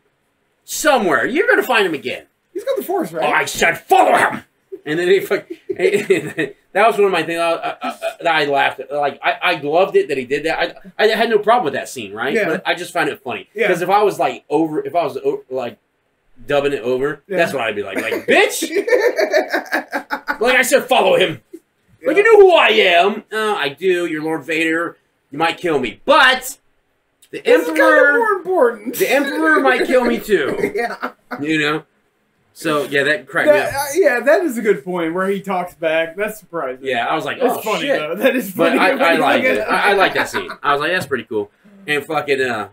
Somewhere. 0.65 1.27
You're 1.27 1.49
gonna 1.49 1.63
find 1.65 1.85
him 1.85 1.95
again. 1.95 2.27
He's 2.53 2.63
got 2.65 2.77
the 2.77 2.85
force, 2.85 3.13
Oh, 3.13 3.19
right? 3.19 3.35
I 3.35 3.45
said 3.47 3.79
follow 3.79 4.17
him. 4.17 4.45
And 4.87 4.99
then 4.99 5.09
he 5.09 5.21
fuck. 5.21 5.47
that 5.69 6.55
was 6.87 6.97
one 6.97 7.05
of 7.07 7.13
my 7.13 7.23
things 7.23 7.39
I, 7.41 7.51
I, 7.53 7.77
I, 7.83 7.99
that 8.23 8.35
I 8.35 8.45
laughed 8.47 8.81
at. 8.81 8.91
Like 8.93 9.19
I, 9.23 9.33
I 9.43 9.61
loved 9.61 9.97
it 9.97 10.09
that 10.09 10.17
he 10.19 10.25
did 10.25 10.45
that. 10.45 10.77
I, 10.99 11.05
I 11.05 11.09
had 11.09 11.29
no 11.31 11.39
problem 11.39 11.65
with 11.65 11.75
that 11.75 11.89
scene, 11.89 12.13
right? 12.13 12.33
Yeah. 12.35 12.49
But 12.49 12.63
I 12.67 12.75
just 12.75 12.93
found 12.93 13.09
it 13.09 13.23
funny 13.23 13.49
Yeah. 13.55 13.69
because 13.69 13.83
if 13.83 13.91
I 13.91 14.03
was 14.03 14.19
like 14.19 14.45
over, 14.49 14.85
if 14.85 14.95
I 14.95 15.05
was 15.05 15.19
like 15.51 15.79
dubbing 16.47 16.73
it 16.73 16.83
over, 16.83 17.23
Yeah. 17.29 17.37
that's 17.39 17.53
what 17.53 17.63
I'd 17.63 17.77
be 17.77 17.83
like, 17.83 17.97
like 18.01 18.15
bitch. 18.27 18.71
Like 20.41 20.57
I 20.57 20.63
said, 20.63 20.85
follow 20.85 21.17
him. 21.17 21.43
But 22.05 22.17
you 22.17 22.23
know 22.23 22.41
who 22.41 22.55
I 22.55 22.69
am. 22.69 23.25
Uh, 23.31 23.55
I 23.55 23.69
do. 23.69 24.07
You're 24.07 24.23
Lord 24.23 24.45
Vader. 24.45 24.97
You 25.31 25.39
might 25.39 25.59
kill 25.59 25.79
me, 25.79 26.01
but 26.07 26.59
the 27.31 27.41
This 27.43 27.61
is 27.63 27.67
kind 27.69 27.79
of 27.79 27.85
Emperor. 27.87 28.19
more 28.19 28.33
important. 28.33 28.97
The 28.97 29.11
Emperor 29.13 29.61
might 29.61 29.87
kill 29.87 30.05
me 30.05 30.19
too. 30.19 30.73
yeah. 30.75 31.13
You 31.41 31.59
know. 31.61 31.85
So 32.53 32.83
yeah, 32.85 33.05
that 33.05 33.27
cracked 33.29 33.47
me 33.49 33.53
That, 33.55 33.69
up. 33.69 33.75
uh, 33.75 33.85
yeah, 33.95 34.21
that 34.21 34.43
is 34.43 34.59
a 34.59 34.63
good 34.63 34.85
point 34.85 35.15
where 35.15 35.29
he 35.29 35.41
talks 35.41 35.75
back. 35.75 36.17
That's 36.17 36.39
surprising. 36.39 36.85
Yeah, 36.85 37.07
I 37.07 37.15
was 37.15 37.25
like, 37.25 37.41
That's 37.41 37.57
oh 37.59 37.63
funny 37.63 37.83
shit. 37.83 37.99
though. 37.99 38.15
That 38.17 38.37
is 38.37 38.53
But. 38.53 38.77
I, 38.77 38.91
I 39.15 39.17
like 39.17 39.43
it. 39.45 39.61
I, 39.61 39.91
I 39.91 39.93
like 39.95 40.15
that 40.15 40.29
scene. 40.29 40.51
I 40.63 40.73
was 40.73 40.81
like, 40.81 40.91
that's 40.93 41.07
pretty 41.07 41.25
cool. 41.25 41.51
And 41.87 42.05
fucking, 42.05 42.41
uh, 42.43 42.69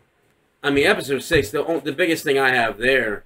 I 0.63 0.71
mean, 0.71 0.85
episode 0.87 1.19
six. 1.23 1.51
The 1.51 1.81
the 1.83 1.93
biggest 1.93 2.23
thing 2.23 2.37
I 2.39 2.49
have 2.49 2.77
there. 2.77 3.23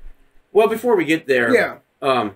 Well, 0.54 0.68
before 0.68 0.96
we 0.96 1.06
get 1.06 1.26
there, 1.28 1.54
Yeah. 1.54 1.78
Um. 2.02 2.36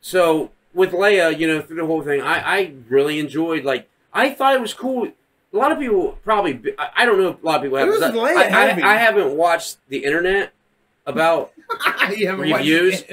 So 0.00 0.50
with 0.74 0.92
Leia, 0.92 1.38
you 1.38 1.46
know, 1.46 1.60
through 1.60 1.76
the 1.76 1.86
whole 1.86 2.02
thing, 2.02 2.20
I 2.20 2.56
I 2.58 2.72
really 2.88 3.18
enjoyed. 3.18 3.64
Like, 3.64 3.88
I 4.12 4.30
thought 4.30 4.54
it 4.54 4.60
was 4.60 4.74
cool. 4.74 5.06
A 5.52 5.56
lot 5.56 5.70
of 5.70 5.78
people 5.78 6.18
probably. 6.24 6.60
I, 6.78 6.88
I 6.96 7.04
don't 7.04 7.20
know 7.20 7.28
if 7.28 7.42
a 7.42 7.46
lot 7.46 7.56
of 7.56 7.62
people 7.62 7.78
have. 7.78 7.88
It 7.88 7.90
was 7.92 8.00
because 8.00 8.14
I- 8.16 8.34
Leia 8.34 8.52
I. 8.52 8.88
I, 8.88 8.94
I 8.94 8.96
haven't 8.96 9.36
watched 9.36 9.76
the 9.88 10.04
internet 10.04 10.52
about. 11.06 11.52
You 12.16 12.26
haven't 12.28 12.50
watched 12.50 12.58
Reviews? 12.64 13.04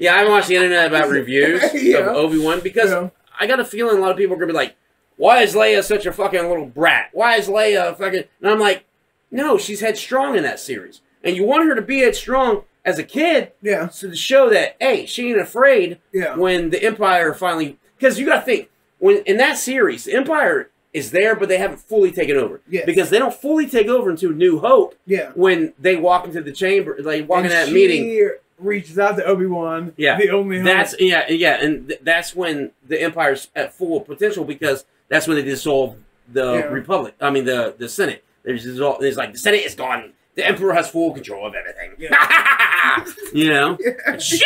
Yeah, 0.00 0.14
I 0.14 0.18
haven't 0.18 0.32
watched 0.32 0.48
the 0.48 0.56
internet 0.56 0.86
about 0.88 1.08
reviews 1.18 1.62
Yeah. 1.74 1.98
of 1.98 2.08
Obi 2.16 2.38
Wan 2.38 2.60
because 2.60 2.90
Yeah. 2.90 3.10
I 3.38 3.46
got 3.46 3.60
a 3.60 3.64
feeling 3.64 3.98
a 3.98 4.00
lot 4.00 4.10
of 4.10 4.16
people 4.16 4.34
are 4.34 4.38
gonna 4.40 4.52
be 4.52 4.56
like, 4.56 4.74
"Why 5.16 5.42
is 5.42 5.54
Leia 5.54 5.84
such 5.84 6.06
a 6.06 6.12
fucking 6.12 6.48
little 6.48 6.66
brat? 6.66 7.10
Why 7.12 7.36
is 7.36 7.46
Leia 7.48 7.96
fucking?" 7.96 8.24
And 8.42 8.50
I'm 8.50 8.58
like, 8.58 8.84
"No, 9.30 9.56
she's 9.58 9.80
headstrong 9.80 10.34
in 10.36 10.42
that 10.42 10.58
series, 10.58 11.00
and 11.22 11.36
you 11.36 11.44
want 11.44 11.68
her 11.68 11.74
to 11.76 11.82
be 11.82 12.00
headstrong 12.00 12.64
as 12.84 12.98
a 12.98 13.04
kid, 13.04 13.52
Yeah. 13.62 13.88
so 13.88 14.08
to 14.10 14.16
show 14.16 14.48
that 14.50 14.76
hey, 14.80 15.06
she 15.06 15.28
ain't 15.30 15.40
afraid 15.40 15.98
Yeah. 16.12 16.34
when 16.36 16.70
the 16.70 16.82
Empire 16.82 17.32
finally." 17.34 17.78
Because 17.98 18.18
you 18.18 18.26
got 18.26 18.40
to 18.40 18.42
think 18.46 18.70
when 18.98 19.18
in 19.18 19.36
that 19.36 19.58
series, 19.58 20.04
the 20.04 20.14
Empire 20.14 20.70
is 20.98 21.10
there, 21.10 21.34
but 21.34 21.48
they 21.48 21.58
haven't 21.58 21.78
fully 21.78 22.12
taken 22.12 22.36
over. 22.36 22.60
Because 22.68 23.08
they 23.10 23.18
don't 23.18 23.34
fully 23.34 23.66
take 23.66 23.86
over 23.88 24.10
into 24.10 24.32
New 24.32 24.58
Hope 24.60 24.94
Yeah. 25.06 25.30
when 25.34 25.72
they 25.78 25.96
walk 25.96 26.26
into 26.26 26.42
the 26.42 26.52
chamber, 26.52 27.00
they 27.00 27.22
walk 27.22 27.38
And 27.38 27.46
in 27.46 27.52
that 27.52 27.68
she 27.68 27.74
meeting. 27.74 28.30
reaches 28.58 28.98
out 28.98 29.16
to 29.16 29.24
Obi 29.24 29.46
Wan. 29.46 29.92
Yeah. 29.96 30.18
The 30.18 30.30
only 30.30 30.56
hope. 30.58 30.66
That's 30.66 30.94
yeah, 31.00 31.24
yeah, 31.30 31.62
and 31.64 31.88
th- 31.88 32.00
that's 32.02 32.34
when 32.36 32.72
the 32.86 33.00
Empire's 33.00 33.48
at 33.56 33.72
full 33.72 34.00
potential 34.00 34.44
because 34.44 34.84
that's 35.08 35.26
when 35.26 35.36
they 35.36 35.42
dissolve 35.44 35.96
the 36.30 36.54
Yeah. 36.54 36.64
Republic. 36.66 37.14
I 37.20 37.30
mean 37.30 37.44
the 37.44 37.74
the 37.78 37.88
Senate. 37.88 38.24
There's 38.42 38.64
dissolve. 38.64 39.02
It's 39.02 39.16
like 39.16 39.32
the 39.32 39.38
Senate 39.38 39.64
is 39.64 39.74
gone. 39.74 40.12
The 40.34 40.46
Emperor 40.46 40.72
has 40.74 40.88
full 40.90 41.12
control 41.12 41.46
of 41.46 41.54
everything. 41.54 41.92
you 43.32 43.48
know, 43.50 43.76
shit. 44.18 44.42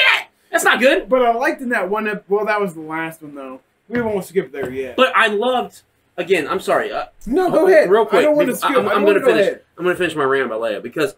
That's 0.51 0.65
not 0.65 0.81
good. 0.81 1.09
But 1.09 1.23
I 1.23 1.33
liked 1.35 1.61
in 1.62 1.71
that 1.71 1.88
one. 1.88 2.07
Ep- 2.09 2.25
well, 2.29 2.45
that 2.47 2.61
was 2.61 2.75
the 2.75 2.81
last 2.81 3.23
one 3.23 3.35
though. 3.35 3.61
We 3.88 4.01
won't 4.01 4.25
skip 4.25 4.53
there 4.53 4.71
yet. 4.71 4.97
But 4.97 5.12
I 5.17 5.27
loved. 5.29 5.83
Again, 6.23 6.49
I'm 6.49 6.61
sorry. 6.61 6.93
Uh, 6.93 7.07
no, 7.27 7.51
go 7.51 7.67
ahead. 7.67 7.91
Real 7.91 8.07
quick. 8.07 8.21
I 8.21 8.23
don't 8.23 8.37
want 8.37 8.49
to 8.49 8.57
skip. 8.57 8.71
I'm, 8.71 8.89
I'm 8.89 9.05
gonna 9.05 9.21
finish. 9.21 9.41
ahead. 9.41 9.63
I'm 9.77 9.85
gonna 9.85 9.97
finish 9.97 10.15
my 10.15 10.25
rant 10.25 10.47
about 10.47 10.61
Leia 10.61 10.83
because 10.83 11.15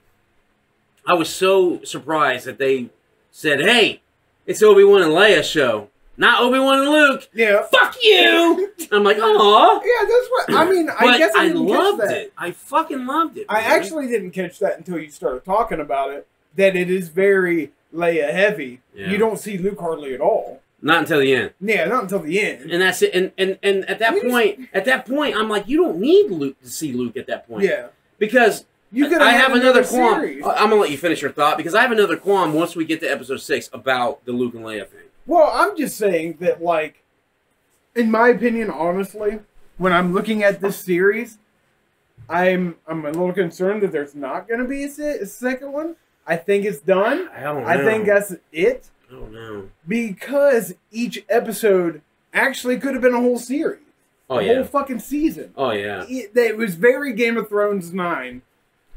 I 1.07 1.15
was 1.15 1.29
so 1.29 1.83
surprised 1.85 2.47
that 2.47 2.59
they 2.59 2.91
said, 3.31 3.61
"Hey, 3.61 4.01
it's 4.47 4.63
Obi 4.63 4.85
Wan 4.85 5.03
and 5.03 5.13
Leia 5.13 5.43
show, 5.45 5.89
not 6.17 6.43
Obi 6.43 6.59
Wan 6.59 6.81
and 6.81 6.91
Luke." 6.91 7.29
Yeah. 7.35 7.65
Fuck 7.65 7.97
you. 8.03 8.73
I'm 8.93 9.05
like, 9.05 9.19
aw. 9.19 9.75
Yeah, 9.75 10.09
that's 10.09 10.29
what 10.31 10.55
I 10.55 10.71
mean. 10.71 10.89
I 10.89 11.19
guess 11.19 11.35
I, 11.35 11.41
I, 11.41 11.49
didn't 11.49 11.67
loved 11.67 12.01
catch 12.01 12.09
that. 12.09 12.17
it. 12.19 12.33
I 12.39 12.51
fucking 12.51 13.07
loved 13.07 13.39
it. 13.39 13.47
I 13.49 13.61
man. 13.61 13.71
actually 13.73 14.09
didn't 14.09 14.31
catch 14.31 14.59
that 14.61 14.79
until 14.79 14.99
you 14.99 15.11
started 15.11 15.45
talking 15.45 15.81
about 15.81 16.11
it. 16.11 16.27
That 16.57 16.77
it 16.77 16.89
is 16.89 17.09
very 17.09 17.73
Leia 17.93 18.33
heavy. 18.33 18.81
Yeah. 18.95 19.11
You 19.11 19.19
don't 19.19 19.39
see 19.39 19.59
Luke 19.59 19.81
hardly 19.81 20.15
at 20.15 20.21
all. 20.21 20.61
Not 20.85 20.99
until 21.01 21.19
the 21.21 21.35
end, 21.35 21.51
Yeah, 21.61 21.87
not 21.87 22.05
until 22.05 22.21
the 22.21 22.41
end. 22.41 22.71
and 22.71 22.81
that's 22.83 23.03
it. 23.03 23.13
And 23.15 23.33
and 23.39 23.59
and 23.63 23.85
at 23.89 23.99
that 23.99 24.21
point, 24.23 24.69
at 24.73 24.85
that 24.85 25.07
point, 25.07 25.35
I'm 25.37 25.49
like, 25.49 25.67
you 25.69 25.79
don't 25.83 25.99
need 25.99 26.31
Luke 26.31 26.61
to 26.63 26.69
see 26.69 26.93
Luke 26.93 27.17
at 27.17 27.27
that 27.27 27.49
point. 27.49 27.65
Yeah, 27.65 27.87
because 28.19 28.65
you 28.93 29.09
could. 29.09 29.21
I 29.21 29.33
have 29.33 29.53
another 29.55 29.83
qualm. 29.83 30.21
Series. 30.21 30.45
I- 30.45 30.55
I'm 30.57 30.69
gonna 30.71 30.81
let 30.83 30.91
you 30.91 30.99
finish 30.99 31.21
your 31.23 31.33
thought 31.33 31.57
because 31.57 31.75
I 31.75 31.83
have 31.83 31.91
another 31.93 32.17
qualm 32.17 32.53
once 32.53 32.77
we 32.77 32.85
get 32.85 33.01
to 33.01 33.07
episode 33.11 33.39
six 33.39 33.69
about 33.73 34.25
the 34.27 34.33
Luke 34.33 34.55
and 34.55 34.65
Leia 34.65 34.87
thing. 34.87 35.01
Well, 35.27 35.51
I'm 35.53 35.77
just 35.77 35.97
saying 35.97 36.37
that, 36.41 36.63
like, 36.63 37.03
in 37.97 38.11
my 38.11 38.29
opinion, 38.29 38.69
honestly, 38.71 39.41
when 39.79 39.93
I'm 39.93 40.13
looking 40.13 40.43
at 40.45 40.61
this 40.61 40.77
series, 40.77 41.39
I'm 42.29 42.77
I'm 42.87 43.05
a 43.05 43.11
little 43.11 43.33
concerned 43.33 43.83
that 43.83 43.91
there's 43.93 44.15
not 44.15 44.47
going 44.49 44.61
to 44.61 44.67
be 44.69 44.85
a, 44.85 44.91
se- 44.91 45.19
a 45.21 45.27
second 45.27 45.73
one. 45.73 45.97
I 46.27 46.37
think 46.37 46.65
it's 46.65 46.79
done. 46.81 47.29
I 47.35 47.43
don't 47.43 47.63
know. 47.63 47.69
I 47.69 47.77
think 47.79 48.07
that's 48.07 48.35
it 48.53 48.89
Oh, 49.15 49.27
don't 49.33 49.71
because 49.87 50.75
each 50.91 51.25
episode 51.29 52.03
actually 52.33 52.79
could 52.79 52.95
have 52.95 53.03
been 53.03 53.15
a 53.15 53.21
whole 53.21 53.39
series, 53.39 53.81
Oh 54.29 54.39
a 54.39 54.43
yeah. 54.45 54.55
whole 54.57 54.65
fucking 54.65 54.99
season. 55.01 55.53
Oh 55.57 55.71
yeah. 55.71 56.05
It, 56.09 56.37
it 56.37 56.57
was 56.57 56.75
very 56.75 57.13
Game 57.13 57.37
of 57.37 57.49
Thrones 57.49 57.93
nine. 57.93 58.43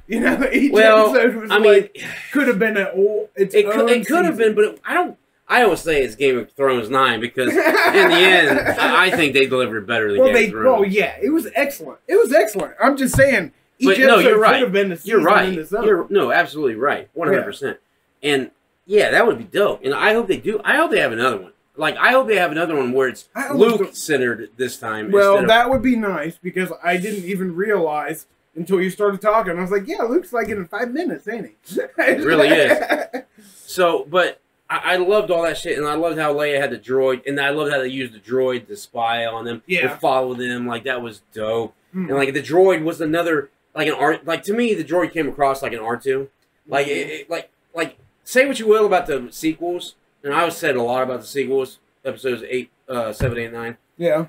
You 0.07 0.21
know, 0.21 0.49
each 0.53 0.71
Well, 0.71 1.15
episode 1.15 1.35
was 1.41 1.51
I 1.51 1.59
mean, 1.59 1.73
like 1.73 2.01
could 2.31 2.47
have 2.47 2.57
been 2.59 2.77
a 2.77 2.85
whole. 2.85 3.29
Its 3.35 3.53
it 3.53 3.69
could, 3.69 3.89
it 3.89 4.07
could 4.07 4.25
have 4.25 4.37
been, 4.37 4.55
but 4.55 4.63
it, 4.63 4.81
I 4.85 4.93
don't. 4.93 5.17
I 5.49 5.63
always 5.63 5.79
say 5.81 6.01
it's 6.03 6.15
Game 6.15 6.37
of 6.37 6.51
Thrones 6.51 6.89
nine 6.89 7.19
because 7.21 7.49
in 7.49 7.55
the 7.55 7.61
end, 7.63 8.59
I, 8.79 9.05
I 9.07 9.09
think 9.11 9.33
they 9.33 9.45
delivered 9.45 9.85
better 9.87 10.09
than 10.11 10.17
Well, 10.19 10.27
Game 10.27 10.35
they. 10.35 10.45
of 10.45 10.51
Thrones. 10.51 10.81
Well, 10.81 10.89
yeah, 10.89 11.15
it 11.21 11.29
was 11.29 11.47
excellent. 11.55 11.99
It 12.07 12.15
was 12.15 12.33
excellent. 12.33 12.73
I'm 12.81 12.97
just 12.97 13.15
saying. 13.15 13.51
Each 13.79 13.85
But 13.89 13.99
no, 13.99 14.17
you're 14.17 14.39
right. 14.39 14.53
could 14.53 14.61
have 14.63 14.71
been 14.71 14.91
a 14.91 14.97
season 14.97 15.09
You're 15.11 15.21
right. 15.21 15.49
in. 15.49 15.67
You're 15.83 16.07
no, 16.09 16.31
absolutely 16.31 16.75
right. 16.75 17.09
One 17.13 17.27
hundred 17.27 17.43
percent. 17.43 17.77
And 18.23 18.49
Yeah, 18.87 19.11
that 19.11 19.27
would 19.27 19.37
be 19.37 19.43
dope. 19.43 19.83
And 19.83 19.93
I 19.93 20.13
hope 20.13 20.27
they 20.27 20.37
do. 20.37 20.59
I 20.63 20.77
hope 20.77 20.89
they 20.91 20.99
have 21.01 21.11
another 21.11 21.37
one. 21.37 21.51
Like 21.75 21.95
I 21.97 22.11
hope 22.11 22.27
they 22.27 22.37
have 22.37 22.51
another 22.51 22.75
one 22.75 22.91
where 22.93 23.09
it's 23.09 23.29
Luke 23.53 23.93
centered 23.95 24.49
this 24.57 24.77
time. 24.79 25.11
Well, 25.11 25.39
of- 25.39 25.47
that 25.47 25.69
would 25.69 25.83
be 25.83 25.95
nice 25.95 26.37
because 26.41 26.71
I 26.83 26.97
didn't 26.97 27.25
even 27.25 27.55
realize 27.55 28.25
until 28.55 28.81
you 28.81 28.89
started 28.89 29.21
talking. 29.21 29.57
I 29.59 29.61
was 29.61 29.69
like, 29.69 29.85
"Yeah, 29.87 30.01
Luke's 30.03 30.33
like 30.33 30.49
it 30.49 30.57
in 30.57 30.67
five 30.67 30.89
minutes, 30.91 31.27
ain't 31.27 31.45
he?" 31.65 31.79
it 31.99 32.25
really 32.25 32.47
is. 32.47 33.23
So, 33.69 34.05
but 34.09 34.39
I, 34.69 34.93
I 34.93 34.95
loved 34.95 35.29
all 35.29 35.43
that 35.43 35.57
shit, 35.57 35.77
and 35.77 35.85
I 35.85 35.95
loved 35.95 36.17
how 36.17 36.33
Leia 36.33 36.59
had 36.59 36.71
the 36.71 36.79
droid, 36.79 37.27
and 37.27 37.39
I 37.39 37.49
loved 37.49 37.71
how 37.71 37.79
they 37.79 37.89
used 37.89 38.13
the 38.13 38.19
droid 38.19 38.67
to 38.69 38.75
spy 38.77 39.25
on 39.25 39.43
them, 39.45 39.61
Yeah. 39.67 39.81
to 39.81 39.89
follow 39.97 40.33
them. 40.33 40.65
Like 40.65 40.85
that 40.85 41.01
was 41.01 41.21
dope. 41.33 41.75
Hmm. 41.91 42.05
And 42.07 42.15
like 42.15 42.33
the 42.33 42.41
droid 42.41 42.83
was 42.83 43.01
another 43.01 43.49
like 43.75 43.87
an 43.89 43.93
art. 43.93 44.25
Like 44.25 44.41
to 44.43 44.53
me, 44.53 44.73
the 44.73 44.85
droid 44.85 45.11
came 45.11 45.27
across 45.27 45.61
like 45.61 45.73
an 45.73 45.79
R 45.79 45.97
two. 45.97 46.29
Like 46.67 46.87
it, 46.87 46.91
it- 47.09 47.29
like 47.29 47.51
like 47.75 47.97
say 48.27 48.45
what 48.45 48.59
you 48.59 48.67
will 48.67 48.85
about 48.85 49.07
the 49.07 49.27
sequels, 49.31 49.95
and 50.23 50.33
I've 50.33 50.53
said 50.53 50.75
a 50.75 50.81
lot 50.83 51.03
about 51.03 51.21
the 51.21 51.27
sequels, 51.27 51.79
episodes 52.03 52.43
eight, 52.49 52.69
uh, 52.89 53.13
seven, 53.13 53.37
eight, 53.37 53.53
nine. 53.53 53.77
yeah, 53.97 54.25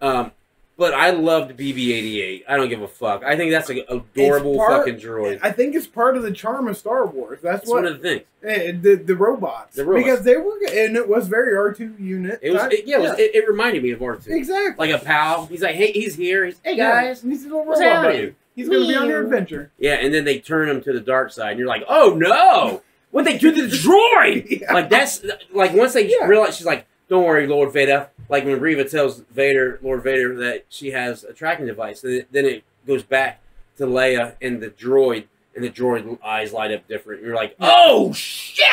Um, 0.00 0.32
but 0.76 0.94
I 0.94 1.10
loved 1.10 1.56
BB-88. 1.58 2.44
I 2.48 2.56
don't 2.56 2.68
give 2.68 2.82
a 2.82 2.86
fuck. 2.88 3.24
I 3.24 3.36
think 3.36 3.50
that's 3.50 3.68
an 3.68 3.82
adorable 3.88 4.56
part- 4.56 4.86
fucking 4.86 5.00
droid. 5.00 5.40
I 5.42 5.50
think 5.50 5.74
it's 5.74 5.88
part 5.88 6.16
of 6.16 6.22
the 6.22 6.30
charm 6.30 6.68
of 6.68 6.76
Star 6.76 7.04
Wars. 7.04 7.40
That's 7.42 7.60
That's 7.62 7.68
what 7.68 7.82
one 7.82 7.86
of 7.92 8.00
the 8.00 8.08
things. 8.08 8.22
eh, 8.44 8.72
the 8.80 8.94
the 8.94 9.16
robots. 9.16 9.74
The 9.76 9.84
robots. 9.84 10.04
because 10.04 10.24
they 10.24 10.36
were 10.36 10.52
and 10.72 10.96
it 10.96 11.08
was 11.08 11.26
very 11.28 11.56
R 11.56 11.72
two 11.74 11.94
unit. 11.98 12.38
It 12.42 12.52
was 12.52 12.62
it, 12.72 12.86
yeah, 12.86 12.98
It, 12.98 13.00
was, 13.00 13.18
it, 13.18 13.34
it 13.34 13.48
reminded 13.48 13.82
me 13.82 13.90
of 13.90 13.98
R2. 13.98 14.28
exactly. 14.28 14.88
Like 14.88 15.02
a 15.02 15.04
pal. 15.04 15.46
He's 15.46 15.62
like, 15.62 15.74
hey, 15.74 15.90
he's 15.92 16.14
here. 16.14 16.44
He's, 16.46 16.60
hey 16.64 16.76
Yeah, 16.76 17.02
guys. 17.06 17.22
he's 17.22 17.42
a 17.44 17.48
little 17.48 17.64
What's 17.66 17.80
robot? 17.80 18.14
He's 18.54 18.68
gonna 18.68 18.86
be 18.86 18.94
on 18.96 19.08
your 19.08 19.22
adventure. 19.24 19.70
Yeah, 19.78 19.94
and 19.94 20.12
then 20.14 20.24
they 20.24 20.38
turn 20.38 20.68
him 20.68 20.80
to 20.82 20.92
the 20.92 21.00
dark 21.00 21.32
side, 21.32 21.50
and 21.50 21.58
you're 21.58 21.68
like, 21.68 21.84
oh 21.88 22.14
no, 22.16 22.82
what 23.10 23.24
they 23.24 23.38
do 23.38 23.52
to 23.54 23.66
the 23.66 23.76
droid? 23.76 24.60
Yeah. 24.60 24.72
Like 24.72 24.90
that's 24.90 25.24
like 25.52 25.72
once 25.72 25.94
they 25.94 26.08
Yeah. 26.08 26.26
realize 26.26 26.56
she's 26.56 26.66
like, 26.66 26.86
don't 27.08 27.24
worry, 27.24 27.46
Lord 27.46 27.72
Vader. 27.72 28.10
Like 28.28 28.44
when 28.44 28.60
Reva 28.60 28.84
tells 28.84 29.20
Vader, 29.30 29.78
Lord 29.82 30.02
Vader, 30.02 30.36
that 30.40 30.66
she 30.68 30.90
has 30.90 31.24
a 31.24 31.32
tracking 31.32 31.66
device, 31.66 32.02
then 32.02 32.12
it, 32.12 32.28
then 32.32 32.44
it 32.44 32.64
goes 32.86 33.02
back 33.02 33.40
to 33.78 33.84
Leia 33.86 34.34
and 34.42 34.60
the 34.62 34.68
droid, 34.68 35.24
and 35.54 35.64
the 35.64 35.70
droid 35.70 36.18
eyes 36.22 36.52
light 36.52 36.70
up 36.72 36.86
different. 36.88 37.22
You're 37.22 37.34
like, 37.34 37.56
oh 37.60 38.12
shit! 38.12 38.66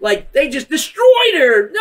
Like 0.00 0.32
they 0.32 0.48
just 0.48 0.68
destroyed 0.68 1.34
her. 1.34 1.70
No, 1.70 1.80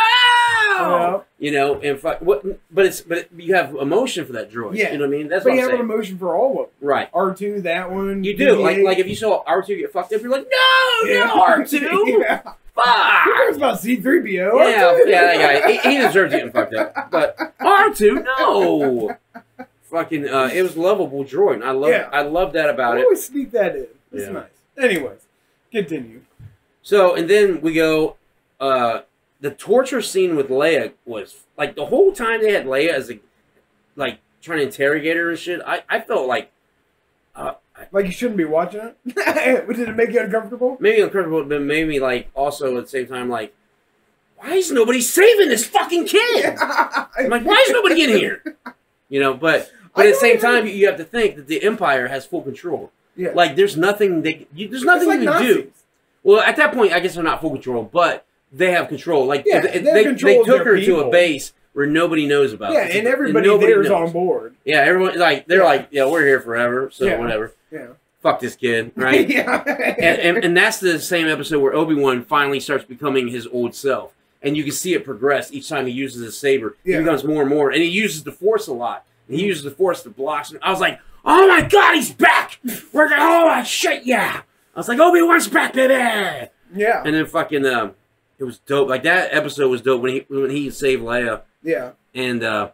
Yeah. 0.78 1.20
you 1.38 1.52
know, 1.52 1.76
and 1.82 2.00
fuck, 2.00 2.22
what? 2.22 2.44
But 2.72 2.86
it's 2.86 3.02
but 3.02 3.28
you 3.38 3.56
have 3.56 3.76
emotion 3.76 4.26
for 4.26 4.34
that 4.34 4.52
droid. 4.52 4.76
Yeah. 4.76 4.92
you 4.92 4.98
know 4.98 5.08
what 5.08 5.14
I 5.16 5.18
mean. 5.18 5.28
That's 5.28 5.44
But 5.44 5.52
what 5.52 5.56
you 5.58 5.62
I'm 5.64 5.70
have 5.72 5.80
an 5.80 5.88
saying. 5.88 5.92
emotion 5.98 6.18
for 6.18 6.36
all 6.36 6.52
of 6.52 6.58
them. 6.58 6.88
Right. 6.88 7.10
R 7.14 7.34
two, 7.34 7.62
that 7.62 7.92
one. 7.92 8.24
You 8.24 8.36
do 8.38 8.56
like 8.62 8.78
like 8.80 8.98
if 9.00 9.08
you 9.08 9.16
saw 9.16 9.44
R 9.46 9.62
two 9.62 9.78
get 9.78 9.92
fucked 9.92 10.14
up, 10.14 10.22
you're 10.22 10.32
like, 10.32 10.48
no, 10.50 11.10
Yeah. 11.12 11.26
no 11.26 11.42
R 11.48 11.64
two, 11.66 11.78
yeah. 11.80 12.42
Who 12.44 12.52
fuck. 12.84 13.24
cares 13.36 13.58
about 13.58 13.80
C 13.80 13.98
three 13.98 14.22
PO? 14.22 14.58
Yeah, 14.58 14.98
yeah, 15.06 15.22
that 15.22 15.64
guy. 15.64 15.72
He, 15.72 15.78
he 15.98 15.98
deserves 16.02 16.32
getting 16.34 16.52
fucked 16.52 16.74
up. 16.76 17.12
But 17.12 17.54
R 17.60 17.94
two, 17.94 18.24
no. 18.40 19.18
Fucking, 19.84 20.30
uh, 20.30 20.50
it 20.54 20.62
was 20.62 20.78
lovable 20.78 21.26
droid. 21.26 21.64
I 21.64 21.72
love, 21.72 21.90
Yeah. 21.90 22.10
I 22.14 22.22
love 22.22 22.54
that 22.54 22.68
I 22.70 22.74
about 22.74 23.00
it. 23.00 23.06
always 23.06 23.26
sneak 23.26 23.50
that 23.52 23.76
in. 23.76 23.88
It's 24.14 24.28
Yeah. 24.28 24.32
nice. 24.32 24.50
Anyways, 24.78 25.26
continue. 25.72 26.22
So, 26.90 27.14
and 27.14 27.30
then 27.30 27.62
we 27.62 27.74
go. 27.74 28.16
Uh, 28.60 29.02
the 29.42 29.52
torture 29.52 30.02
scene 30.02 30.36
with 30.36 30.50
Leia 30.50 30.94
was 31.06 31.44
like 31.56 31.76
the 31.76 31.86
whole 31.86 32.12
time 32.12 32.42
they 32.42 32.52
had 32.52 32.66
Leia 32.66 32.90
as 32.90 33.12
a, 33.12 33.20
like 33.96 34.20
trying 34.42 34.58
to 34.58 34.66
interrogate 34.66 35.16
her 35.16 35.30
and 35.30 35.38
shit. 35.38 35.62
I, 35.66 35.84
I 35.88 36.00
felt 36.02 36.28
like, 36.28 36.52
uh, 37.36 37.54
Like 37.92 38.08
you 38.08 38.12
shouldn't 38.12 38.38
be 38.38 38.44
watching 38.44 38.82
it. 38.82 38.98
Did 39.06 39.88
it 39.88 39.96
make 39.96 40.12
you 40.14 40.22
uncomfortable? 40.22 40.78
maybe 40.80 41.00
uncomfortable, 41.02 41.46
but 41.46 41.62
maybe 41.62 42.00
like 42.00 42.28
also 42.34 42.76
at 42.78 42.86
the 42.86 42.90
same 42.90 43.06
time 43.06 43.30
like, 43.30 43.54
why 44.38 44.56
is 44.56 44.72
nobody 44.72 45.00
saving 45.00 45.50
this 45.50 45.66
fucking 45.66 46.08
kid? 46.08 46.58
I'm 46.60 47.30
like, 47.30 47.46
why 47.46 47.64
is 47.68 47.72
nobody 47.72 48.02
in 48.02 48.10
here? 48.10 48.44
You 49.10 49.20
know, 49.20 49.36
but 49.36 49.72
but 49.96 50.08
at 50.08 50.14
the 50.14 50.20
same 50.20 50.40
time, 50.40 50.66
you 50.66 50.88
have 50.88 50.98
to 50.98 51.06
think 51.06 51.36
that 51.36 51.46
the 51.48 51.62
Empire 51.64 52.08
has 52.08 52.26
full 52.26 52.42
control. 52.42 52.92
Yeah. 53.16 53.32
Like, 53.36 53.56
there's 53.56 53.78
nothing 53.78 54.24
they, 54.24 54.48
you, 54.54 54.68
there's 54.70 54.84
nothing 54.84 55.10
It's 55.10 55.24
you 55.24 55.30
like 55.30 55.40
can 55.40 55.48
do. 55.48 55.72
Well, 56.24 56.42
at 56.42 56.56
that 56.58 56.74
point, 56.74 56.94
I 56.94 57.00
guess 57.00 57.16
they're 57.16 57.24
not 57.24 57.42
full 57.42 57.52
control, 57.52 57.84
but 57.84 58.26
they 58.52 58.72
have 58.72 58.88
control. 58.88 59.26
Like, 59.26 59.44
Yeah, 59.46 59.62
they, 59.62 59.80
they 59.80 60.04
they, 60.04 60.14
they 60.14 60.44
took 60.44 60.66
her 60.66 60.80
to 60.80 61.00
a 61.02 61.10
base 61.12 61.54
where 61.74 61.86
nobody 61.88 62.28
knows 62.28 62.52
about. 62.54 62.74
Yeah, 62.74 62.86
it. 62.86 62.98
and 62.98 63.08
everybody 63.08 63.48
nobody 63.48 63.72
there 63.72 63.82
is 63.82 63.90
knows. 63.90 64.08
on 64.08 64.12
board. 64.14 64.56
Yeah, 64.66 64.80
everyone 64.80 65.18
like 65.18 65.48
they're 65.48 65.60
Yeah. 65.60 65.66
like, 65.66 65.88
yeah, 65.92 66.06
we're 66.06 66.26
here 66.26 66.42
forever, 66.42 66.90
so 66.92 67.06
Yeah. 67.06 67.20
whatever. 67.20 67.54
Yeah. 67.72 67.88
Fuck 68.22 68.42
this 68.42 68.56
kid, 68.56 68.92
right? 68.98 69.30
yeah. 69.30 69.64
and, 69.66 70.20
and, 70.20 70.46
and 70.46 70.58
that's 70.58 70.80
the 70.80 71.00
same 71.00 71.28
episode 71.28 71.60
where 71.62 71.74
Obi 71.74 71.96
Wan 71.96 72.26
finally 72.26 72.60
starts 72.60 72.84
becoming 72.84 73.30
his 73.30 73.48
old 73.48 73.74
self, 73.76 74.14
and 74.42 74.58
you 74.58 74.64
can 74.64 74.74
see 74.74 74.94
it 74.94 75.06
progress 75.06 75.54
each 75.54 75.70
time 75.70 75.86
he 75.86 75.94
uses 75.94 76.22
his 76.24 76.38
saber. 76.38 76.76
Yeah. 76.84 76.98
He 76.98 77.04
becomes 77.04 77.24
more 77.24 77.42
and 77.42 77.50
more, 77.50 77.70
and 77.70 77.82
he 77.82 77.88
uses 77.88 78.24
the 78.24 78.32
Force 78.32 78.68
a 78.68 78.74
lot. 78.74 79.06
And 79.28 79.36
he 79.38 79.44
mm-hmm. 79.44 79.48
uses 79.50 79.64
the 79.64 79.72
Force 79.72 80.04
to 80.04 80.10
block. 80.10 80.46
some- 80.48 80.60
I 80.62 80.72
was 80.72 80.82
like, 80.82 81.00
oh 81.24 81.48
my 81.48 81.62
god, 81.62 81.96
he's 81.96 82.12
back! 82.12 82.60
We're 82.92 83.08
gonna, 83.08 83.22
oh 83.22 83.48
my 83.48 83.64
shit, 83.64 84.04
yeah! 84.06 84.42
I 84.76 84.80
was 84.80 84.88
like, 84.88 85.00
Obi 85.00 85.22
Wan's 85.22 85.48
back, 85.48 85.74
baby! 85.74 85.94
yeah. 86.76 87.02
And 87.06 87.14
then 87.16 87.26
fucking, 87.26 87.66
um, 87.66 87.94
it 88.38 88.44
was 88.44 88.60
dope. 88.60 88.88
Like 88.90 89.04
that 89.04 89.34
episode 89.34 89.70
was 89.70 89.82
dope 89.82 90.02
when 90.02 90.14
he 90.14 90.26
when 90.30 90.50
he 90.50 90.70
saved 90.70 91.04
Leia, 91.04 91.42
Yeah. 91.64 91.92
and 92.16 92.44
uh, 92.44 92.70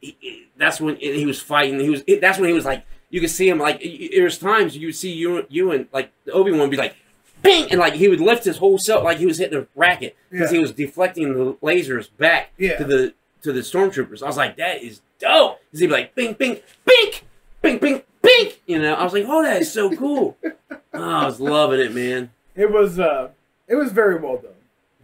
he- 0.00 0.16
he- 0.20 0.46
that's 0.56 0.80
when 0.80 0.96
he 0.96 1.24
was 1.26 1.40
fighting. 1.40 1.80
He 1.80 1.88
was 1.90 2.02
that's 2.20 2.38
when 2.38 2.48
he 2.48 2.54
was 2.54 2.64
like, 2.64 2.84
you 3.10 3.20
could 3.20 3.30
see 3.30 3.48
him 3.48 3.58
like 3.58 3.82
there's 4.14 4.38
times 4.38 4.76
you 4.76 4.88
would 4.88 4.94
see 4.96 5.12
you 5.12 5.46
you 5.48 5.70
and 5.72 5.86
like 5.92 6.10
Obi 6.32 6.52
Wan 6.52 6.68
be 6.70 6.76
like, 6.76 6.94
bing, 7.42 7.70
and 7.70 7.80
like 7.80 7.94
he 7.94 8.08
would 8.08 8.20
lift 8.20 8.44
his 8.44 8.58
whole 8.58 8.78
self 8.78 9.04
like 9.04 9.18
he 9.18 9.26
was 9.26 9.38
hitting 9.38 9.58
a 9.58 9.66
racket 9.74 10.16
because 10.30 10.50
Yeah. 10.52 10.56
he 10.58 10.62
was 10.62 10.72
deflecting 10.72 11.32
the 11.34 11.54
lasers 11.54 12.08
back 12.18 12.50
Yeah. 12.58 12.76
to 12.78 12.84
the 12.84 13.14
to 13.42 13.52
the 13.52 13.60
stormtroopers. 13.60 14.22
I 14.22 14.26
was 14.26 14.36
like, 14.36 14.56
that 14.58 14.82
is 14.82 15.00
dope. 15.18 15.58
he'd 15.72 15.86
be 15.86 15.92
like, 15.92 16.14
bing, 16.14 16.34
bing, 16.34 16.60
bing, 16.84 17.12
bing, 17.60 17.78
bing, 17.78 18.02
bing. 18.22 18.52
You 18.66 18.80
know, 18.80 18.94
I 18.94 19.04
was 19.04 19.12
like, 19.12 19.26
oh, 19.28 19.42
that 19.42 19.60
is 19.62 19.72
so 19.72 19.94
cool. 19.94 20.36
oh, 20.44 20.54
I 20.94 21.26
was 21.26 21.40
loving 21.40 21.80
it, 21.80 21.92
man. 21.94 22.30
It 22.54 22.70
was 22.70 22.98
uh 22.98 23.30
it 23.68 23.74
was 23.76 23.92
very 23.92 24.16
well 24.16 24.36
done. 24.36 24.52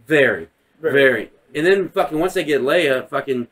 Very. 0.07 0.47
Very. 0.81 1.31
And 1.53 1.65
then 1.65 1.89
fucking 1.89 2.19
once 2.19 2.33
they 2.33 2.43
get 2.43 2.61
Leia, 2.61 3.09
fucking, 3.09 3.47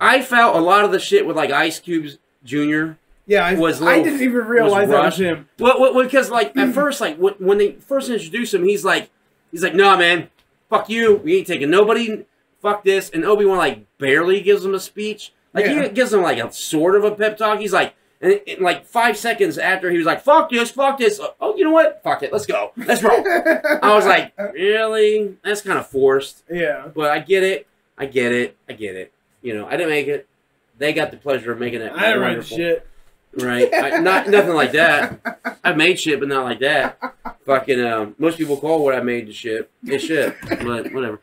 I 0.00 0.20
felt 0.22 0.56
a 0.56 0.60
lot 0.60 0.84
of 0.84 0.92
the 0.92 0.98
shit 0.98 1.26
with 1.26 1.36
like 1.36 1.50
Ice 1.50 1.78
Cube's 1.78 2.18
Junior. 2.44 2.98
Yeah, 3.26 3.44
I, 3.44 3.54
Was 3.54 3.80
I 3.80 4.02
didn't 4.02 4.22
even 4.22 4.44
realize 4.46 4.88
that 4.88 5.04
was 5.04 5.16
him. 5.18 5.48
Well, 5.58 5.80
well, 5.80 6.02
because 6.02 6.30
like 6.30 6.56
at 6.56 6.74
first, 6.74 7.00
like 7.00 7.16
when 7.16 7.34
when 7.34 7.58
they 7.58 7.72
first 7.72 8.10
introduced 8.10 8.52
him, 8.52 8.64
he's 8.64 8.84
like, 8.84 9.10
he's 9.52 9.62
like, 9.62 9.74
nah, 9.74 9.96
man, 9.96 10.28
fuck 10.68 10.88
you. 10.88 11.16
We 11.16 11.36
ain't 11.38 11.46
taking 11.46 11.70
nobody. 11.70 12.24
Fuck 12.60 12.82
this. 12.82 13.08
And 13.10 13.24
Obi 13.24 13.44
Wan 13.44 13.58
like 13.58 13.86
barely 13.98 14.40
gives 14.40 14.64
him 14.64 14.74
a 14.74 14.80
speech. 14.80 15.32
Like 15.54 15.66
Yeah. 15.66 15.84
he 15.84 15.88
gives 15.90 16.12
him 16.12 16.22
like 16.22 16.38
a 16.38 16.52
sort 16.52 16.96
of 16.96 17.04
a 17.04 17.12
pep 17.12 17.36
talk. 17.36 17.60
He's 17.60 17.72
like. 17.72 17.94
And 18.22 18.32
in 18.46 18.62
like 18.62 18.84
five 18.84 19.16
seconds 19.16 19.56
after 19.56 19.90
he 19.90 19.96
was 19.96 20.06
like, 20.06 20.22
"Fuck 20.22 20.50
this, 20.50 20.70
fuck 20.70 20.98
this." 20.98 21.18
Oh, 21.40 21.56
you 21.56 21.64
know 21.64 21.70
what? 21.70 22.02
Fuck 22.02 22.22
it. 22.22 22.32
Let's 22.32 22.44
go. 22.44 22.72
Let's 22.76 23.02
roll. 23.02 23.24
I 23.82 23.94
was 23.94 24.04
like, 24.04 24.34
"Really? 24.38 25.38
That's 25.42 25.62
kind 25.62 25.78
of 25.78 25.86
forced." 25.86 26.42
yeah. 26.50 26.88
But 26.94 27.10
I 27.10 27.20
get 27.20 27.42
it. 27.42 27.66
I 27.96 28.04
get 28.06 28.32
it. 28.32 28.56
I 28.68 28.74
get 28.74 28.94
it. 28.96 29.12
You 29.40 29.54
know, 29.54 29.66
I 29.66 29.72
didn't 29.72 29.88
make 29.88 30.06
it. 30.06 30.28
They 30.76 30.92
got 30.92 31.10
the 31.10 31.16
pleasure 31.16 31.52
of 31.52 31.58
making 31.58 31.80
it. 31.80 31.92
I 31.92 32.08
didn't 32.08 32.20
write 32.20 32.44
shit. 32.44 32.86
Right. 33.34 33.72
I, 33.72 33.98
not 34.00 34.28
nothing 34.28 34.54
like 34.54 34.72
that. 34.72 35.58
I've 35.62 35.76
made 35.76 35.98
shit, 36.00 36.18
but 36.18 36.28
not 36.28 36.44
like 36.44 36.60
that. 36.60 36.98
Fucking. 37.46 37.80
Um, 37.82 38.14
most 38.18 38.36
people 38.38 38.56
call 38.56 38.84
what 38.84 38.94
I 38.94 39.00
made 39.00 39.28
the 39.28 39.32
shit. 39.32 39.70
It's 39.84 40.04
shit, 40.04 40.36
but 40.46 40.92
whatever. 40.92 41.20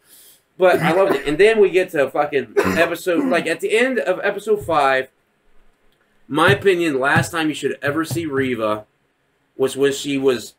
But 0.57 0.79
I 0.79 0.93
loved 0.93 1.15
it. 1.15 1.27
And 1.27 1.37
then 1.37 1.59
we 1.59 1.69
get 1.69 1.89
to 1.91 2.09
fucking 2.09 2.53
episode. 2.57 3.25
Like 3.25 3.45
at 3.45 3.59
the 3.59 3.77
end 3.77 3.99
of 3.99 4.19
episode 4.23 4.65
five. 4.65 5.09
My 6.27 6.51
opinion. 6.51 6.99
Last 6.99 7.31
time 7.31 7.49
you 7.49 7.55
should 7.55 7.77
ever 7.81 8.03
see 8.05 8.25
Reva 8.25 8.85
was 9.55 9.75
when 9.77 9.93
she 9.93 10.17
was 10.17 10.55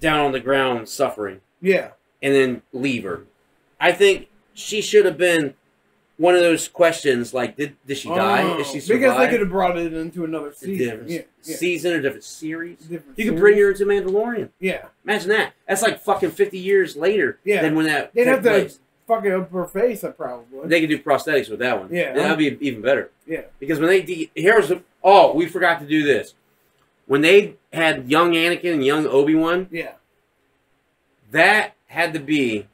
down 0.00 0.20
on 0.20 0.32
the 0.32 0.40
ground 0.40 0.88
suffering 0.88 1.40
Yeah. 1.60 1.90
and 2.22 2.34
then 2.34 2.62
leave 2.72 3.04
her. 3.04 3.22
I 3.80 3.92
think 3.92 4.28
she 4.54 4.80
should 4.80 5.04
have 5.04 5.18
been 5.18 5.54
one 6.18 6.34
of 6.34 6.40
those 6.40 6.66
questions 6.68 7.34
like, 7.34 7.56
did 7.56 7.76
did 7.86 7.98
she 7.98 8.08
die? 8.08 8.42
Oh, 8.42 8.56
Did 8.56 8.66
she 8.66 8.80
because 8.94 9.18
they 9.18 9.28
could 9.28 9.40
have 9.40 9.50
brought 9.50 9.76
it 9.76 9.92
into 9.92 10.24
another 10.24 10.52
season. 10.54 11.04
Yeah. 11.06 11.20
Yeah. 11.44 11.56
season 11.56 11.92
or 11.92 12.00
different 12.00 12.24
series. 12.24 12.78
Different 12.78 13.18
You 13.18 13.30
could 13.32 13.38
bring 13.38 13.58
her 13.58 13.70
into 13.72 13.84
Mandalorian. 13.84 14.48
Yeah. 14.58 14.86
Imagine 15.04 15.28
that. 15.30 15.52
That's 15.68 15.82
like 15.82 16.00
fucking 16.00 16.30
fifty 16.30 16.58
years 16.58 16.96
later 16.96 17.38
Yeah. 17.44 17.60
than 17.60 17.74
when 17.74 17.84
that 17.86 18.14
They'd 18.14 18.26
have 18.28 18.42
to 18.44 18.70
place. 19.06 19.16
fucking 19.18 19.32
up 19.32 19.50
her 19.52 19.66
face, 19.66 20.04
uh, 20.04 20.10
probably. 20.10 20.68
They 20.68 20.80
could 20.80 20.88
do 20.90 20.98
prosthetics 20.98 21.48
with 21.50 21.60
that 21.60 21.78
one. 21.80 21.88
Yeah. 21.92 22.08
And 22.10 22.18
that'd 22.18 22.38
be 22.38 22.56
even 22.66 22.82
better. 22.82 23.10
yeah. 23.26 23.42
Because 23.60 23.78
when 23.78 23.88
they 23.88 24.02
de- 24.02 24.30
here's 24.34 24.68
the, 24.68 24.82
oh 25.04 25.34
we 25.34 25.46
forgot 25.46 25.80
to 25.80 25.86
do 25.86 26.02
this 26.04 26.34
when 27.06 27.20
they 27.20 27.54
had 27.72 28.10
young 28.10 28.32
Anakin 28.32 28.74
and 28.74 28.84
young 28.84 29.06
Obi 29.06 29.34
Wan 29.34 29.68
Yeah. 29.70 29.92
that 31.30 31.74
had 31.86 32.12
to 32.14 32.20
be. 32.20 32.66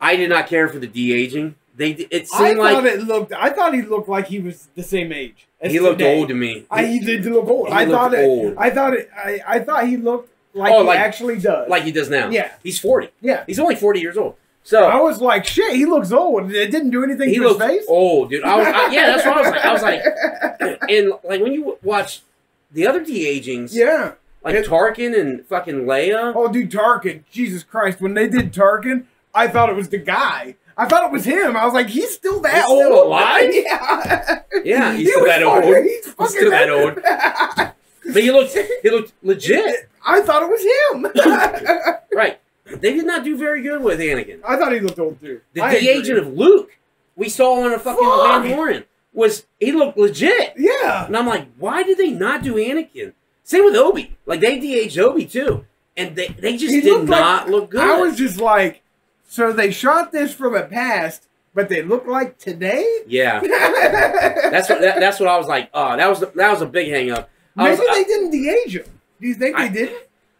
I 0.00 0.16
did 0.16 0.28
not 0.28 0.46
care 0.46 0.68
for 0.68 0.78
the 0.78 0.86
de 0.86 1.12
aging. 1.12 1.54
They 1.76 1.90
it 1.92 2.08
I 2.12 2.48
seemed 2.48 2.58
thought 2.58 2.82
like 2.84 2.84
it 2.94 3.02
looked. 3.02 3.32
I 3.32 3.50
thought 3.50 3.74
he 3.74 3.82
looked 3.82 4.08
like 4.08 4.28
he 4.28 4.38
was 4.40 4.68
the 4.74 4.82
same 4.82 5.12
age. 5.12 5.46
As 5.60 5.72
he 5.72 5.78
looked 5.80 5.98
today. 5.98 6.18
old 6.18 6.28
to 6.28 6.34
me. 6.34 6.66
I 6.70 6.84
he 6.86 7.00
did 7.00 7.24
look 7.26 7.46
old. 7.48 7.68
He 7.68 7.74
I 7.74 7.86
thought 7.86 8.14
it. 8.14 8.24
old. 8.24 8.54
I 8.58 8.70
thought 8.70 8.94
it. 8.94 9.10
I, 9.16 9.40
I 9.46 9.58
thought 9.60 9.86
he 9.88 9.96
looked 9.96 10.30
like 10.54 10.72
Oh, 10.72 10.80
he 10.82 10.86
like- 10.86 10.98
actually 11.00 11.38
does. 11.38 11.68
like 11.68 11.82
he 11.82 11.92
does 11.92 12.08
now. 12.10 12.28
Yeah. 12.30 12.52
he's 12.62 12.78
forty. 12.78 13.08
yeah. 13.20 13.44
He's 13.46 13.58
only 13.58 13.74
forty 13.74 14.00
years 14.00 14.16
old. 14.16 14.36
So 14.66 14.82
I 14.84 15.00
was 15.00 15.20
like, 15.20 15.44
shit, 15.46 15.74
he 15.76 15.86
looks 15.86 16.10
old. 16.10 16.50
It 16.52 16.72
didn't 16.72 16.90
do 16.90 17.04
anything 17.04 17.28
he 17.28 17.36
to 17.36 17.48
his 17.50 17.56
face. 17.56 17.84
old, 17.88 18.30
dude. 18.30 18.42
I 18.42 18.56
was, 18.56 18.66
I, 18.66 18.92
yeah, 18.92 19.06
that's 19.16 19.24
what 19.24 19.36
I 19.36 19.40
was 19.40 19.50
like. 19.52 19.64
I 19.64 19.72
was 19.72 19.82
like, 19.82 20.80
and 20.90 21.12
like 21.22 21.40
when 21.40 21.52
you 21.52 21.78
watch 21.84 22.22
the 22.72 22.84
other 22.86 23.04
de 23.04 23.26
agings, 23.26 23.76
yeah. 23.76 24.14
like 24.42 24.56
It- 24.56 24.66
Tarkin 24.66 25.18
and 25.18 25.46
fucking 25.46 25.84
Leia. 25.84 26.32
Oh, 26.34 26.52
dude, 26.52 26.70
Tarkin. 26.72 27.22
Jesus 27.30 27.62
Christ. 27.62 28.00
When 28.00 28.14
they 28.14 28.26
did 28.28 28.52
Tarkin, 28.52 29.04
I 29.32 29.46
thought 29.46 29.68
it 29.70 29.76
was 29.76 29.88
the 29.90 29.98
guy. 29.98 30.56
I 30.76 30.86
thought 30.86 31.04
it 31.04 31.12
was 31.12 31.24
him. 31.24 31.56
I 31.56 31.64
was 31.64 31.72
like, 31.72 31.86
he's 31.88 32.12
still 32.12 32.40
that 32.40 32.64
He's 32.64 32.70
old. 32.70 32.80
still 32.86 33.04
alive? 33.04 33.50
Yeah. 33.54 34.40
Yeah, 34.64 34.92
he's 34.94 35.06
He 35.06 35.12
still 35.12 35.24
that 35.26 35.42
old. 35.44 35.64
He's, 35.64 36.06
fucking 36.12 36.26
still 36.26 36.50
that 36.50 36.70
old. 36.70 37.72
But 38.12 38.22
he 38.22 38.30
looked, 38.30 38.56
he 38.82 38.90
looked 38.90 39.12
legit, 39.22 39.88
I 40.06 40.20
thought 40.22 40.42
it 40.42 40.48
was 40.48 40.62
him. 40.62 41.02
They 42.80 42.92
did 42.94 43.06
not 43.06 43.24
do 43.24 43.36
very 43.36 43.62
good 43.62 43.82
with 43.82 43.98
Anakin. 44.00 44.40
I 44.46 44.56
thought 44.56 44.72
he 44.72 44.80
looked 44.80 44.98
old 44.98 45.20
too. 45.20 45.40
The 45.54 45.60
I 45.62 45.72
de 45.72 45.76
agree. 45.78 45.88
agent 45.88 46.18
of 46.18 46.32
Luke 46.32 46.78
we 47.16 47.28
saw 47.28 47.64
on 47.64 47.72
a 47.72 47.78
fucking 47.78 48.04
Fuck. 48.04 48.44
Mandalorian 48.44 48.84
was 49.14 49.46
he 49.58 49.72
looked 49.72 49.96
legit, 49.96 50.52
Yeah. 50.58 51.06
and 51.06 51.16
I'm 51.16 51.26
like, 51.26 51.48
why 51.56 51.82
did 51.82 51.96
they 51.96 52.10
not 52.10 52.42
do 52.42 52.54
Anakin? 52.56 53.12
Same 53.42 53.64
with 53.64 53.74
Obi, 53.76 54.16
like 54.26 54.40
they 54.40 54.58
de-aged 54.58 54.98
Obi 54.98 55.24
too, 55.24 55.64
and 55.96 56.14
they 56.16 56.28
they 56.28 56.56
just 56.56 56.74
He 56.74 56.80
did 56.82 56.92
looked 56.92 57.08
like- 57.08 57.20
not 57.20 57.48
look 57.50 57.70
good. 57.70 57.80
I 57.80 57.98
was 58.00 58.16
just 58.18 58.38
like, 58.40 58.82
so 59.28 59.52
they 59.52 59.70
shot 59.70 60.12
this 60.12 60.34
from 60.34 60.52
the 60.52 60.62
past, 60.62 61.28
but 61.54 61.68
they 61.70 61.80
look 61.82 62.06
like 62.06 62.36
today? 62.38 62.84
yeah, 63.06 63.40
that's 63.40 64.68
what 64.68 64.80
that, 64.82 65.00
that's 65.00 65.18
what 65.20 65.28
I 65.28 65.38
was 65.38 65.46
like. 65.46 65.70
Oh, 65.72 65.96
that 65.96 66.08
was 66.08 66.20
the, 66.20 66.26
that 66.34 66.50
was 66.52 66.60
a 66.62 66.66
big 66.66 66.88
hang 66.90 67.10
up. 67.12 67.30
I 67.56 67.70
Maybe 67.70 67.80
was, 67.80 67.96
they 67.96 68.04
didn't 68.04 68.30
de-age 68.32 68.76
him. 68.76 68.84
Do 69.20 69.26
you 69.28 69.34
think 69.34 69.56
I- 69.56 69.68
they 69.68 69.86
did? 69.86 69.96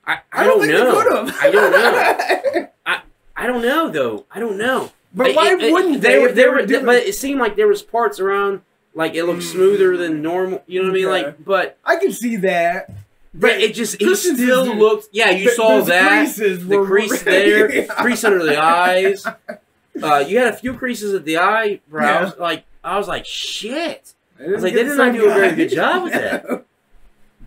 I, 0.07 0.13
I, 0.15 0.19
I 0.33 0.45
don't, 0.45 0.67
don't 0.69 1.27
know. 1.27 1.33
I 1.41 1.51
don't 1.51 1.71
know. 1.73 2.69
I 2.87 3.01
I 3.37 3.47
don't 3.47 3.63
know 3.63 3.89
though. 3.91 4.27
I 4.31 4.41
don't 4.41 4.57
know. 4.59 4.91
but 5.15 5.35
why 5.35 5.53
it- 5.53 5.61
it- 5.63 5.73
wouldn't 5.73 6.01
they 6.01 6.15
they? 6.15 6.19
were 6.21 6.33
they 6.33 6.49
were 6.49 6.65
doing- 6.65 6.85
but 6.87 6.97
it 7.03 7.15
seemed 7.15 7.41
like 7.41 7.57
there 7.57 7.67
was 7.69 7.83
parts 7.83 8.21
around 8.21 8.63
like 8.95 9.15
it 9.15 9.25
looked 9.25 9.43
smoother 9.43 9.97
than 9.97 10.23
normal 10.23 10.63
you 10.67 10.81
know 10.81 10.89
what 10.89 10.93
i 10.97 11.01
mean 11.01 11.11
like 11.11 11.45
but 11.45 11.77
I 11.85 11.97
can 11.97 12.13
see 12.13 12.37
that. 12.37 12.91
but 13.35 13.61
it 13.61 13.75
just 13.75 13.99
Christensen's 13.99 14.39
still 14.41 14.75
looked 14.75 15.09
yeah 15.13 15.31
you 15.31 15.51
the- 15.51 15.55
saw 15.55 15.81
that 15.83 16.35
the 16.35 16.83
crease 16.87 17.23
there 17.23 17.71
Yeah. 17.75 17.85
crease 18.01 18.25
under 18.25 18.43
the 18.43 18.57
eyes 18.59 19.27
uh 19.27 20.25
you 20.27 20.39
had 20.39 20.49
a 20.49 20.57
few 20.57 20.73
creases 20.73 21.13
at 21.13 21.25
the 21.27 21.37
eyebrows 21.37 22.33
like 22.39 22.65
i 22.83 22.97
was 22.97 23.07
like 23.09 23.27
shit 23.27 24.15
I 24.39 24.49
was 24.49 24.63
like, 24.63 24.73
they 24.75 24.85
did 24.85 24.97
not 24.99 25.13
do 25.15 25.31
a 25.31 25.35
very 25.35 25.55
good 25.57 25.71
job 25.71 26.05
with 26.05 26.13
that. 26.13 26.65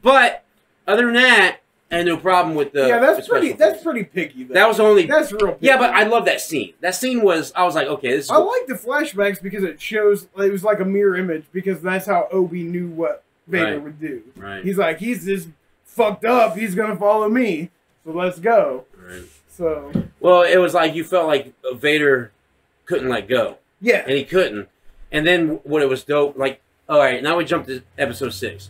but 0.02 0.44
other 0.88 1.06
than 1.06 1.14
that 1.16 1.58
had 1.92 2.06
no 2.06 2.18
problem 2.18 2.56
with 2.56 2.72
the 2.72 2.88
yeah, 2.88 3.00
that's 3.00 3.18
special 3.26 3.32
pretty. 3.32 3.48
effects. 3.48 3.60
That's 3.60 3.84
pretty 3.84 4.04
picky. 4.04 4.44
Though. 4.44 4.54
that 4.54 4.68
was 4.68 4.80
only 4.80 5.06
that's 5.08 5.32
real. 5.32 5.54
Picky. 5.54 5.66
yeah 5.66 5.78
but 5.78 5.90
i 5.92 6.04
love 6.04 6.26
that 6.26 6.40
scene 6.42 6.74
that 6.82 6.94
scene 6.96 7.22
was 7.24 7.52
i 7.56 7.64
was 7.64 7.74
like 7.76 7.88
okay 7.88 8.10
this 8.12 8.26
is 8.26 8.32
I 8.32 8.38
like 8.38 8.68
the 8.68 8.76
flashbacks 8.76 9.42
because 9.42 9.64
it 9.64 9.82
shows 9.82 10.28
it 10.38 10.52
was 10.52 10.64
like 10.64 10.80
a 10.80 10.86
mirror 10.86 11.16
image 11.18 11.46
because 11.52 11.82
that's 11.82 12.06
how 12.06 12.28
Obi 12.32 12.64
knew 12.64 12.88
what 12.90 13.24
Vader 13.48 13.74
Right. 13.74 13.82
would 13.84 14.00
do. 14.00 14.22
right 14.36 14.64
He's 14.64 14.78
like, 14.78 15.00
he's 15.00 15.26
just 15.26 15.48
fucked 15.84 16.24
up. 16.26 16.56
He's 16.56 16.76
gonna 16.76 16.96
follow 16.96 17.28
me. 17.28 17.72
So 18.06 18.12
let's 18.12 18.38
go. 18.40 18.86
right 19.04 19.24
So 19.50 19.92
Well, 20.20 20.44
it 20.44 20.58
was 20.58 20.74
like 20.76 20.94
you 20.94 21.04
felt 21.04 21.26
like 21.28 21.54
Vader 21.74 22.32
couldn't 22.86 23.10
let 23.10 23.28
go, 23.28 23.58
yeah, 23.82 24.04
and 24.04 24.12
he 24.12 24.24
couldn't. 24.24 24.70
And 25.12 25.26
then 25.26 25.60
what 25.64 25.82
it 25.82 25.90
was 25.90 26.04
dope, 26.04 26.38
like, 26.38 26.62
all 26.88 27.00
right, 27.00 27.22
now 27.24 27.36
we 27.38 27.46
jump 27.46 27.66
to 27.68 27.82
episode 27.98 28.30
six. 28.34 28.70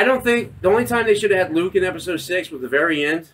I 0.00 0.04
don't 0.04 0.22
think 0.22 0.60
the 0.60 0.68
only 0.68 0.84
time 0.84 1.06
they 1.06 1.14
should 1.14 1.30
have 1.30 1.48
had 1.48 1.54
Luke 1.56 1.74
in 1.74 1.84
episode 1.84 2.18
six 2.18 2.50
was 2.50 2.60
the 2.60 2.68
very 2.68 3.04
end. 3.04 3.28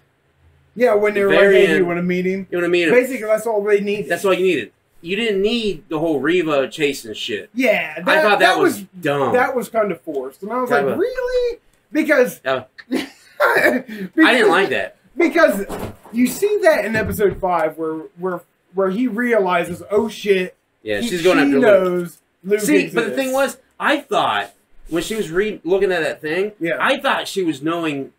yeah. 0.75 0.95
When 0.95 1.15
they 1.15 1.23
were 1.25 1.31
Very 1.31 1.59
like, 1.61 1.69
hey, 1.69 1.77
you 1.79 1.87
want 1.87 1.99
to 1.99 2.03
meet 2.03 2.25
him? 2.27 2.47
You 2.51 2.59
know 2.59 2.63
what 2.63 2.69
I 2.69 2.71
mean? 2.71 2.91
Basically, 2.91 3.27
that's 3.27 3.47
all 3.47 3.63
they 3.65 3.81
needed. 3.81 4.09
That's 4.09 4.25
all 4.25 4.33
you 4.35 4.45
needed. 4.45 4.73
You 5.01 5.17
didn't 5.17 5.43
need 5.43 5.89
the 5.89 5.99
whole 5.99 6.21
Reva 6.21 6.69
chasing 6.69 7.13
shit. 7.15 7.51
yeah, 7.55 7.95
I 8.07 8.23
thought 8.23 8.39
that, 8.39 8.59
was, 8.59 8.83
dumb. 9.01 9.33
that 9.33 9.57
was 9.57 9.69
kind 9.69 9.91
of 9.91 10.01
forced, 10.03 10.43
and 10.45 10.53
I 10.53 10.61
was 10.61 10.71
That 10.71 10.87
like, 10.87 10.97
was- 10.97 10.99
really? 10.99 11.59
Because 11.91 12.41
Yeah. 12.45 12.65
I 13.41 13.85
I 14.25 14.33
didn't 14.33 14.51
like 14.51 14.69
that. 14.71 14.97
because 15.17 15.67
you 16.13 16.27
see 16.29 16.59
that 16.63 16.85
in 16.85 16.95
episode 16.95 17.41
five 17.41 17.77
where 17.77 18.03
where 18.19 18.41
where 18.75 18.91
he 18.91 19.09
realizes, 19.09 19.83
oh 19.91 20.09
shit, 20.09 20.57
Yeah, 20.85 21.01
he, 21.01 21.09
she's 21.09 21.23
going 21.23 21.39
she 21.39 21.43
after 21.45 21.55
Luke. 21.59 21.63
knows 21.63 22.19
Luke 22.45 22.61
See, 22.61 22.89
but 22.91 23.07
the 23.07 23.11
thing 23.11 23.33
was, 23.33 23.59
I 23.81 23.99
thought 23.99 24.53
when 24.93 25.03
she 25.03 25.15
was 25.17 25.31
read 25.31 25.61
looking 25.65 25.91
at 25.91 26.03
that 26.03 26.21
thing, 26.21 26.53
Yeah. 26.61 26.77
I 26.79 27.01
thought 27.01 27.27
she 27.27 27.43
was 27.43 27.63
knowing 27.63 28.13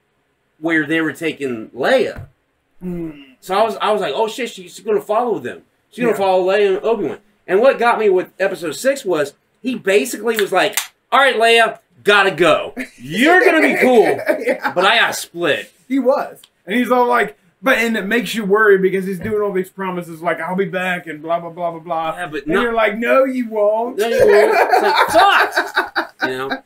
where 0.60 0.86
they 0.86 1.02
were 1.02 1.14
taking 1.14 1.70
Leia. 1.70 2.28
Hmm. 2.82 3.12
So 3.40 3.56
I 3.56 3.64
was 3.64 3.76
I 3.82 3.92
was 3.92 4.02
like, 4.02 4.14
oh 4.16 4.28
shit, 4.28 4.50
she's 4.50 4.80
gonna 4.80 5.02
follow 5.02 5.40
them. 5.40 5.64
She's 5.92 6.04
gonna 6.04 6.18
follow 6.18 6.44
Leia 6.46 6.76
and 6.78 6.84
Obi 6.86 7.06
Wan. 7.06 7.20
And 7.48 7.60
what 7.60 7.78
got 7.78 8.00
me 8.00 8.10
with 8.10 8.32
episode 8.40 8.72
six 8.74 9.06
was 9.06 9.34
he 9.62 9.76
basically 9.76 10.36
was 10.38 10.52
like, 10.52 10.78
all 11.12 11.20
right, 11.20 11.36
Leia, 11.36 11.80
gotta 12.04 12.32
go. 12.32 12.74
You're 12.98 13.42
gonna 13.46 13.62
be 13.62 13.76
cool, 13.76 14.04
yeah. 14.40 14.72
but 14.74 14.86
I 14.86 14.98
gotta 14.98 15.14
split. 15.14 15.72
He 15.88 16.00
was. 16.00 16.40
And 16.66 16.76
he's 16.76 16.90
all 16.92 17.08
like, 17.08 17.38
but 17.62 17.78
and 17.78 17.96
it 17.98 18.06
makes 18.06 18.34
you 18.34 18.46
worry 18.46 18.78
because 18.78 19.06
he's 19.06 19.20
doing 19.20 19.42
all 19.42 19.52
these 19.52 19.70
promises 19.70 20.22
like 20.22 20.40
I'll 20.40 20.56
be 20.56 20.66
back 20.66 21.08
and 21.08 21.22
blah 21.22 21.40
blah 21.40 21.50
blah 21.50 21.72
blah 21.72 21.80
blah. 21.82 22.16
Yeah, 22.18 22.28
but 22.28 22.46
and 22.46 22.54
not. 22.56 22.62
you're 22.62 22.74
like, 22.74 22.98
no, 22.98 23.26
you 23.26 23.50
won't. 23.50 23.98
No, 23.98 24.08
you 24.08 24.20
won't. 24.26 24.56
It's 24.58 24.82
like, 24.82 25.08
fuck! 25.96 26.13
You 26.24 26.38
know. 26.38 26.64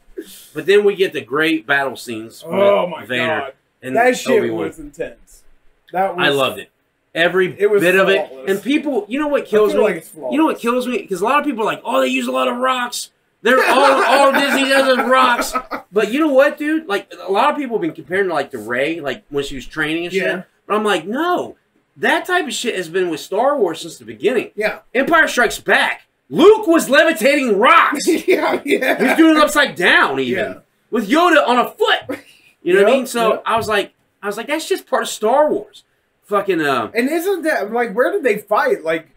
But 0.54 0.66
then 0.66 0.84
we 0.84 0.96
get 0.96 1.14
the 1.14 1.22
great 1.22 1.68
battle 1.68 1.96
scenes. 1.96 2.44
Oh 2.46 2.50
with 2.50 2.60
Oh 2.60 2.88
my 2.88 3.06
Vader 3.06 3.26
god, 3.28 3.54
and 3.82 3.96
that 3.96 4.18
shit 4.18 4.40
Obi-Wan. 4.40 4.68
was 4.68 4.80
intense. 4.80 5.44
That 5.92 6.16
was. 6.16 6.26
I 6.26 6.30
loved 6.30 6.60
it. 6.60 6.70
Every 7.14 7.48
It 7.60 7.70
bit 7.80 7.96
of 7.96 8.10
it. 8.10 8.32
And 8.48 8.62
people, 8.62 9.06
you 9.10 9.20
know 9.20 9.28
what 9.28 9.46
kills 9.46 9.74
me? 9.74 9.80
like 9.80 10.04
flawless. 10.04 10.34
you 10.34 10.38
know 10.38 10.46
what 10.46 10.60
kills 10.60 10.88
me? 10.88 11.00
Because 11.00 11.22
a 11.22 11.26
lot 11.26 11.40
of 11.40 11.46
people 11.46 11.64
are 11.64 11.66
like, 11.66 11.82
oh, 11.84 12.02
they 12.02 12.08
use 12.08 12.28
a 12.28 12.32
lot 12.32 12.48
of 12.48 12.58
rocks. 12.58 13.10
They're 13.42 13.64
all, 13.64 14.04
all 14.04 14.32
Disney 14.34 14.66
does 14.70 14.88
is 14.98 15.06
rocks. 15.06 15.54
But 15.92 16.12
you 16.12 16.20
know 16.20 16.32
what, 16.34 16.58
dude? 16.60 16.86
Like, 16.88 17.12
a 17.20 17.32
lot 17.32 17.50
of 17.50 17.58
people 17.58 17.78
have 17.78 17.82
been 17.82 17.94
comparing 17.94 18.28
to, 18.28 18.34
like, 18.34 18.52
the 18.52 18.58
Rey, 18.60 19.00
like, 19.00 19.24
when 19.30 19.44
she 19.44 19.56
was 19.56 19.66
training 19.66 20.04
and 20.04 20.14
shit. 20.14 20.22
Yeah. 20.24 20.44
But 20.68 20.76
I'm 20.76 20.84
like, 20.84 21.08
no. 21.08 21.56
That 21.96 22.26
type 22.26 22.46
of 22.46 22.54
shit 22.54 22.76
has 22.76 22.90
been 22.90 23.10
with 23.10 23.20
Star 23.20 23.58
Wars 23.58 23.82
since 23.82 23.98
the 23.98 24.06
beginning. 24.06 24.52
Yeah. 24.56 24.80
Empire 24.94 25.28
Strikes 25.28 25.60
Back. 25.60 26.07
Luke 26.30 26.68
was 26.68 26.90
levitating 26.90 27.58
rocks. 27.58 28.06
he 28.06 28.24
yeah. 28.34 28.62
Yeah. 28.66 29.02
was 29.10 29.18
doing 29.18 29.38
it 29.38 29.44
upside 29.44 29.76
down, 29.76 30.20
even. 30.20 30.44
Yeah. 30.46 30.60
With 30.92 31.10
Yoda 31.10 31.46
on 31.48 31.60
a 31.60 31.70
foot. 31.72 32.20
You 32.64 32.74
know 32.76 32.84
what 32.84 32.92
I 32.92 32.96
mean? 32.98 33.08
So 33.08 33.34
yep. 33.34 33.44
I 33.46 33.56
was 33.58 33.68
like, 33.68 33.94
I 34.22 34.28
was 34.28 34.38
like, 34.38 34.48
that's 34.48 34.68
just 34.68 34.88
part 34.88 35.04
of 35.04 35.10
Star 35.10 35.50
Wars. 35.50 35.84
Fucking, 36.26 36.60
uh, 36.62 36.92
And 36.94 37.08
isn't 37.10 37.44
that 37.44 37.72
like 37.72 37.94
where 37.94 38.12
did 38.12 38.24
they 38.24 38.38
fight? 38.40 38.84
Like 38.84 39.08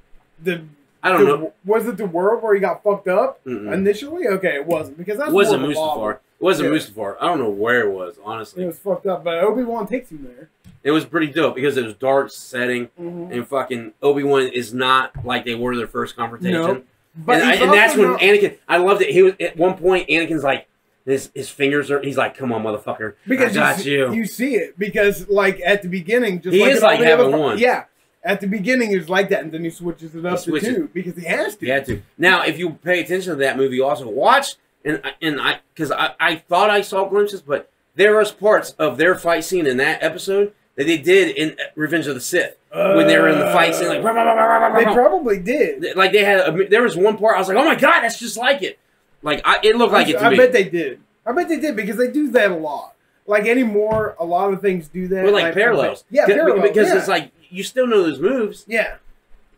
the 0.42 0.62
I 1.02 1.10
don't 1.10 1.20
the- 1.24 1.36
know. 1.36 1.52
Was 1.64 1.86
it 1.88 1.96
the 1.96 2.06
world 2.06 2.42
where 2.42 2.54
he 2.54 2.60
got 2.60 2.84
fucked 2.84 3.08
up 3.08 3.42
Mm-mm. 3.44 3.72
initially? 3.72 4.28
Okay, 4.28 4.54
it 4.54 4.66
wasn't 4.66 4.98
because 4.98 5.18
that 5.18 5.32
wasn't 5.32 5.64
a. 5.64 5.68
Mustafar. 5.68 6.12
It 6.14 6.20
wasn't 6.38 6.72
Yeah. 6.72 6.78
Mustafar. 6.78 7.16
I 7.20 7.26
don't 7.26 7.38
know 7.40 7.50
where 7.50 7.80
it 7.88 7.90
was, 7.90 8.16
honestly. 8.24 8.62
It 8.62 8.66
was 8.66 8.78
fucked 8.78 9.06
up, 9.06 9.24
but 9.24 9.38
Obi 9.42 9.64
Wan 9.64 9.86
takes 9.88 10.10
him 10.12 10.22
there. 10.24 10.48
It 10.84 10.92
was 10.92 11.04
pretty 11.04 11.26
dope 11.26 11.56
because 11.56 11.76
it 11.76 11.84
was 11.84 11.94
dark 11.94 12.30
setting 12.30 12.88
Mhm. 13.00 13.32
and 13.32 13.46
fucking 13.48 13.92
Obi 14.02 14.22
Wan 14.22 14.42
is 14.42 14.72
not 14.72 15.24
like 15.24 15.44
they 15.44 15.54
were 15.56 15.76
their 15.76 15.88
first 15.88 16.14
confrontation. 16.16 16.62
No. 16.62 16.82
But 17.16 17.40
and, 17.40 17.44
I, 17.50 17.54
and 17.54 17.72
that's 17.72 17.96
when 17.96 18.12
not- 18.12 18.20
Anakin. 18.20 18.58
I 18.68 18.76
loved 18.78 19.02
it. 19.02 19.10
He 19.10 19.22
was 19.22 19.34
at 19.40 19.56
one 19.56 19.76
point. 19.76 20.08
Anakin's 20.08 20.44
like 20.44 20.68
his 21.04 21.30
his 21.34 21.48
fingers 21.48 21.90
are. 21.90 22.00
He's 22.00 22.16
like, 22.16 22.36
"Come 22.36 22.52
on, 22.52 22.62
motherfucker, 22.62 23.14
because 23.26 23.56
I 23.56 23.72
got 23.72 23.80
see, 23.80 23.92
you." 23.92 24.12
you 24.12 24.26
see 24.26 24.54
it 24.54 24.78
because 24.78 25.28
like 25.28 25.60
at 25.64 25.82
the 25.82 25.88
beginning, 25.88 26.40
just 26.40 26.54
He 26.54 26.62
like 26.62 26.72
is 26.72 26.82
like 26.82 27.00
having 27.00 27.32
one. 27.36 27.58
Yeah, 27.58 27.84
at 28.22 28.40
the 28.40 28.46
beginning 28.46 28.92
it's 28.92 29.08
like 29.08 29.28
that, 29.30 29.42
and 29.42 29.50
then 29.52 29.64
he 29.64 29.70
switches 29.70 30.14
it 30.14 30.24
up 30.24 30.36
to 30.36 30.42
switches- 30.42 30.68
two 30.74 30.88
because 30.92 31.16
he 31.16 31.24
has 31.24 31.56
to. 31.56 31.66
You 31.66 31.72
had 31.72 31.86
to. 31.86 32.02
Now, 32.16 32.44
if 32.44 32.58
you 32.58 32.70
pay 32.70 33.00
attention 33.00 33.30
to 33.32 33.36
that 33.40 33.56
movie, 33.56 33.80
also 33.80 34.08
watch 34.08 34.54
and 34.84 35.00
I- 35.02 35.14
and 35.20 35.40
I 35.40 35.60
because 35.74 35.90
I, 35.90 36.14
I 36.20 36.36
thought 36.36 36.70
I 36.70 36.80
saw 36.82 37.06
glimpses, 37.08 37.42
but 37.42 37.70
there 37.96 38.16
was 38.16 38.30
parts 38.30 38.70
of 38.78 38.98
their 38.98 39.16
fight 39.16 39.42
scene 39.44 39.66
in 39.66 39.78
that 39.78 40.02
episode 40.02 40.52
that 40.76 40.86
they 40.86 40.96
did 40.98 41.36
in 41.36 41.50
uh, 41.58 41.64
Revenge 41.74 42.06
of 42.06 42.14
the 42.14 42.20
Sith 42.20 42.56
when 42.72 43.06
they 43.06 43.18
were 43.18 43.28
in 43.28 43.38
the 43.38 43.46
fight 43.46 43.74
scene, 43.74 43.88
like 43.88 44.02
rah, 44.02 44.12
rah, 44.12 44.32
rah, 44.32 44.76
they 44.78 44.84
probably 44.84 45.38
did. 45.40 45.96
like 45.96 46.12
they 46.12 46.24
had. 46.24 46.40
A, 46.40 46.68
there 46.68 46.82
was 46.82 46.96
one 46.96 47.16
part 47.18 47.36
I 47.36 47.38
was 47.38 47.48
like, 47.48 47.56
oh 47.56 47.64
my 47.64 47.74
god, 47.74 48.02
that's 48.02 48.18
just 48.18 48.36
like 48.36 48.62
it. 48.62 48.78
Like 49.22 49.40
I, 49.44 49.58
it 49.62 49.76
looked 49.76 49.92
like 49.92 50.08
it 50.08 50.12
to 50.18 50.24
I 50.24 50.30
me. 50.30 50.36
bet 50.36 50.52
they 50.52 50.64
did. 50.64 51.00
I 51.26 51.32
bet 51.32 51.48
they 51.48 51.58
did 51.60 51.76
because 51.76 51.96
they 51.96 52.10
do 52.10 52.30
that 52.30 52.50
a 52.50 52.56
lot. 52.56 52.94
Like 53.26 53.46
anymore, 53.46 54.16
a 54.18 54.24
lot 54.24 54.52
of 54.52 54.60
things 54.60 54.88
do 54.88 55.08
that. 55.08 55.24
We're 55.24 55.30
like 55.32 55.44
I- 55.44 55.48
I 55.50 55.52
parallels. 55.52 56.04
Yeah, 56.10 56.26
parallels. 56.26 56.62
Because 56.62 56.88
yeah. 56.88 56.98
it's 56.98 57.08
like 57.08 57.32
you 57.50 57.62
still 57.62 57.86
know 57.86 58.02
those 58.02 58.18
moves. 58.20 58.64
yeah, 58.68 58.96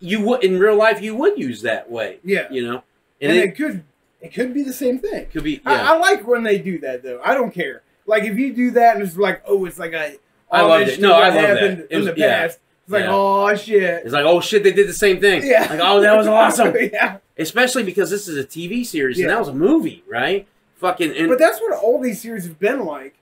You 0.00 0.20
would 0.22 0.42
in 0.42 0.58
real 0.58 0.76
life 0.76 1.00
you 1.02 1.14
would 1.14 1.38
use 1.38 1.62
that 1.62 1.90
way. 1.90 2.18
yeah, 2.24 2.48
You 2.50 2.66
know, 2.66 2.82
and, 3.20 3.30
and, 3.30 3.36
it, 3.38 3.44
it, 3.50 3.56
could 3.56 3.84
it 4.20 4.32
could 4.34 4.52
be 4.54 4.62
the 4.62 4.72
same 4.72 4.98
thing. 4.98 5.26
could 5.26 5.44
be. 5.44 5.60
Yeah. 5.64 5.90
I, 5.90 5.94
I 5.94 5.98
like 5.98 6.26
when 6.26 6.42
they 6.42 6.58
do 6.58 6.78
that 6.80 7.02
though. 7.02 7.20
I 7.24 7.34
don't 7.34 7.52
care. 7.52 7.82
Like 8.06 8.24
if 8.24 8.36
you 8.38 8.52
do 8.52 8.72
that 8.72 8.96
and 8.96 9.04
it's 9.06 9.16
like, 9.16 9.42
oh, 9.46 9.64
it's 9.66 9.78
like 9.78 9.92
a 9.92 10.16
I 10.50 10.62
loved 10.62 10.88
it. 10.88 11.00
No, 11.00 11.12
I 11.12 11.26
love 11.26 11.34
that. 11.34 11.48
happened 11.48 11.78
It 11.80 11.90
in 11.90 11.98
was- 11.98 12.06
the 12.06 12.14
past. 12.14 12.56
It's 12.56 12.60
like, 12.92 13.04
Yeah. 13.04 13.10
oh 13.12 13.54
shit. 13.56 14.02
it's 14.04 14.12
like 14.12 14.24
oh 14.24 14.40
shit, 14.40 14.62
they 14.62 14.72
did 14.72 14.88
the 14.88 14.92
same 14.94 15.20
thing. 15.20 15.44
Yeah. 15.44 15.66
Like 15.70 15.80
oh 15.82 16.00
that 16.00 16.16
was 16.16 16.26
awesome. 16.28 16.74
yeah. 16.92 17.18
Especially 17.38 17.82
because 17.82 18.10
this 18.10 18.28
is 18.28 18.36
a 18.36 18.44
TV 18.46 18.84
series 18.86 19.18
Yeah. 19.18 19.24
and 19.24 19.30
that 19.32 19.38
was 19.38 19.48
a 19.48 19.54
movie, 19.54 20.04
right? 20.08 20.46
Fucking 20.76 21.16
and 21.16 21.28
But 21.28 21.38
that's 21.38 21.60
what 21.60 21.72
all 21.82 22.00
these 22.00 22.20
series 22.20 22.44
have 22.44 22.58
been 22.58 22.84
like. 22.84 23.14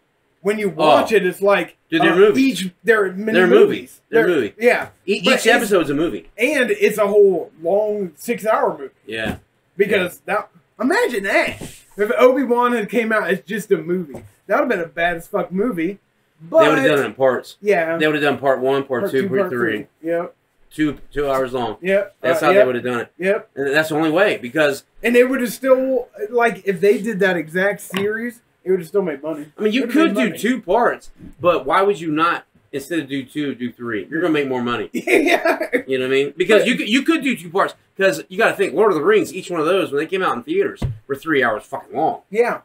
when 0.42 0.58
you 0.58 0.68
watch 0.70 1.12
it, 1.12 1.24
it's 1.26 1.40
like 1.42 1.76
Oh. 1.76 1.76
Dude, 1.90 2.02
they're 2.02 2.12
uh, 2.12 2.16
movies. 2.16 2.62
Each 2.64 2.72
they're 2.84 3.12
mini 3.12 3.32
They're 3.32 3.46
movies. 3.46 3.66
movies. 3.66 4.00
They're 4.10 4.26
movie. 4.28 4.54
Yeah, 4.58 4.88
E- 5.06 5.14
each 5.14 5.26
it's- 5.26 5.46
episode's 5.46 5.90
a 5.90 5.94
movie. 5.94 6.30
and 6.38 6.70
it's 6.70 6.98
a 6.98 7.06
whole 7.06 7.50
long 7.62 8.12
six 8.16 8.46
hour 8.46 8.76
movie 8.78 8.94
Yeah. 9.06 9.38
because 9.76 10.20
that. 10.26 10.48
Imagine 10.80 11.24
that 11.24 11.60
if 11.98 12.10
Obi 12.16 12.42
Wan 12.44 12.72
had 12.72 12.88
came 12.88 13.12
out 13.12 13.28
as 13.28 13.40
just 13.42 13.70
a 13.70 13.76
movie, 13.76 14.14
that 14.46 14.54
would 14.54 14.60
have 14.60 14.68
been 14.70 14.80
a 14.80 14.86
bad 14.86 15.16
as 15.18 15.28
fuck 15.28 15.52
movie. 15.52 15.98
But 16.42 16.60
they 16.62 16.68
would 16.68 16.78
have 16.78 16.86
done 16.90 16.98
it 17.00 17.06
in 17.06 17.14
parts. 17.14 17.56
yeah, 17.60 17.96
They 17.98 18.06
would 18.06 18.14
have 18.14 18.22
done 18.22 18.38
part 18.38 18.60
one, 18.60 18.84
part, 18.84 19.10
two, 19.10 19.28
part 19.28 19.50
three, 19.50 19.86
Yep, 20.02 20.34
two 20.70 20.98
two 21.12 21.28
hours 21.30 21.52
long. 21.52 21.76
yep. 21.82 22.14
That's 22.20 22.42
uh, 22.42 22.46
how 22.46 22.52
yep, 22.52 22.62
they 22.62 22.66
would 22.66 22.74
have 22.76 22.84
done 22.84 23.00
it, 23.00 23.12
Yep. 23.18 23.50
and 23.56 23.74
that's 23.74 23.88
the 23.90 23.96
only 23.96 24.10
way 24.10 24.38
because 24.38 24.84
And 25.02 25.14
they 25.14 25.24
would 25.24 25.40
have 25.40 25.52
still 25.52 26.08
like 26.30 26.62
if 26.66 26.80
they 26.80 27.00
did 27.00 27.18
that 27.20 27.36
exact 27.36 27.80
series, 27.82 28.40
it 28.64 28.70
would 28.70 28.80
have 28.80 28.88
still 28.88 29.02
made 29.02 29.22
money. 29.22 29.46
I 29.58 29.62
mean 29.62 29.72
you 29.72 29.86
could 29.86 30.14
do 30.14 30.28
money. 30.28 30.38
two 30.38 30.60
parts, 30.62 31.10
but 31.40 31.66
why 31.66 31.82
would 31.82 32.00
you 32.00 32.10
not 32.10 32.44
instead 32.72 33.00
of 33.00 33.08
do 33.08 33.22
two, 33.24 33.54
do 33.54 33.70
three? 33.72 34.06
You're 34.10 34.20
gonna 34.22 34.32
make 34.32 34.48
more 34.48 34.62
money. 34.62 34.88
yeah. 34.94 35.58
You 35.86 35.98
know 35.98 36.04
what 36.06 36.10
I 36.12 36.14
mean? 36.16 36.34
Because 36.36 36.66
you 36.66 36.76
could, 36.76 36.88
you 36.88 37.02
could 37.02 37.22
do 37.22 37.36
two 37.36 37.50
parts 37.50 37.74
because 37.96 38.22
you 38.28 38.38
got 38.38 38.50
to 38.50 38.54
think 38.56 38.72
Lord 38.74 38.92
of 38.92 38.96
the 38.98 39.04
Rings. 39.04 39.34
Each 39.34 39.50
one 39.50 39.60
of 39.60 39.66
those 39.66 39.90
when 39.92 39.98
they 39.98 40.06
came 40.06 40.22
out 40.22 40.36
in 40.36 40.42
theaters 40.42 40.80
were 41.06 41.16
three 41.16 41.42
hours 41.44 41.64
fucking 41.64 41.94
long. 41.94 42.22
Yeah. 42.30 42.60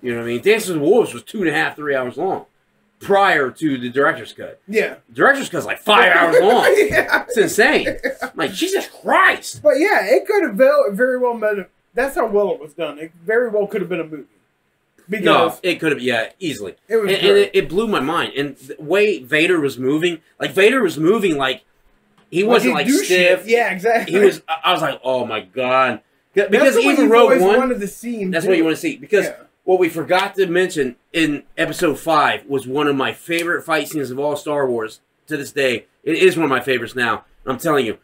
You 0.00 0.12
know 0.12 0.18
what 0.18 0.24
I 0.24 0.28
mean? 0.28 0.40
Dances 0.42 0.70
with 0.72 0.80
Wolves 0.80 1.12
was 1.12 1.24
two 1.24 1.40
and 1.40 1.48
a 1.48 1.52
half, 1.52 1.74
three 1.76 1.94
hours 1.94 2.16
long 2.16 2.46
prior 3.00 3.50
to 3.50 3.78
the 3.78 3.90
director's 3.90 4.32
cut. 4.32 4.60
Yeah. 4.66 4.96
director's 5.12 5.48
cut's 5.48 5.66
like 5.66 5.78
five 5.80 6.12
hours 6.14 6.36
long. 6.42 6.64
yeah. 6.76 7.24
It's 7.28 7.36
insane. 7.38 7.96
I'm 8.22 8.30
like 8.36 8.52
Jesus 8.52 8.88
Christ. 9.02 9.62
But 9.62 9.78
yeah, 9.78 10.04
it 10.04 10.26
could 10.26 10.42
have 10.44 10.54
ve- 10.56 10.94
very 10.96 11.18
well 11.18 11.38
been. 11.38 11.66
That's 11.94 12.14
how 12.16 12.26
well 12.26 12.52
it 12.52 12.60
was 12.60 12.74
done. 12.74 12.98
It 12.98 13.12
very 13.24 13.48
well 13.50 13.66
could 13.66 13.80
have 13.80 13.88
been 13.90 14.00
a 14.00 14.04
movie 14.04 14.24
because 15.08 15.24
No, 15.24 15.58
it 15.62 15.76
could 15.80 15.92
have, 15.92 16.02
yeah, 16.02 16.30
easily. 16.38 16.74
it 16.86 16.96
was. 16.96 17.10
And, 17.12 17.18
and 17.22 17.36
it, 17.38 17.50
it 17.54 17.68
blew 17.68 17.86
my 17.88 18.00
mind. 18.00 18.34
And 18.34 18.56
the 18.56 18.76
way 18.78 19.22
Vader 19.22 19.58
was 19.60 19.78
moving, 19.78 20.20
like 20.38 20.50
Vader 20.52 20.82
was 20.82 20.98
moving 20.98 21.36
like 21.38 21.64
he 22.30 22.44
wasn't 22.44 22.70
he 22.70 22.74
like 22.74 22.88
stiff. 22.90 23.06
shit. 23.06 23.46
Yeah, 23.46 23.70
exactly. 23.72 24.12
He 24.18 24.24
was. 24.24 24.42
I 24.62 24.72
was 24.72 24.82
like, 24.82 25.00
oh 25.02 25.24
my 25.24 25.40
god, 25.40 26.02
because 26.34 26.76
even 26.76 27.08
Rogue 27.08 27.40
One. 27.40 27.56
wanted 27.56 27.80
to 27.80 27.88
see 27.88 28.20
him 28.20 28.30
That's 28.30 28.44
do 28.44 28.50
what 28.50 28.58
you 28.58 28.64
want 28.64 28.76
to 28.76 28.80
see. 28.80 28.96
Because 28.98 29.24
Yeah. 29.26 29.36
What 29.68 29.78
we 29.78 29.90
forgot 29.90 30.34
to 30.34 30.46
mention 30.46 30.96
in 31.12 31.42
episode 31.58 31.98
five 31.98 32.46
was 32.46 32.66
one 32.66 32.86
of 32.88 32.96
my 32.96 33.12
favorite 33.12 33.62
fight 33.62 33.86
scenes 33.86 34.10
of 34.10 34.18
all 34.18 34.34
Star 34.34 34.66
Wars 34.66 35.02
to 35.26 35.36
this 35.36 35.52
day. 35.52 35.84
It 36.02 36.16
is 36.16 36.38
one 36.38 36.44
of 36.44 36.48
my 36.48 36.60
favorites 36.60 36.94
now. 36.96 37.26
I'm 37.44 37.58
telling 37.58 37.84
you, 37.84 37.98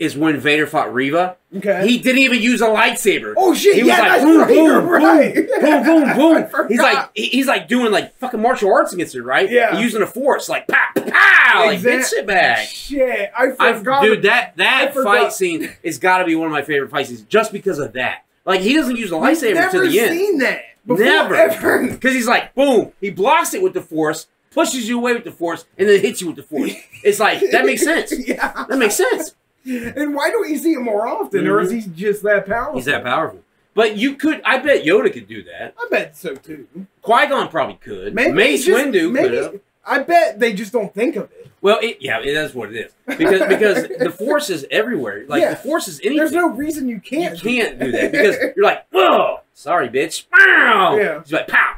is 0.00 0.16
when 0.16 0.40
Vader 0.40 0.66
fought 0.66 0.92
Reva. 0.92 1.36
Okay. 1.56 1.86
He 1.86 1.98
didn't 1.98 2.22
even 2.22 2.42
use 2.42 2.60
a 2.60 2.66
lightsaber. 2.66 3.34
oh 3.36 3.54
shit! 3.54 3.76
He 3.76 3.84
was 3.84 3.90
yeah, 3.90 4.00
like 4.00 4.22
boom, 4.22 4.38
right. 4.38 4.48
boom, 4.48 4.64
you're 4.64 5.60
boom, 5.60 5.84
boom, 5.84 6.16
boom, 6.16 6.50
boom. 6.52 6.68
He's 6.68 6.80
like 6.80 7.10
he's 7.14 7.46
like 7.46 7.68
doing 7.68 7.92
like 7.92 8.16
fucking 8.18 8.42
martial 8.42 8.74
arts 8.74 8.92
against 8.92 9.14
her, 9.14 9.22
right? 9.22 9.48
Yeah. 9.48 9.78
Using 9.78 10.00
the 10.00 10.08
force, 10.08 10.48
like 10.48 10.66
pow, 10.66 10.88
pow, 10.96 11.66
like 11.66 11.74
Exact- 11.76 11.96
bitch 11.96 12.04
sit 12.06 12.26
back. 12.26 12.66
Shit, 12.66 13.30
I 13.38 13.52
I, 13.60 13.72
forgot. 13.74 14.02
dude, 14.02 14.22
that 14.22 14.56
that 14.56 14.94
fight 14.94 15.32
scene 15.32 15.70
has 15.84 15.98
got 15.98 16.18
to 16.18 16.24
be 16.24 16.34
one 16.34 16.46
of 16.46 16.52
my 16.52 16.62
favorite 16.62 16.90
fight 16.90 17.06
scenes, 17.06 17.22
just 17.22 17.52
because 17.52 17.78
of 17.78 17.92
that. 17.92 18.24
Like 18.44 18.60
he 18.60 18.74
doesn't 18.74 18.96
use 18.96 19.10
a 19.10 19.16
We've 19.16 19.36
lightsaber 19.36 19.70
to 19.70 19.80
the 19.80 19.86
end. 19.86 19.94
Never 19.94 20.14
seen 20.14 20.38
that 20.38 20.60
before. 20.86 21.04
Never. 21.04 21.34
Ever. 21.34 21.88
Because 21.92 22.14
he's 22.14 22.28
like, 22.28 22.54
boom, 22.54 22.92
he 23.00 23.10
blocks 23.10 23.54
it 23.54 23.62
with 23.62 23.72
the 23.74 23.80
force, 23.80 24.26
pushes 24.50 24.88
you 24.88 24.98
away 24.98 25.14
with 25.14 25.24
the 25.24 25.32
force, 25.32 25.64
and 25.78 25.88
then 25.88 26.00
hits 26.00 26.20
you 26.20 26.28
with 26.28 26.36
the 26.36 26.42
force. 26.42 26.72
It's 27.02 27.20
like, 27.20 27.40
that 27.50 27.64
makes 27.64 27.82
sense. 27.84 28.12
yeah. 28.26 28.64
That 28.68 28.78
makes 28.78 28.96
sense. 28.96 29.34
And 29.66 30.14
why 30.14 30.30
don't 30.30 30.48
you 30.50 30.58
see 30.58 30.74
him 30.74 30.84
more 30.84 31.06
often, 31.06 31.46
or 31.46 31.60
is 31.60 31.70
mm-hmm. 31.70 31.90
he 31.90 31.96
just 31.96 32.22
that 32.22 32.46
powerful? 32.46 32.74
He's 32.74 32.84
that 32.84 33.02
powerful. 33.02 33.40
But 33.72 33.96
you 33.96 34.14
could, 34.14 34.40
I 34.44 34.58
bet 34.58 34.84
Yoda 34.84 35.12
could 35.12 35.26
do 35.26 35.42
that. 35.44 35.74
I 35.78 35.88
bet 35.90 36.16
so 36.16 36.34
too. 36.36 36.68
Qui 37.02 37.26
Gon 37.26 37.48
probably 37.48 37.74
could. 37.76 38.14
Maybe 38.14 38.32
Mace 38.32 38.66
just- 38.66 38.78
Windu 38.86 39.14
could 39.14 39.32
maybe- 39.32 39.60
I 39.86 39.98
bet 39.98 40.40
they 40.40 40.54
just 40.54 40.72
don't 40.72 40.94
think 40.94 41.16
of 41.16 41.24
it. 41.24 41.50
Well, 41.64 41.78
it, 41.80 41.96
yeah, 42.02 42.20
it, 42.22 42.34
that's 42.34 42.52
what 42.52 42.74
it 42.74 42.76
is. 42.76 42.92
Because 43.06 43.40
because 43.48 43.88
the 43.98 44.10
force 44.10 44.50
is 44.50 44.66
everywhere. 44.70 45.24
Like 45.26 45.40
Yeah. 45.40 45.50
the 45.54 45.56
force 45.56 45.88
is 45.88 45.98
anything. 46.00 46.18
There's 46.18 46.32
no 46.32 46.50
reason 46.50 46.88
you 46.90 46.96
you 46.96 47.00
can't. 47.00 47.40
can't 47.40 47.78
do 47.78 47.90
that 47.90 48.12
because 48.12 48.36
you're 48.56 48.66
like, 48.66 48.84
oh, 48.92 49.40
sorry, 49.54 49.88
bitch. 49.88 50.28
Pow. 50.28 50.98
Yeah. 50.98 51.22
He's 51.22 51.32
like, 51.32 51.48
pow, 51.48 51.76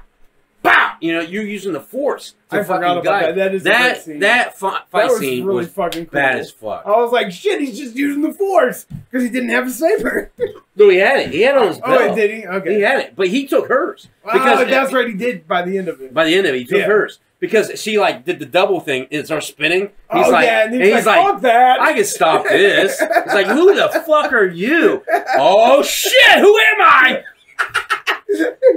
pow. 0.64 0.96
You 1.00 1.12
know, 1.12 1.20
you're 1.20 1.44
using 1.44 1.72
the 1.72 1.78
force. 1.80 2.34
To 2.50 2.56
I 2.58 2.62
forgot 2.64 2.98
about 2.98 3.04
guide. 3.04 3.24
that. 3.26 3.34
That 3.36 3.54
is 3.54 3.62
that 3.62 4.02
scene. 4.02 4.18
that 4.18 4.58
fi- 4.58 4.82
that 4.92 5.08
was 5.08 5.20
scene 5.20 5.44
really 5.44 5.58
was 5.58 5.68
fucking 5.68 6.06
cool. 6.06 6.14
bad 6.20 6.36
as 6.40 6.50
fuck. 6.50 6.82
I 6.84 6.90
was 6.90 7.12
like, 7.12 7.30
shit, 7.30 7.60
he's 7.60 7.78
just 7.78 7.94
using 7.94 8.22
the 8.22 8.32
force 8.32 8.86
because 9.08 9.22
he 9.22 9.30
didn't 9.30 9.50
have 9.50 9.68
a 9.68 9.70
saber. 9.70 10.32
No, 10.74 10.88
he 10.88 10.96
had 10.96 11.20
it. 11.20 11.30
He 11.30 11.42
had 11.42 11.54
it 11.54 11.62
on 11.62 11.68
his 11.68 11.78
oh, 11.84 11.96
belt. 11.96 12.10
oh, 12.10 12.14
did 12.16 12.30
he? 12.32 12.44
Okay. 12.44 12.74
He 12.74 12.80
had 12.80 12.98
it, 12.98 13.14
but 13.14 13.28
he 13.28 13.46
took 13.46 13.68
hers 13.68 14.08
because 14.24 14.40
because 14.58 14.68
that's 14.68 14.92
right. 14.92 15.06
He 15.06 15.14
did 15.14 15.46
by 15.46 15.62
the 15.62 15.78
end 15.78 15.86
of 15.86 16.00
it. 16.00 16.12
by 16.12 16.24
the 16.24 16.34
end 16.34 16.48
of 16.48 16.56
it, 16.56 16.58
he 16.58 16.64
took 16.64 16.80
Yeah. 16.80 16.86
hers 16.86 17.20
because 17.38 17.80
she 17.80 17.98
like 17.98 18.24
did 18.24 18.38
the 18.38 18.46
double 18.46 18.80
thing 18.80 19.02
and 19.02 19.12
it 19.12 19.26
starts 19.26 19.46
spinning. 19.46 19.90
He's 20.12 20.26
oh 20.26 20.30
like, 20.30 20.46
yeah, 20.46 20.64
and 20.64 20.74
and 20.74 20.82
he's, 20.82 20.94
he's 20.94 21.06
like, 21.06 21.32
like, 21.32 21.42
that. 21.42 21.80
I 21.80 21.92
can 21.92 22.04
stop 22.04 22.44
this. 22.44 22.96
It's 23.00 23.34
like, 23.34 23.46
who 23.46 23.74
the 23.74 23.88
fuck 24.06 24.32
are 24.32 24.46
you? 24.46 25.02
Oh 25.36 25.82
shit, 25.82 26.38
who 26.38 26.58
am 26.58 26.80
I? 26.80 27.22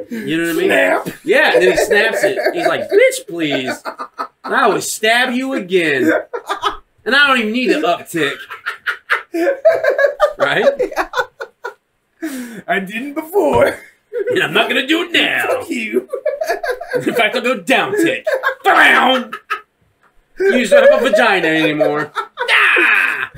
You 0.09 0.37
know 0.37 0.53
what 0.53 0.55
I 0.55 0.59
mean? 0.59 0.67
Snap. 0.67 1.07
Yeah, 1.23 1.53
and 1.53 1.63
then 1.63 1.71
he 1.71 1.77
snaps 1.77 2.23
it. 2.23 2.37
He's 2.53 2.67
like, 2.67 2.89
bitch, 2.89 3.27
please. 3.27 3.83
And 4.43 4.55
I 4.55 4.67
will 4.67 4.81
stab 4.81 5.33
you 5.33 5.53
again. 5.53 6.11
And 7.05 7.15
I 7.15 7.27
don't 7.27 7.39
even 7.39 7.51
need 7.51 7.71
an 7.71 7.83
uptick. 7.83 8.35
Right? 10.37 10.65
I 12.67 12.79
didn't 12.79 13.13
before. 13.13 13.79
And 14.31 14.43
I'm 14.43 14.53
not 14.53 14.67
gonna 14.69 14.85
do 14.87 15.03
it 15.03 15.11
now. 15.13 15.45
Fuck 15.47 15.69
you. 15.69 16.09
In 16.95 17.13
fact, 17.13 17.35
I'll 17.35 17.41
go 17.41 17.59
down 17.59 17.91
tick. 17.93 18.25
Bam! 18.63 19.31
You 20.39 20.59
just 20.59 20.71
don't 20.71 20.89
have 20.91 21.01
a 21.05 21.09
vagina 21.09 21.47
anymore. 21.47 22.11
Ah! 22.51 23.31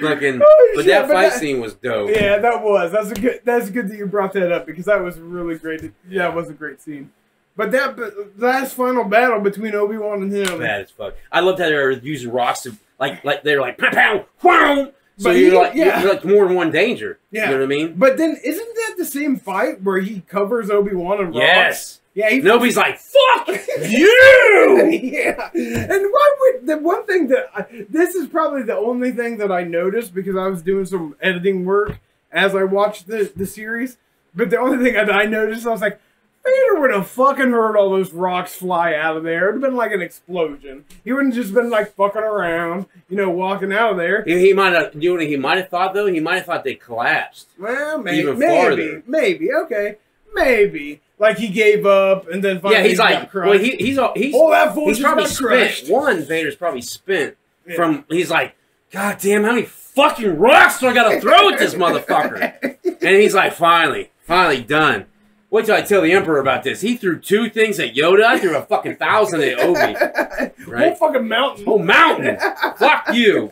Fucking, 0.00 0.40
Oh, 0.44 0.72
but 0.76 0.84
shit, 0.84 0.90
that 0.92 1.08
but 1.08 1.12
fight 1.14 1.30
that- 1.30 1.40
scene 1.40 1.60
was 1.60 1.74
dope. 1.74 2.10
Yeah, 2.10 2.38
that 2.38 2.62
was. 2.62 2.92
That's 2.92 3.10
a 3.10 3.14
good. 3.14 3.40
That's 3.44 3.68
good 3.70 3.88
that 3.88 3.96
you 3.96 4.06
brought 4.06 4.32
that 4.34 4.52
up 4.52 4.64
because 4.66 4.84
that 4.84 5.02
was 5.02 5.18
really 5.18 5.56
great. 5.58 5.92
Yeah, 6.08 6.28
it 6.28 6.34
was 6.34 6.48
a 6.50 6.52
great 6.52 6.80
scene. 6.80 7.10
But 7.56 7.72
that 7.72 7.96
but 7.96 8.14
last 8.38 8.74
final 8.74 9.02
battle 9.04 9.40
between 9.40 9.74
Obi 9.74 9.98
Wan 9.98 10.22
and 10.22 10.32
him. 10.32 10.60
Bad 10.60 10.82
as 10.82 10.90
fuck. 10.92 11.14
I 11.32 11.40
loved 11.40 11.58
how 11.58 11.66
they 11.68 11.74
were 11.74 11.90
using 11.90 12.30
rocks 12.30 12.62
to 12.62 12.76
like 13.00 13.24
like 13.24 13.42
they're 13.42 13.60
like 13.60 13.76
pow 13.78 13.90
pow 13.90 14.24
wow. 14.42 14.92
So 15.18 15.24
But 15.30 15.36
you're 15.36 15.50
he- 15.50 15.56
like 15.56 15.74
yeah. 15.74 16.00
you're 16.02 16.12
like 16.14 16.24
more 16.24 16.46
than 16.46 16.56
one 16.56 16.70
danger. 16.70 17.18
Yeah. 17.30 17.44
You 17.44 17.50
know 17.52 17.56
what 17.58 17.64
I 17.64 17.66
mean? 17.68 17.94
But 17.96 18.16
then, 18.16 18.36
isn't 18.42 18.74
that 18.76 18.94
the 18.96 19.04
same 19.04 19.36
fight 19.36 19.82
where 19.82 20.00
he 20.00 20.20
covers 20.22 20.70
Obi 20.70 20.94
Wan 20.94 21.20
and? 21.20 21.34
Yes. 21.34 22.00
Yeah. 22.14 22.30
He 22.30 22.40
Nobody's 22.40 22.76
like 22.76 22.98
fuck 22.98 23.48
you. 23.88 24.88
yeah. 24.90 25.50
And 25.54 26.02
why 26.12 26.34
would 26.40 26.66
the 26.66 26.78
one 26.78 27.04
thing 27.06 27.28
that 27.28 27.50
I, 27.54 27.84
this 27.88 28.14
is 28.14 28.28
probably 28.28 28.62
the 28.62 28.76
only 28.76 29.12
thing 29.12 29.38
that 29.38 29.50
I 29.52 29.64
noticed 29.64 30.14
because 30.14 30.36
I 30.36 30.46
was 30.48 30.62
doing 30.62 30.84
some 30.86 31.16
editing 31.20 31.64
work 31.64 31.98
as 32.30 32.54
I 32.54 32.64
watched 32.64 33.06
the 33.06 33.30
the 33.34 33.46
series. 33.46 33.98
But 34.34 34.48
the 34.50 34.58
only 34.58 34.82
thing 34.82 34.94
that 34.94 35.12
I 35.12 35.24
noticed, 35.26 35.66
I 35.66 35.70
was 35.70 35.82
like, 35.82 36.00
Vader 36.44 36.80
would 36.80 36.90
have 36.92 37.06
fucking 37.06 37.50
heard 37.50 37.76
all 37.76 37.90
those 37.90 38.12
rocks 38.12 38.54
fly 38.56 38.94
out 38.94 39.16
of 39.16 39.22
there. 39.22 39.48
It'd 39.50 39.62
have 39.62 39.70
been 39.70 39.76
like 39.76 39.92
an 39.92 40.02
explosion. 40.02 40.84
He 41.04 41.12
wouldn't 41.12 41.34
just 41.34 41.54
been 41.54 41.70
like 41.70 41.94
fucking 41.94 42.20
around, 42.22 42.86
you 43.08 43.16
know, 43.16 43.30
walking 43.30 43.72
out 43.72 43.92
of 43.92 43.96
there. 43.96 44.24
He, 44.24 44.38
he 44.46 44.52
might 44.52 44.72
have. 44.72 44.92
You 45.00 45.10
know 45.10 45.16
what 45.18 45.26
he 45.28 45.36
might 45.36 45.58
have 45.58 45.68
thought 45.68 45.94
though? 45.94 46.06
He 46.06 46.18
might 46.20 46.36
have 46.36 46.46
thought 46.46 46.64
they 46.64 46.74
collapsed. 46.74 47.48
Well, 47.58 47.98
maybe, 48.02 48.18
Even 48.18 48.38
maybe, 48.38 48.52
farther. 48.60 49.02
maybe, 49.06 49.52
okay, 49.52 49.96
maybe. 50.34 51.00
Like 51.18 51.38
he 51.38 51.48
gave 51.48 51.86
up 51.86 52.28
and 52.28 52.42
then 52.42 52.58
finally 52.60 52.82
yeah, 52.82 52.88
he's 52.88 52.98
like, 52.98 53.30
crushed. 53.30 53.48
well, 53.50 53.58
he, 53.58 53.76
he's 53.76 53.96
all 53.98 54.12
he's 54.16 54.34
oh, 54.36 54.50
that 54.50 54.74
fool 54.74 54.88
he's 54.88 54.98
probably 54.98 55.26
spent. 55.26 55.48
crushed. 55.48 55.88
One 55.88 56.24
Vader's 56.24 56.56
probably 56.56 56.82
spent 56.82 57.36
Yeah. 57.68 57.76
from. 57.76 58.04
He's 58.08 58.30
like, 58.30 58.56
God 58.90 59.18
damn, 59.20 59.44
how 59.44 59.52
many 59.52 59.66
fucking 59.66 60.36
rocks 60.38 60.80
do 60.80 60.88
I 60.88 60.94
gotta 60.94 61.20
throw 61.20 61.50
at 61.50 61.58
this 61.60 61.74
motherfucker? 61.76 62.76
And 62.84 63.16
he's 63.20 63.34
like, 63.34 63.52
finally, 63.52 64.10
finally 64.26 64.62
done. 64.64 65.06
Wait 65.52 65.66
till 65.66 65.74
I 65.76 65.82
tell 65.82 66.00
the 66.00 66.12
Emperor 66.12 66.40
about 66.40 66.64
this. 66.64 66.80
He 66.80 66.96
threw 66.96 67.20
two 67.20 67.50
things 67.50 67.78
at 67.78 67.94
Yoda. 67.94 68.24
I 68.24 68.38
threw 68.38 68.56
a 68.56 68.62
fucking 68.62 68.96
thousand 68.96 69.42
at 69.42 69.58
Obi. 69.60 70.54
Whole 70.64 70.94
fucking 70.94 71.28
mountain. 71.28 71.64
Whole 71.66 71.78
mountain. 71.78 72.38
Fuck 72.78 73.12
you. 73.14 73.50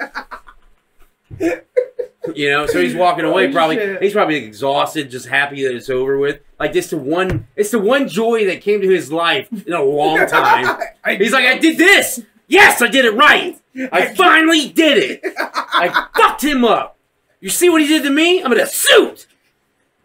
You 2.34 2.50
know, 2.50 2.66
so 2.66 2.80
he's 2.82 2.94
walking 2.94 3.24
away. 3.24 3.48
Oh, 3.48 3.52
Probably 3.52 3.76
shit. 3.76 4.02
he's 4.02 4.12
probably 4.12 4.36
exhausted, 4.36 5.10
just 5.10 5.26
happy 5.26 5.62
that 5.64 5.74
it's 5.74 5.88
over 5.88 6.18
with. 6.18 6.40
Like 6.58 6.72
this, 6.72 6.90
the 6.90 6.98
one, 6.98 7.46
it's 7.56 7.70
the 7.70 7.78
one 7.78 8.08
joy 8.08 8.44
that 8.46 8.60
came 8.60 8.80
to 8.82 8.88
his 8.88 9.10
life 9.10 9.48
in 9.66 9.72
a 9.72 9.82
long 9.82 10.18
time. 10.26 10.80
I- 11.04 11.14
He's 11.16 11.32
like, 11.32 11.46
I 11.46 11.58
did 11.58 11.78
this. 11.78 12.22
Yes, 12.46 12.82
I 12.82 12.88
did 12.88 13.04
it 13.04 13.14
right. 13.14 13.58
I 13.92 14.14
finally 14.14 14.68
did 14.68 14.98
it. 14.98 15.34
I 15.38 16.08
fucked 16.16 16.44
him 16.44 16.64
up. 16.64 16.96
You 17.40 17.48
see 17.48 17.68
what 17.70 17.80
he 17.80 17.86
did 17.88 18.02
to 18.02 18.10
me? 18.10 18.42
I'm 18.42 18.52
in 18.52 18.60
a 18.60 18.66
suit. 18.66 19.26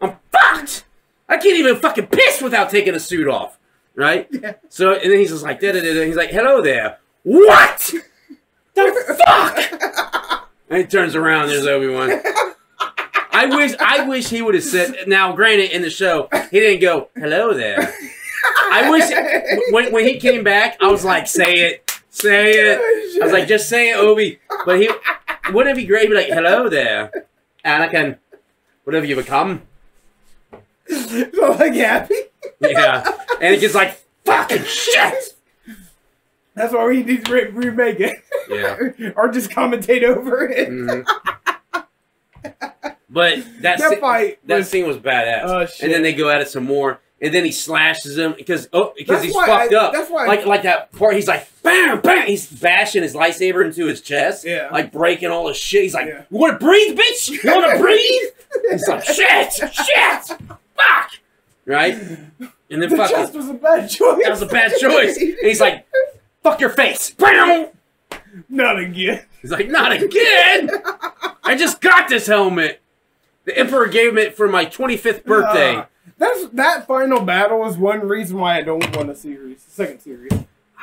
I'm 0.01 0.15
fucked. 0.31 0.84
I 1.27 1.37
can't 1.37 1.57
even 1.57 1.77
fucking 1.77 2.07
piss 2.07 2.41
without 2.41 2.69
taking 2.69 2.93
a 2.93 2.99
suit 2.99 3.27
off. 3.27 3.57
Right? 3.95 4.27
Yeah. 4.41 4.53
So, 4.69 4.93
and 4.93 5.11
then 5.11 5.19
he's 5.19 5.29
just 5.29 5.43
like, 5.43 5.59
da 5.61 5.71
da 5.71 5.79
da. 5.81 5.93
da. 5.93 6.05
He's 6.05 6.17
like, 6.17 6.29
hello 6.29 6.61
there. 6.61 6.97
What? 7.23 7.93
The 8.73 9.21
fuck? 9.25 10.41
And 10.69 10.79
he 10.79 10.85
turns 10.85 11.15
around. 11.15 11.49
There's 11.49 11.67
Obi 11.67 11.87
Wan. 11.87 12.09
I 13.31 13.45
wish, 13.45 13.75
I 13.79 14.07
wish 14.07 14.29
he 14.29 14.41
would 14.41 14.55
have 14.55 14.63
said. 14.63 15.07
Now, 15.07 15.31
granted, 15.33 15.69
in 15.71 15.83
the 15.83 15.91
show, 15.91 16.27
he 16.49 16.59
didn't 16.59 16.81
go, 16.81 17.09
"Hello 17.15 17.53
there." 17.53 17.93
I 18.71 18.89
wish 18.89 19.03
when, 19.71 19.91
when 19.93 20.05
he 20.05 20.19
came 20.19 20.43
back, 20.43 20.77
I 20.81 20.87
was 20.87 21.05
like, 21.05 21.27
say 21.27 21.53
it, 21.53 22.01
say 22.09 22.51
it. 22.51 22.79
Oh, 22.81 23.19
I 23.21 23.23
was 23.25 23.31
like, 23.33 23.47
just 23.47 23.69
say 23.69 23.91
it, 23.91 23.97
Obi. 23.97 24.39
But 24.65 24.81
he 24.81 24.89
wouldn't 25.53 25.77
it 25.77 25.81
be 25.81 25.85
great? 25.85 26.03
He'd 26.03 26.09
be 26.09 26.15
like, 26.15 26.27
hello 26.27 26.67
there, 26.67 27.11
Anakin. 27.63 28.17
What 28.85 28.95
have 28.95 29.05
you 29.05 29.15
become? 29.15 29.61
so 31.33 31.51
like 31.59 31.73
happy. 31.73 32.15
Yeah, 32.59 33.03
Anakin's 33.41 33.75
like, 33.75 34.03
fucking 34.25 34.63
shit. 34.63 35.35
That's 36.53 36.73
why 36.73 36.85
we 36.87 37.03
need 37.03 37.25
to 37.25 37.33
re- 37.33 37.49
remake 37.49 37.99
it. 37.99 38.23
Yeah. 38.49 39.11
or 39.17 39.29
just 39.29 39.49
commentate 39.49 40.03
over 40.03 40.45
it. 40.47 40.69
Mhm. 40.69 41.05
But 43.09 43.37
that 43.61 43.79
That 43.79 43.91
sce- 43.93 43.99
fight 43.99 44.39
that 44.47 44.57
was- 44.57 44.69
scene 44.69 44.87
was 44.87 44.97
badass. 44.97 45.69
Shit. 45.69 45.85
and 45.85 45.93
then 45.93 46.01
they 46.01 46.13
go 46.13 46.29
at 46.29 46.41
it 46.41 46.47
some 46.49 46.63
more, 46.65 46.99
and 47.21 47.33
then 47.33 47.45
he 47.45 47.51
slashes 47.51 48.17
him 48.17 48.33
because 48.37 48.67
oh 48.73 48.93
because 48.97 49.21
That's 49.21 49.25
he's 49.25 49.35
fucked 49.35 49.73
I- 49.73 49.77
up. 49.77 49.93
that's 49.93 50.09
why 50.09 50.25
I- 50.25 50.27
like 50.27 50.45
like 50.45 50.63
that 50.63 50.91
part. 50.91 51.15
He's 51.15 51.27
like 51.27 51.47
bam 51.63 52.01
bam. 52.01 52.27
He's 52.27 52.47
bashing 52.47 53.03
his 53.03 53.13
lightsaber 53.13 53.63
into 53.65 53.85
his 53.85 54.01
chest. 54.01 54.45
Yeah. 54.45 54.69
Like 54.71 54.91
breaking 54.91 55.29
all 55.29 55.47
his 55.47 55.57
shit. 55.57 55.83
He's 55.83 55.93
like, 55.93 56.07
Yeah. 56.07 56.23
you 56.29 56.37
want 56.37 56.59
to 56.59 56.65
breathe, 56.65 56.97
bitch? 56.97 57.29
You 57.43 57.51
want 57.51 57.71
to 57.73 57.79
breathe? 57.81 58.29
He's 58.71 58.87
like, 58.87 59.03
shit, 59.05 59.51
shit, 59.53 60.37
fuck. 60.75 61.11
Right. 61.65 61.95
And 62.67 62.81
then 62.81 62.89
the 62.89 62.97
fucking 62.97 63.15
chest 63.15 63.35
was 63.35 63.47
a 63.47 63.53
bad 63.53 63.87
choice. 63.87 64.23
that 64.23 64.31
was 64.31 64.41
a 64.41 64.47
bad 64.47 64.71
choice. 64.79 65.17
And 65.17 65.37
he's 65.43 65.61
like, 65.61 65.85
fuck 66.41 66.59
your 66.59 66.71
face. 66.71 67.11
Bam. 67.11 67.67
Not 68.49 68.79
again. 68.79 69.23
He's 69.39 69.51
like, 69.51 69.69
not 69.69 69.91
again! 69.91 70.71
I 71.43 71.55
just 71.55 71.79
got 71.79 72.09
this 72.09 72.25
helmet. 72.25 72.81
The 73.45 73.55
Emperor 73.57 73.87
gave 73.87 74.17
it 74.17 74.35
for 74.35 74.47
my 74.47 74.65
25th 74.65 75.23
birthday. 75.23 75.75
Uh, 75.75 75.85
that's 76.17 76.47
that 76.53 76.87
final 76.87 77.21
battle 77.21 77.65
is 77.67 77.77
one 77.77 78.07
reason 78.07 78.39
why 78.39 78.57
I 78.57 78.61
don't 78.61 78.95
want 78.95 79.09
a 79.09 79.15
series, 79.15 79.61
second 79.67 79.99
series. 79.99 80.31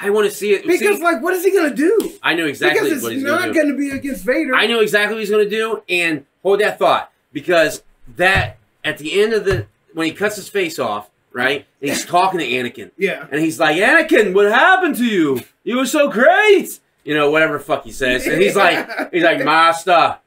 I 0.01 0.11
want 0.11 0.29
to 0.31 0.35
see 0.35 0.53
it. 0.53 0.67
Because 0.67 0.99
See, 0.99 1.03
like, 1.03 1.23
what 1.23 1.35
is 1.35 1.45
he 1.45 1.53
gonna 1.53 1.75
do? 1.75 2.13
I 2.23 2.35
know 2.35 2.47
exactly 2.47 2.89
because 2.89 3.03
what 3.03 3.13
it's 3.13 3.23
he's 3.23 3.25
gonna, 3.25 3.47
do. 3.47 3.53
This 3.53 3.57
is 3.57 3.57
not 3.57 3.63
gonna 3.63 3.77
be 3.77 3.91
against 3.91 4.25
Vader. 4.25 4.55
I 4.55 4.67
know 4.67 4.81
exactly 4.81 5.15
what 5.15 5.21
he's 5.21 5.31
going 5.31 5.45
to 5.45 5.51
do, 5.51 5.83
and 5.89 6.27
hold 6.43 6.61
that 6.61 6.79
thought 6.79 7.13
because 7.33 7.83
that 8.17 8.59
at 8.85 8.99
the 8.99 9.21
end 9.21 9.33
of 9.33 9.45
the 9.45 9.67
when 9.95 10.07
he 10.07 10.13
cuts 10.13 10.37
his 10.37 10.49
face 10.49 10.79
off, 10.79 11.09
right? 11.33 11.67
And 11.81 11.91
he's 11.91 12.05
talking 12.05 12.39
to 12.41 12.47
Anakin, 12.47 12.91
Yeah. 12.97 13.27
and 13.31 13.41
he's 13.41 13.59
like, 13.61 13.77
"Anakin, 13.77 14.35
what 14.35 14.51
happened 14.51 14.97
to 14.97 15.05
you? 15.05 15.41
You 15.65 15.77
were 15.79 15.87
so 15.87 16.09
great." 16.11 16.79
You 17.05 17.15
know, 17.15 17.31
whatever 17.31 17.59
the 17.59 17.65
fuck 17.65 17.85
he 17.85 17.91
says, 17.93 18.27
and 18.27 18.41
he's 18.41 18.55
like, 18.57 19.11
he's 19.13 19.25
like, 19.25 19.45
"Master, 19.45 20.19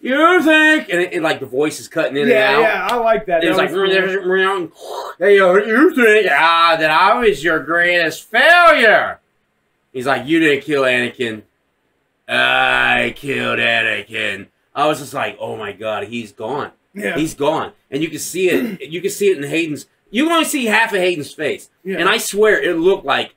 you 0.00 0.42
think?" 0.42 0.88
And, 0.88 1.00
it, 1.02 1.22
like 1.22 1.40
the 1.40 1.46
voice 1.46 1.80
is 1.80 1.88
cutting 1.88 2.16
in 2.16 2.28
yeah, 2.28 2.56
and 2.56 2.56
out. 2.56 2.62
yeah, 2.62 2.88
I 2.90 2.96
like 2.96 3.26
that. 3.26 3.44
It 3.44 3.48
was 3.48 3.56
That 3.58 3.62
like, 3.64 4.72
cool. 4.72 5.12
hey, 5.18 5.36
you 5.36 5.94
think 5.94 6.26
ah, 6.30 6.76
that 6.78 6.90
I 6.90 7.18
was 7.18 7.44
your 7.44 7.58
greatest 7.60 8.24
failure? 8.24 9.20
He's 9.92 10.06
like, 10.06 10.26
you 10.26 10.40
didn't 10.40 10.64
kill 10.64 10.82
Anakin. 10.82 11.42
I 12.26 13.12
killed 13.16 13.58
Anakin. 13.58 14.48
I 14.74 14.86
was 14.86 14.98
just 14.98 15.14
like, 15.14 15.36
oh 15.38 15.56
my 15.56 15.72
god, 15.72 16.04
he's 16.04 16.32
gone. 16.32 16.72
Yeah. 16.94 17.16
He's 17.16 17.34
gone, 17.34 17.72
and 17.90 18.02
you 18.02 18.08
can 18.08 18.18
see 18.18 18.48
it. 18.50 18.80
You 18.90 19.00
can 19.00 19.10
see 19.10 19.28
it 19.30 19.36
in 19.38 19.44
Hayden's. 19.44 19.86
You 20.10 20.24
can 20.24 20.32
only 20.32 20.44
see 20.44 20.66
half 20.66 20.92
of 20.92 20.98
Hayden's 21.00 21.32
face, 21.32 21.68
yeah. 21.82 21.98
and 21.98 22.08
I 22.08 22.18
swear 22.18 22.60
it 22.62 22.76
looked 22.76 23.04
like 23.04 23.34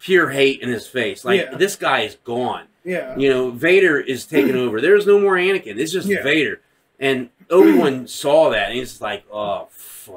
pure 0.00 0.30
hate 0.30 0.60
in 0.60 0.68
his 0.68 0.86
face. 0.86 1.24
Like 1.24 1.40
Yeah. 1.42 1.56
this 1.56 1.76
guy 1.76 2.00
is 2.00 2.16
gone. 2.24 2.66
yeah. 2.84 3.16
You 3.16 3.28
know, 3.30 3.50
Vader 3.50 3.98
is 4.00 4.24
taking 4.26 4.56
over. 4.64 4.80
There's 4.80 5.06
no 5.06 5.20
more 5.20 5.34
Anakin. 5.36 5.78
It's 5.78 5.92
just 5.92 6.08
Yeah. 6.08 6.22
Vader. 6.22 6.60
And 7.00 7.30
Obi 7.50 7.72
Wan 7.78 8.06
saw 8.22 8.50
that, 8.50 8.68
and 8.70 8.78
he's 8.78 9.00
like, 9.00 9.24
"Oh 9.32 9.68
fuck! 9.70 10.14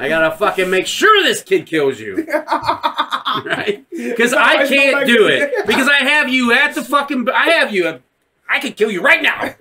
I 0.00 0.08
gotta 0.08 0.34
fucking 0.36 0.70
make 0.70 0.86
sure 0.86 1.22
this 1.24 1.42
kid 1.42 1.66
kills 1.66 1.98
you, 2.00 2.24
right? 3.44 3.84
Because 3.90 4.32
I 4.32 4.66
can't 4.68 5.06
do 5.06 5.26
it. 5.28 5.66
Because 5.66 5.88
I 5.88 5.98
have 6.04 6.28
you 6.28 6.52
at 6.52 6.74
the 6.74 6.82
fucking. 6.84 7.28
I 7.28 7.50
have 7.50 7.74
you. 7.74 8.00
I 8.48 8.60
could 8.60 8.76
kill 8.76 8.90
you 8.90 9.02
right 9.02 9.22
now. 9.22 9.54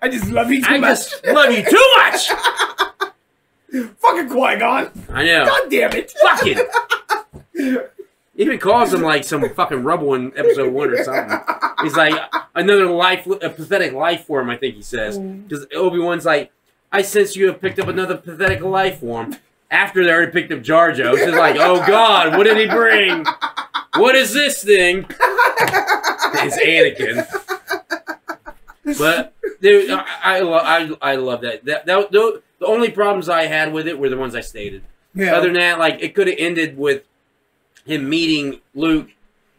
I 0.00 0.08
just 0.08 0.30
love 0.30 0.50
you 0.50 0.62
too 0.62 0.72
I 0.72 0.78
much. 0.78 1.10
just 1.10 1.26
love 1.26 1.52
you 1.52 1.64
too 1.64 1.92
much. 1.96 2.28
Fucking 3.98 4.28
Qui 4.28 4.56
Gon. 4.56 4.90
I 5.10 5.24
know. 5.24 5.46
God 5.46 5.70
damn 5.70 5.92
it. 5.92 6.10
Fuck 6.10 6.40
Fucking. 7.54 7.80
Even 8.36 8.58
calls 8.58 8.94
him 8.94 9.02
like 9.02 9.24
some 9.24 9.46
fucking 9.54 9.82
rubble 9.82 10.14
in 10.14 10.32
episode 10.36 10.72
one 10.72 10.90
or 10.90 11.04
something. 11.04 11.38
He's 11.82 11.96
like 11.96 12.14
another 12.54 12.86
life, 12.86 13.26
a 13.26 13.50
pathetic 13.50 13.92
life 13.92 14.24
form. 14.24 14.48
I 14.48 14.56
think 14.56 14.74
he 14.74 14.82
says 14.82 15.18
mm. 15.18 15.46
because 15.46 15.66
Obi 15.74 15.98
Wan's 15.98 16.24
like, 16.24 16.50
I 16.90 17.02
sense 17.02 17.36
you 17.36 17.46
have 17.48 17.60
picked 17.60 17.78
up 17.78 17.88
another 17.88 18.16
pathetic 18.16 18.62
life 18.62 19.00
form. 19.00 19.36
After 19.70 20.04
they 20.04 20.10
already 20.10 20.32
picked 20.32 20.52
up 20.52 20.62
Jar 20.62 20.92
Jar, 20.92 21.16
it's 21.16 21.36
like, 21.36 21.56
oh 21.56 21.84
god, 21.86 22.36
what 22.36 22.44
did 22.44 22.58
he 22.58 22.66
bring? 22.66 23.24
What 23.96 24.14
is 24.14 24.32
this 24.32 24.62
thing? 24.62 25.06
It's 26.44 26.56
Anakin. 26.56 27.26
But 28.98 29.34
dude, 29.62 29.90
I 29.90 30.04
I, 30.22 30.40
lo- 30.40 30.52
I, 30.62 30.90
I 31.00 31.16
love 31.16 31.40
that. 31.42 31.64
That, 31.64 31.86
that 31.86 32.12
the, 32.12 32.42
the 32.58 32.66
only 32.66 32.90
problems 32.90 33.28
I 33.30 33.46
had 33.46 33.72
with 33.72 33.88
it 33.88 33.98
were 33.98 34.08
the 34.10 34.16
ones 34.18 34.34
I 34.34 34.40
stated. 34.42 34.82
Yeah. 35.14 35.34
Other 35.34 35.46
than 35.46 35.54
that, 35.54 35.78
like 35.78 36.02
it 36.02 36.14
could 36.14 36.26
have 36.26 36.36
ended 36.38 36.76
with 36.76 37.04
him 37.86 38.08
meeting 38.08 38.60
Luke. 38.74 39.08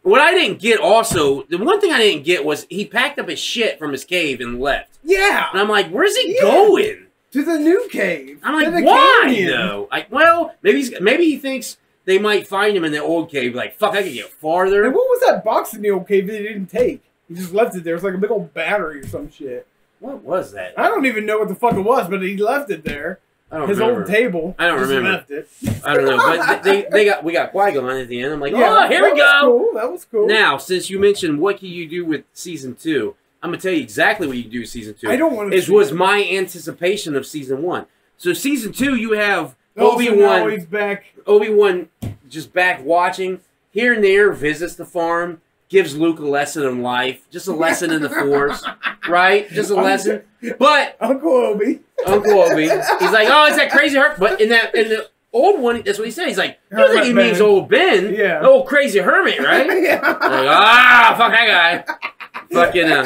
What 0.03 0.19
I 0.21 0.33
didn't 0.33 0.59
get 0.59 0.79
also, 0.79 1.43
the 1.43 1.57
one 1.57 1.79
thing 1.79 1.91
I 1.93 1.97
didn't 1.99 2.25
get 2.25 2.43
was 2.43 2.67
he 2.69 2.85
packed 2.85 3.19
up 3.19 3.29
his 3.29 3.39
shit 3.39 3.79
from 3.79 3.91
his 3.93 4.03
cave 4.05 4.41
and 4.41 4.59
left. 4.59 4.97
yeah. 5.03 5.47
And 5.51 5.59
I'm 5.61 5.69
like, 5.69 5.89
where's 5.89 6.15
he 6.17 6.35
Yeah. 6.35 6.41
going? 6.41 7.07
To 7.31 7.43
the 7.43 7.57
new 7.57 7.87
cave. 7.91 8.39
I'm 8.43 8.53
like, 8.73 8.85
why 8.85 9.21
canyon. 9.25 9.49
though? 9.49 9.87
Like, 9.91 10.11
well, 10.11 10.53
maybe 10.61 10.77
he's, 10.79 10.99
maybe 11.01 11.23
he 11.25 11.37
thinks 11.37 11.77
they 12.05 12.19
might 12.19 12.47
find 12.47 12.75
him 12.77 12.83
in 12.83 12.91
the 12.91 12.99
old 13.01 13.31
cave. 13.31 13.55
Like, 13.55 13.75
fuck, 13.77 13.93
I 13.95 14.03
could 14.03 14.13
get 14.13 14.29
farther. 14.29 14.83
And 14.83 14.93
what 14.93 15.05
was 15.09 15.21
that 15.27 15.43
box 15.43 15.73
in 15.73 15.81
the 15.81 15.89
old 15.91 16.07
cave 16.07 16.27
that 16.27 16.37
he 16.37 16.43
didn't 16.43 16.67
take? 16.67 17.01
He 17.27 17.33
just 17.35 17.51
left 17.53 17.75
it 17.75 17.83
there. 17.83 17.95
It's 17.95 18.03
like 18.03 18.13
a 18.13 18.17
big 18.19 18.29
old 18.29 18.53
battery 18.53 18.99
or 18.99 19.07
some 19.07 19.31
shit. 19.31 19.65
What 20.03 20.21
was 20.23 20.51
that? 20.51 20.77
I 20.77 20.87
don't 20.89 21.05
even 21.05 21.25
know 21.25 21.39
what 21.39 21.47
the 21.47 21.55
fuck 21.55 21.73
it 21.75 21.81
was, 21.81 22.09
but 22.09 22.21
he 22.21 22.35
left 22.35 22.69
it 22.69 22.83
there. 22.83 23.19
I 23.49 23.57
don't 23.59 23.69
His 23.69 23.77
remember. 23.77 24.01
old 24.01 24.09
table. 24.09 24.55
I 24.59 24.67
don't 24.67 24.81
remember. 24.81 25.11
Left 25.11 25.31
it. 25.31 25.47
I 25.85 25.93
don't 25.93 26.05
know, 26.05 26.17
but 26.17 26.63
they 26.63 26.87
they 26.91 27.05
got 27.05 27.23
we 27.23 27.31
got 27.33 27.51
Qui 27.51 27.71
Gon 27.71 27.89
at 27.89 28.07
the 28.07 28.19
end. 28.21 28.33
I'm 28.33 28.39
like, 28.41 28.51
Yeah, 28.51 28.85
oh, 28.85 28.87
here 28.89 28.99
that 29.01 29.13
we 29.13 29.21
was 29.21 29.31
go. 29.31 29.41
Cool. 29.41 29.73
That 29.75 29.91
was 29.91 30.05
cool. 30.05 30.27
Now, 30.27 30.57
since 30.57 30.89
you 30.89 30.99
mentioned 30.99 31.39
what 31.39 31.59
can 31.59 31.69
you 31.69 31.87
do 31.87 32.03
with 32.03 32.23
season 32.33 32.75
two, 32.75 33.15
I'm 33.41 33.51
gonna 33.51 33.61
tell 33.61 33.71
you 33.71 33.81
exactly 33.81 34.27
what 34.27 34.35
you 34.37 34.43
can 34.43 34.51
do 34.51 34.59
with 34.61 34.69
season 34.69 34.95
two. 34.95 35.09
I 35.09 35.15
don't 35.15 35.35
want 35.35 35.51
to. 35.51 35.57
Is 35.57 35.69
was 35.69 35.91
my 35.93 36.27
anticipation 36.31 37.15
of 37.15 37.25
season 37.25 37.61
one. 37.61 37.85
So 38.17 38.33
season 38.33 38.73
two, 38.73 38.95
you 38.95 39.13
have 39.13 39.55
Oh, 39.77 39.93
Obi 39.95 40.07
so 40.07 40.15
now 40.15 40.41
Wan. 40.43 40.51
he's 40.51 40.65
back. 40.65 41.05
Obi 41.25 41.49
Wan 41.49 41.89
just 42.27 42.53
back 42.53 42.83
watching 42.83 43.39
here 43.71 43.93
and 43.93 44.03
there, 44.03 44.31
visits 44.31 44.75
the 44.75 44.85
farm, 44.85 45.41
gives 45.73 45.97
Luke 45.97 46.19
a 46.19 46.25
lesson 46.27 46.63
in 46.67 46.83
life, 46.83 47.27
just 47.31 47.47
a 47.47 47.51
lesson 47.51 47.89
in 47.91 48.03
the 48.03 48.09
Force, 48.09 48.63
right? 49.09 49.49
Just 49.49 49.71
a 49.71 49.75
lesson. 49.75 50.21
But 50.59 50.95
Uncle 51.01 51.31
Obi. 51.31 51.79
Uncle 52.05 52.31
Obi, 52.43 52.61
he's 52.61 52.69
like, 52.69 53.27
oh, 53.27 53.47
it's 53.47 53.57
that 53.57 53.71
crazy 53.71 53.97
hermit. 53.97 54.19
But 54.19 54.39
in 54.39 54.49
that 54.49 54.75
in 54.75 54.89
the 54.89 55.09
old 55.33 55.59
one, 55.59 55.81
that's 55.83 55.97
what 55.97 56.05
he 56.05 56.11
said. 56.11 56.27
He's 56.27 56.37
like, 56.37 56.59
you 56.71 56.77
think 56.93 57.05
he 57.05 57.13
means 57.13 57.41
old 57.41 57.69
Ben, 57.69 58.13
Yeah. 58.13 58.41
the 58.41 58.49
old 58.49 58.67
crazy 58.67 58.99
hermit, 58.99 59.39
right? 59.43 59.67
Like, 59.67 59.79
yeah. 59.81 59.99
ah, 60.03 61.15
fuck 61.17 61.31
that 61.31 61.83
guy. 61.87 61.95
Fucking, 62.51 62.85
uh, 62.91 63.05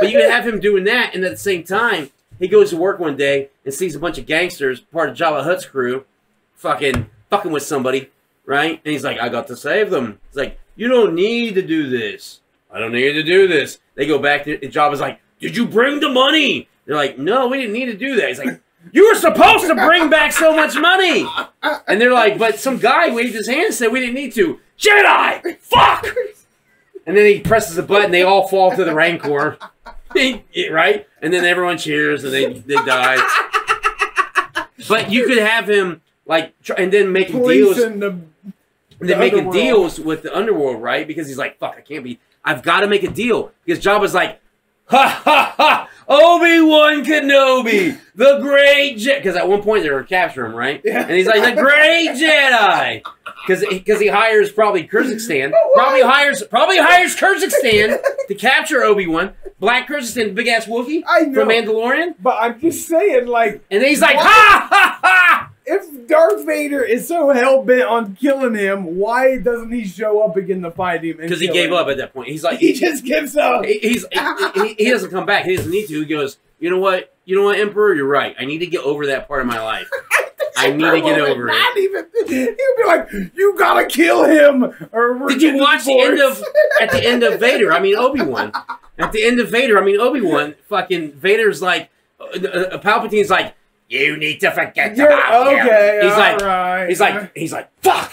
but 0.00 0.10
you 0.10 0.18
can 0.18 0.30
have 0.30 0.46
him 0.48 0.58
doing 0.58 0.84
that, 0.84 1.14
and 1.14 1.22
at 1.22 1.32
the 1.32 1.36
same 1.36 1.64
time, 1.64 2.08
he 2.38 2.48
goes 2.48 2.70
to 2.70 2.78
work 2.78 2.98
one 2.98 3.14
day 3.16 3.50
and 3.66 3.74
sees 3.74 3.94
a 3.94 3.98
bunch 3.98 4.16
of 4.16 4.24
gangsters, 4.24 4.80
part 4.80 5.10
of 5.10 5.16
Jabba 5.16 5.44
Hutt's 5.44 5.66
crew, 5.66 6.06
fucking 6.54 7.10
fucking 7.28 7.52
with 7.52 7.62
somebody, 7.64 8.10
right? 8.46 8.80
And 8.84 8.92
he's 8.92 9.04
like, 9.04 9.18
I 9.20 9.28
got 9.28 9.48
to 9.48 9.56
save 9.56 9.90
them. 9.90 10.18
It's 10.28 10.36
like, 10.36 10.58
you 10.76 10.88
don't 10.88 11.14
need 11.14 11.54
to 11.54 11.62
do 11.62 11.88
this. 11.88 12.40
I 12.70 12.78
don't 12.78 12.92
need 12.92 13.12
to 13.12 13.22
do 13.22 13.48
this. 13.48 13.80
They 13.94 14.06
go 14.06 14.18
back 14.18 14.44
to 14.44 14.62
and 14.62 14.72
Jabba's 14.72 15.00
like, 15.00 15.20
Did 15.40 15.56
you 15.56 15.66
bring 15.66 16.00
the 16.00 16.10
money? 16.10 16.68
They're 16.84 16.96
like, 16.96 17.18
No, 17.18 17.48
we 17.48 17.58
didn't 17.58 17.72
need 17.72 17.86
to 17.86 17.96
do 17.96 18.16
that. 18.16 18.28
He's 18.28 18.38
like, 18.38 18.60
You 18.92 19.08
were 19.08 19.18
supposed 19.18 19.66
to 19.66 19.74
bring 19.74 20.10
back 20.10 20.32
so 20.32 20.54
much 20.54 20.76
money. 20.76 21.26
And 21.88 22.00
they're 22.00 22.12
like, 22.12 22.38
But 22.38 22.58
some 22.58 22.78
guy 22.78 23.12
waved 23.12 23.34
his 23.34 23.48
hand 23.48 23.66
and 23.66 23.74
said 23.74 23.92
we 23.92 24.00
didn't 24.00 24.14
need 24.14 24.34
to. 24.34 24.60
Jedi! 24.78 25.58
Fuck! 25.58 26.06
And 27.06 27.16
then 27.16 27.24
he 27.24 27.40
presses 27.40 27.78
a 27.78 27.82
button, 27.82 28.10
they 28.10 28.22
all 28.22 28.48
fall 28.48 28.74
to 28.74 28.84
the 28.84 28.94
Rancor. 28.94 29.58
right? 30.70 31.06
And 31.22 31.32
then 31.32 31.44
everyone 31.44 31.78
cheers 31.78 32.24
and 32.24 32.32
they, 32.32 32.52
they 32.52 32.74
die. 32.74 33.16
But 34.88 35.10
you 35.10 35.26
could 35.26 35.38
have 35.38 35.68
him 35.68 36.02
like 36.26 36.60
try, 36.62 36.76
and 36.76 36.92
then 36.92 37.12
making 37.12 37.42
deals 37.46 37.76
the. 37.76 38.20
And 39.00 39.08
the 39.08 39.12
then 39.14 39.18
making 39.20 39.38
underworld. 39.40 39.54
deals 39.64 40.00
with 40.00 40.22
the 40.22 40.36
underworld, 40.36 40.80
right? 40.82 41.06
Because 41.06 41.26
he's 41.28 41.38
like, 41.38 41.58
fuck, 41.58 41.74
I 41.76 41.80
can't 41.80 42.04
be 42.04 42.18
I've 42.44 42.62
gotta 42.62 42.86
make 42.86 43.02
a 43.02 43.10
deal. 43.10 43.52
Because 43.64 43.82
Jabba's 43.84 44.14
like, 44.14 44.40
ha 44.86 45.08
ha 45.24 45.54
ha 45.56 45.88
Obi-Wan 46.08 47.04
Kenobi, 47.04 47.98
the 48.14 48.38
great 48.40 48.96
Jedi 48.96 49.16
because 49.18 49.34
at 49.34 49.48
one 49.48 49.60
point 49.62 49.82
they 49.82 49.90
were 49.90 50.04
capturing 50.04 50.52
him, 50.52 50.56
right? 50.56 50.80
Yeah. 50.84 51.02
And 51.02 51.10
he's 51.10 51.26
like, 51.26 51.42
the 51.56 51.60
great 51.60 52.10
Jedi. 52.10 53.02
Because 53.46 53.64
because 53.68 54.00
he 54.00 54.06
hires 54.06 54.50
probably 54.52 54.86
Krrsantan, 54.86 55.52
probably 55.74 56.02
hires 56.02 56.42
probably 56.44 56.78
hires 56.78 57.16
Krrsantan 57.16 57.98
to 58.28 58.34
capture 58.36 58.82
Obi 58.84 59.06
Wan, 59.08 59.34
Black 59.58 59.88
Krrsantan, 59.88 60.34
big 60.34 60.46
ass 60.48 60.66
Wookiee 60.66 61.02
I 61.06 61.22
know. 61.22 61.40
from 61.40 61.48
Mandalorian, 61.48 62.14
But 62.20 62.36
I'm 62.40 62.60
just 62.60 62.86
saying, 62.88 63.26
like, 63.26 63.64
and 63.70 63.82
then 63.82 63.88
he's 63.88 64.00
like, 64.00 64.16
What? 64.16 64.26
ha 64.26 64.68
ha 64.70 64.98
ha! 65.02 65.50
If 65.66 66.06
Darth 66.08 66.46
Vader 66.46 66.82
is 66.82 67.08
so 67.08 67.30
hell 67.30 67.62
bent 67.62 67.82
on 67.82 68.14
killing 68.16 68.54
him, 68.54 68.96
why 68.98 69.38
doesn't 69.38 69.72
he 69.72 69.84
show 69.84 70.22
up 70.22 70.36
again 70.36 70.62
to 70.62 70.70
fight 70.70 71.04
him? 71.04 71.16
Because 71.16 71.40
he 71.40 71.48
gave 71.48 71.70
him? 71.70 71.74
up 71.74 71.88
at 71.88 71.96
that 71.98 72.14
point. 72.14 72.28
He's 72.28 72.44
like, 72.44 72.58
He 72.60 72.72
just 72.72 73.04
gives 73.04 73.36
up. 73.36 73.64
he, 73.64 73.78
he's 73.80 74.06
he, 74.54 74.74
he- 74.78 74.90
doesn't 74.90 75.10
come 75.10 75.26
back. 75.26 75.44
He 75.44 75.56
doesn't 75.56 75.70
need 75.70 75.88
to. 75.88 76.00
He 76.00 76.06
goes, 76.06 76.38
you 76.60 76.70
know 76.70 76.78
what? 76.78 77.12
You 77.24 77.36
know 77.36 77.44
what, 77.44 77.58
Emperor? 77.58 77.94
You're 77.94 78.06
right. 78.06 78.34
I 78.38 78.44
need 78.44 78.58
to 78.58 78.66
get 78.66 78.82
over 78.84 79.06
that 79.06 79.26
part 79.26 79.40
of 79.40 79.46
my 79.48 79.60
life. 79.60 79.88
I 80.56 80.70
need 80.70 80.80
to 80.84 81.00
get 81.02 81.20
over 81.20 81.48
it. 81.48 81.52
Not 81.52 81.76
even. 81.76 82.06
He'd 82.28 82.56
be 82.56 82.84
like, 82.86 83.12
"You 83.34 83.54
gotta 83.58 83.84
kill 83.84 84.24
him." 84.24 84.64
Or 84.90 85.28
Did 85.28 85.42
you 85.42 85.58
watch 85.58 85.84
the 85.84 86.00
end 86.00 86.18
of 86.20 86.42
at 86.80 86.90
the 86.92 87.04
end 87.06 87.22
of 87.24 87.38
Vader? 87.40 87.72
I 87.72 87.80
mean 87.80 87.94
Obi 87.96 88.22
Wan. 88.22 88.52
At 88.96 89.12
the 89.12 89.22
end 89.24 89.38
of 89.40 89.50
Vader, 89.50 89.78
I 89.78 89.84
mean 89.84 90.00
Obi 90.00 90.22
Wan. 90.22 90.54
Fucking 90.68 91.12
Vader's 91.12 91.60
like, 91.60 91.90
uh, 92.18 92.24
uh, 92.46 92.78
Palpatine's 92.78 93.28
like, 93.28 93.54
you 93.88 94.16
need 94.16 94.40
to 94.40 94.50
forget 94.50 94.96
You're, 94.96 95.08
about 95.08 95.52
him." 95.52 95.58
okay, 95.66 96.00
He's 96.02 96.12
like, 96.16 96.40
alright. 96.42 96.88
he's 96.88 97.00
like, 97.00 97.32
he's 97.36 97.52
like, 97.52 97.70
fuck. 97.82 98.12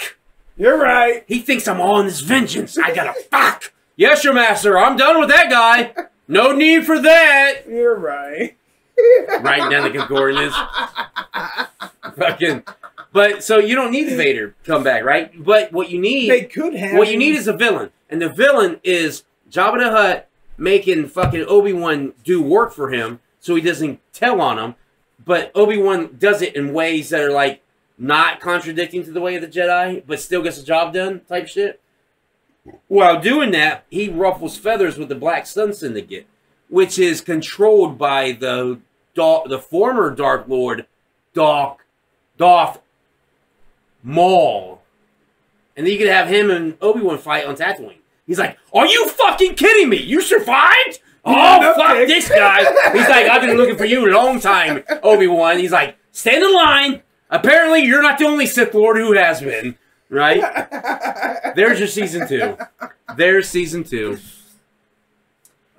"You're 0.57 0.77
right." 0.79 1.23
He 1.27 1.39
thinks 1.39 1.67
I'm 1.67 1.81
on 1.81 2.05
this 2.05 2.21
vengeance. 2.21 2.77
I 2.77 2.93
gotta 2.93 3.13
fuck. 3.31 3.73
Yes, 3.95 4.23
your 4.23 4.33
master. 4.33 4.77
I'm 4.77 4.97
done 4.97 5.19
with 5.19 5.29
that 5.29 5.49
guy. 5.49 5.93
No 6.27 6.51
need 6.51 6.85
for 6.85 6.99
that. 6.99 7.61
You're 7.67 7.95
right. 7.97 8.55
right 9.41 9.69
down 9.69 9.83
the 9.83 9.89
concordance. 9.91 10.55
Fucking. 12.17 12.63
But 13.11 13.43
so 13.43 13.57
you 13.59 13.75
don't 13.75 13.91
need 13.91 14.09
Vader 14.15 14.55
come 14.65 14.83
back, 14.83 15.03
right? 15.03 15.31
But 15.43 15.71
what 15.71 15.89
you 15.91 15.99
need, 15.99 16.29
They 16.29 16.45
could 16.45 16.73
have. 16.75 16.97
what 16.97 17.09
you 17.11 17.17
need 17.17 17.35
is 17.35 17.47
a 17.47 17.53
villain, 17.53 17.91
and 18.09 18.21
the 18.21 18.29
villain 18.29 18.79
is 18.83 19.23
Jabba 19.51 19.77
the 19.79 19.91
Hutt 19.91 20.29
making 20.57 21.07
fucking 21.09 21.45
Obi 21.47 21.73
Wan 21.73 22.13
do 22.23 22.41
work 22.41 22.73
for 22.73 22.89
him, 22.91 23.19
so 23.39 23.53
he 23.55 23.61
doesn't 23.61 23.99
tell 24.13 24.41
on 24.41 24.57
him. 24.57 24.75
But 25.25 25.51
Obi 25.55 25.77
Wan 25.77 26.15
does 26.19 26.41
it 26.41 26.55
in 26.55 26.73
ways 26.73 27.09
that 27.09 27.21
are 27.21 27.31
like 27.31 27.61
not 27.97 28.39
contradicting 28.39 29.03
to 29.05 29.11
the 29.11 29.21
way 29.21 29.35
of 29.35 29.41
the 29.41 29.47
Jedi, 29.47 30.03
but 30.05 30.19
still 30.19 30.41
gets 30.41 30.57
the 30.57 30.65
job 30.65 30.93
done, 30.93 31.21
type 31.29 31.47
shit. 31.47 31.79
While 32.87 33.19
doing 33.21 33.51
that, 33.51 33.85
he 33.89 34.09
ruffles 34.09 34.57
feathers 34.57 34.97
with 34.97 35.09
the 35.09 35.15
Black 35.15 35.45
Sun 35.45 35.73
Syndicate, 35.73 36.27
which 36.69 36.97
is 36.97 37.21
controlled 37.21 37.97
by 37.97 38.31
the 38.31 38.79
Dar- 39.15 39.47
the 39.47 39.59
former 39.59 40.09
Dark 40.09 40.47
Lord, 40.47 40.87
Darth 41.33 41.77
Darth 42.37 42.79
Maul. 44.01 44.81
And 45.75 45.85
then 45.85 45.93
you 45.93 45.99
could 45.99 46.07
have 46.07 46.27
him 46.27 46.49
and 46.49 46.77
Obi 46.81 47.01
Wan 47.01 47.17
fight 47.17 47.45
on 47.45 47.55
Tatooine. 47.55 47.97
He's 48.25 48.39
like, 48.39 48.57
"Are 48.73 48.87
you 48.87 49.07
fucking 49.09 49.55
kidding 49.55 49.89
me? 49.89 49.97
You 49.97 50.21
survived? 50.21 50.99
Oh 51.25 51.73
fuck 51.75 51.97
kick." 51.97 52.07
this 52.07 52.29
guy!" 52.29 52.59
He's 52.91 53.07
like, 53.09 53.27
"I've 53.27 53.41
been 53.41 53.57
looking 53.57 53.77
for 53.77 53.85
you 53.85 54.09
a 54.09 54.11
long 54.13 54.39
time, 54.39 54.83
Obi 55.03 55.27
Wan." 55.27 55.59
He's 55.59 55.71
like, 55.71 55.97
"Stand 56.11 56.43
in 56.43 56.53
line. 56.53 57.01
Apparently, 57.29 57.83
you're 57.83 58.01
not 58.01 58.19
the 58.19 58.25
only 58.25 58.45
Sith 58.45 58.73
Lord 58.73 58.97
who 58.97 59.13
has 59.13 59.41
been." 59.41 59.77
Right? 60.09 60.41
There's 61.55 61.79
your 61.79 61.87
season 61.87 62.27
two. 62.27 62.57
There's 63.15 63.49
season 63.49 63.83
two. 63.83 64.19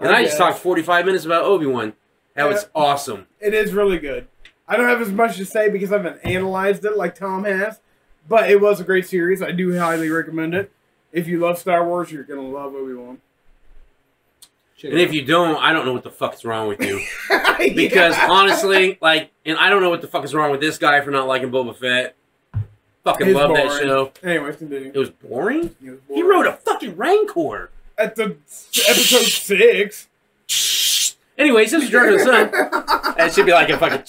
And 0.00 0.08
I, 0.08 0.24
just 0.24 0.36
talked 0.36 0.58
45 0.58 1.06
minutes 1.06 1.24
about 1.24 1.44
Obi 1.44 1.66
Wan. 1.66 1.94
That 2.34 2.48
was 2.48 2.66
awesome. 2.74 3.26
It 3.40 3.54
is 3.54 3.72
really 3.72 3.98
good. 3.98 4.26
I 4.66 4.76
don't 4.76 4.88
have 4.88 5.00
as 5.00 5.12
much 5.12 5.36
to 5.36 5.44
say 5.44 5.68
because 5.68 5.92
I 5.92 5.98
haven't 5.98 6.24
analyzed 6.24 6.84
it 6.84 6.96
like 6.96 7.14
Tom 7.14 7.44
has, 7.44 7.80
but 8.28 8.50
it 8.50 8.60
was 8.60 8.80
a 8.80 8.84
great 8.84 9.06
series. 9.06 9.42
I 9.42 9.52
do 9.52 9.78
highly 9.78 10.08
recommend 10.08 10.54
it. 10.54 10.72
If 11.12 11.28
you 11.28 11.38
love 11.38 11.58
Star 11.58 11.86
Wars, 11.86 12.10
you're 12.10 12.24
gonna 12.24 12.42
love 12.42 12.74
Obi 12.74 12.94
Wan. 12.94 13.20
And 14.84 15.00
if 15.00 15.12
you 15.14 15.24
don't, 15.24 15.56
I 15.56 15.72
don't 15.72 15.86
know 15.86 15.92
what 15.94 16.02
the 16.04 16.10
fuck 16.10 16.34
is 16.34 16.44
wrong 16.44 16.68
with 16.68 16.80
you. 16.82 17.00
Because 17.74 18.14
honestly, 18.28 18.98
like, 19.00 19.30
and 19.46 19.56
I 19.56 19.70
don't 19.70 19.80
know 19.80 19.88
what 19.88 20.02
the 20.02 20.06
fuck 20.08 20.22
is 20.24 20.34
wrong 20.34 20.50
with 20.50 20.60
this 20.60 20.76
guy 20.76 21.00
for 21.00 21.10
not 21.10 21.26
liking 21.26 21.50
Boba 21.50 21.74
Fett. 21.74 22.14
Fucking 23.04 23.32
love 23.32 23.54
that 23.54 23.80
show. 23.80 24.12
Anyways, 24.22 24.56
continue. 24.56 24.90
It 24.94 24.98
was 24.98 25.08
boring. 25.08 25.74
It 25.82 25.90
was 25.90 25.98
He 26.12 26.22
wrote 26.22 26.46
a 26.46 26.52
fucking 26.52 26.96
Rancor. 26.96 27.70
at 27.96 28.16
the 28.16 28.36
episode 28.88 29.24
six. 29.24 30.08
Anyways, 31.38 31.70
this 31.70 31.84
is 31.84 31.90
of 31.94 32.18
the 32.18 32.18
Sun. 32.18 32.50
That 33.16 33.32
should 33.32 33.46
be 33.46 33.52
like 33.52 33.70
a 33.70 33.78
fucking. 33.78 34.04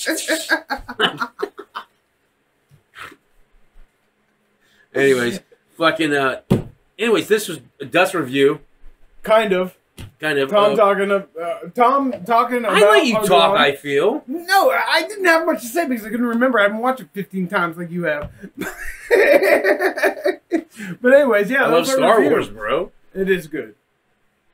anyways, 4.93 5.39
fucking. 5.77 6.13
uh 6.13 6.41
Anyways, 6.97 7.27
this 7.27 7.47
was 7.49 7.57
a 7.79 7.85
D.U.T.S 7.85 8.13
review, 8.13 8.61
Kind 9.23 9.51
of. 9.53 9.75
Kind 10.19 10.39
of. 10.39 10.49
Tom 10.49 10.73
uh, 10.73 10.75
talking. 10.75 11.11
Uh, 11.11 11.25
Tom 11.73 12.13
talking 12.25 12.57
about. 12.59 12.73
I 12.73 12.79
let 12.79 13.05
you 13.05 13.21
talk. 13.25 13.57
I 13.57 13.75
feel. 13.75 14.23
No, 14.27 14.71
I 14.71 15.05
didn't 15.07 15.25
have 15.25 15.45
much 15.45 15.61
to 15.61 15.67
say 15.67 15.87
because 15.87 16.05
I 16.05 16.09
couldn't 16.09 16.25
remember. 16.25 16.59
I 16.59 16.63
haven't 16.63 16.79
watched 16.79 17.01
it 17.01 17.09
15 17.13 17.47
times 17.47 17.77
like 17.77 17.91
you 17.91 18.03
have. 18.03 18.31
but 21.01 21.13
anyways, 21.13 21.49
yeah, 21.49 21.65
I 21.65 21.67
love 21.67 21.87
Star. 21.87 22.21
Wars, 22.21 22.49
bro. 22.49 22.91
It 23.13 23.29
is 23.29 23.47
good. 23.47 23.75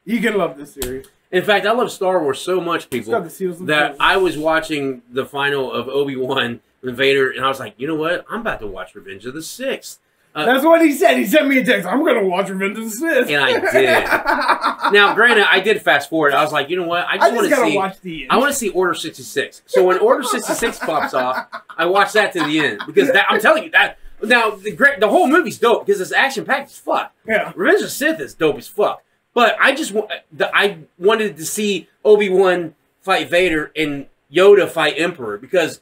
You 0.03 0.19
can 0.19 0.37
love 0.37 0.57
this 0.57 0.73
series. 0.73 1.07
In 1.31 1.43
fact, 1.43 1.65
I 1.65 1.71
love 1.71 1.91
Star 1.91 2.21
Wars 2.21 2.41
so 2.41 2.59
much, 2.59 2.89
people. 2.89 3.19
the 3.21 3.29
seals 3.29 3.59
and 3.59 3.69
that. 3.69 3.95
I 3.99 4.17
was 4.17 4.37
watching 4.37 5.01
the 5.09 5.25
final 5.25 5.71
of 5.71 5.87
Obi 5.87 6.15
Wan 6.15 6.59
and 6.81 6.97
Vader, 6.97 7.31
and 7.31 7.45
I 7.45 7.47
was 7.47 7.59
like, 7.59 7.75
you 7.77 7.87
know 7.87 7.95
what? 7.95 8.25
I'm 8.29 8.41
about 8.41 8.59
to 8.59 8.67
watch 8.67 8.95
Revenge 8.95 9.25
of 9.25 9.33
the 9.33 9.43
Sith, 9.43 9.99
uh, 10.33 10.45
That's 10.45 10.63
what 10.63 10.81
he 10.81 10.93
said. 10.93 11.17
He 11.17 11.25
sent 11.25 11.47
me 11.47 11.57
a 11.57 11.65
text. 11.65 11.87
I'm 11.87 12.03
gonna 12.05 12.25
watch 12.25 12.49
Revenge 12.49 12.77
of 12.77 12.85
the 12.85 12.89
Sith. 12.89 13.29
and 13.29 13.43
I 13.43 13.59
did. 13.71 14.93
now, 14.93 15.13
granted, 15.13 15.45
I 15.51 15.59
did 15.59 15.81
fast 15.81 16.09
forward. 16.09 16.33
I 16.33 16.41
was 16.43 16.53
like, 16.53 16.69
you 16.69 16.77
know 16.77 16.87
what? 16.87 17.05
I 17.07 17.17
just 17.17 17.33
want 17.35 17.49
to 17.49 17.55
see. 17.55 17.75
watch 17.75 17.99
the 18.01 18.21
end. 18.23 18.31
I 18.31 18.37
want 18.37 18.51
to 18.51 18.57
see 18.57 18.69
Order 18.69 18.93
66. 18.93 19.61
So 19.65 19.83
when 19.83 19.97
Order 19.99 20.23
66 20.23 20.79
pops 20.85 21.13
off, 21.13 21.47
I 21.77 21.85
watch 21.85 22.13
that 22.13 22.31
to 22.33 22.43
the 22.43 22.59
end 22.59 22.81
because 22.85 23.11
that, 23.11 23.25
I'm 23.29 23.41
telling 23.41 23.63
you 23.63 23.71
that. 23.71 23.97
Now 24.23 24.51
the 24.51 24.71
great, 24.71 24.99
the 24.99 25.09
whole 25.09 25.27
movie's 25.27 25.57
dope 25.57 25.85
because 25.85 25.99
it's 25.99 26.11
action 26.11 26.45
packed 26.45 26.69
as 26.69 26.77
fuck. 26.77 27.11
yeah. 27.27 27.51
Revenge 27.55 27.77
of 27.81 27.87
the 27.87 27.89
Sith 27.89 28.19
is 28.19 28.33
dope 28.35 28.57
as 28.57 28.67
fuck. 28.67 29.03
But 29.33 29.55
I 29.59 29.73
just 29.73 29.91
wa- 29.93 30.07
the, 30.31 30.55
I 30.55 30.79
wanted 30.99 31.37
to 31.37 31.45
see 31.45 31.87
Obi 32.05 32.29
Wan 32.29 32.75
fight 33.01 33.29
Vader 33.29 33.71
and 33.75 34.05
Yoda 34.31 34.69
fight 34.69 34.93
Emperor 34.97 35.37
because 35.37 35.81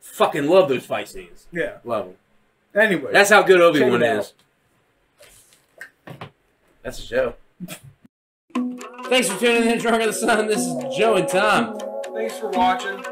fucking 0.00 0.48
love 0.48 0.68
those 0.68 0.84
fight 0.84 1.08
scenes. 1.08 1.46
Yeah. 1.52 1.78
Love 1.84 2.06
them. 2.06 2.14
Anyway. 2.74 3.12
That's 3.12 3.30
how 3.30 3.42
good 3.42 3.60
Obi 3.60 3.82
Wan 3.82 4.02
is. 4.02 4.32
That's 6.82 6.98
the 6.98 7.04
show. 7.04 7.34
Thanks 9.06 9.28
for 9.28 9.38
tuning 9.38 9.68
in, 9.70 9.78
Drunk 9.78 10.00
of 10.02 10.06
the 10.06 10.12
Sun. 10.12 10.46
This 10.46 10.60
is 10.60 10.96
Joe 10.96 11.16
and 11.16 11.28
Tom. 11.28 11.78
Thanks 12.14 12.38
for 12.38 12.48
watching. 12.50 13.04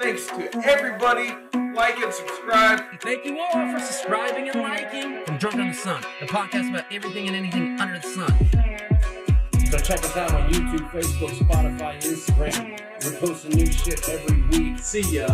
Thanks 0.00 0.26
to 0.26 0.50
everybody. 0.64 1.30
Like 1.74 1.98
and 1.98 2.12
subscribe. 2.12 2.82
Thank 3.00 3.24
you 3.24 3.38
all 3.38 3.72
for 3.72 3.78
subscribing 3.78 4.48
and 4.48 4.60
liking 4.60 5.24
from 5.24 5.38
Drunk 5.38 5.56
on 5.56 5.68
the 5.68 5.74
Sun, 5.74 6.02
the 6.20 6.26
podcast 6.26 6.70
about 6.70 6.84
everything 6.92 7.28
and 7.28 7.36
anything 7.36 7.78
under 7.80 7.98
the 7.98 8.08
sun. 8.08 8.34
So 9.70 9.78
check 9.78 10.04
us 10.04 10.16
out 10.16 10.32
on 10.32 10.50
YouTube, 10.50 10.90
Facebook, 10.90 11.30
Spotify, 11.30 11.96
Instagram. 12.02 12.80
We're 13.04 13.20
posting 13.20 13.52
new 13.52 13.70
shit 13.70 14.08
every 14.08 14.42
week. 14.48 14.78
See 14.80 15.16
ya. 15.16 15.28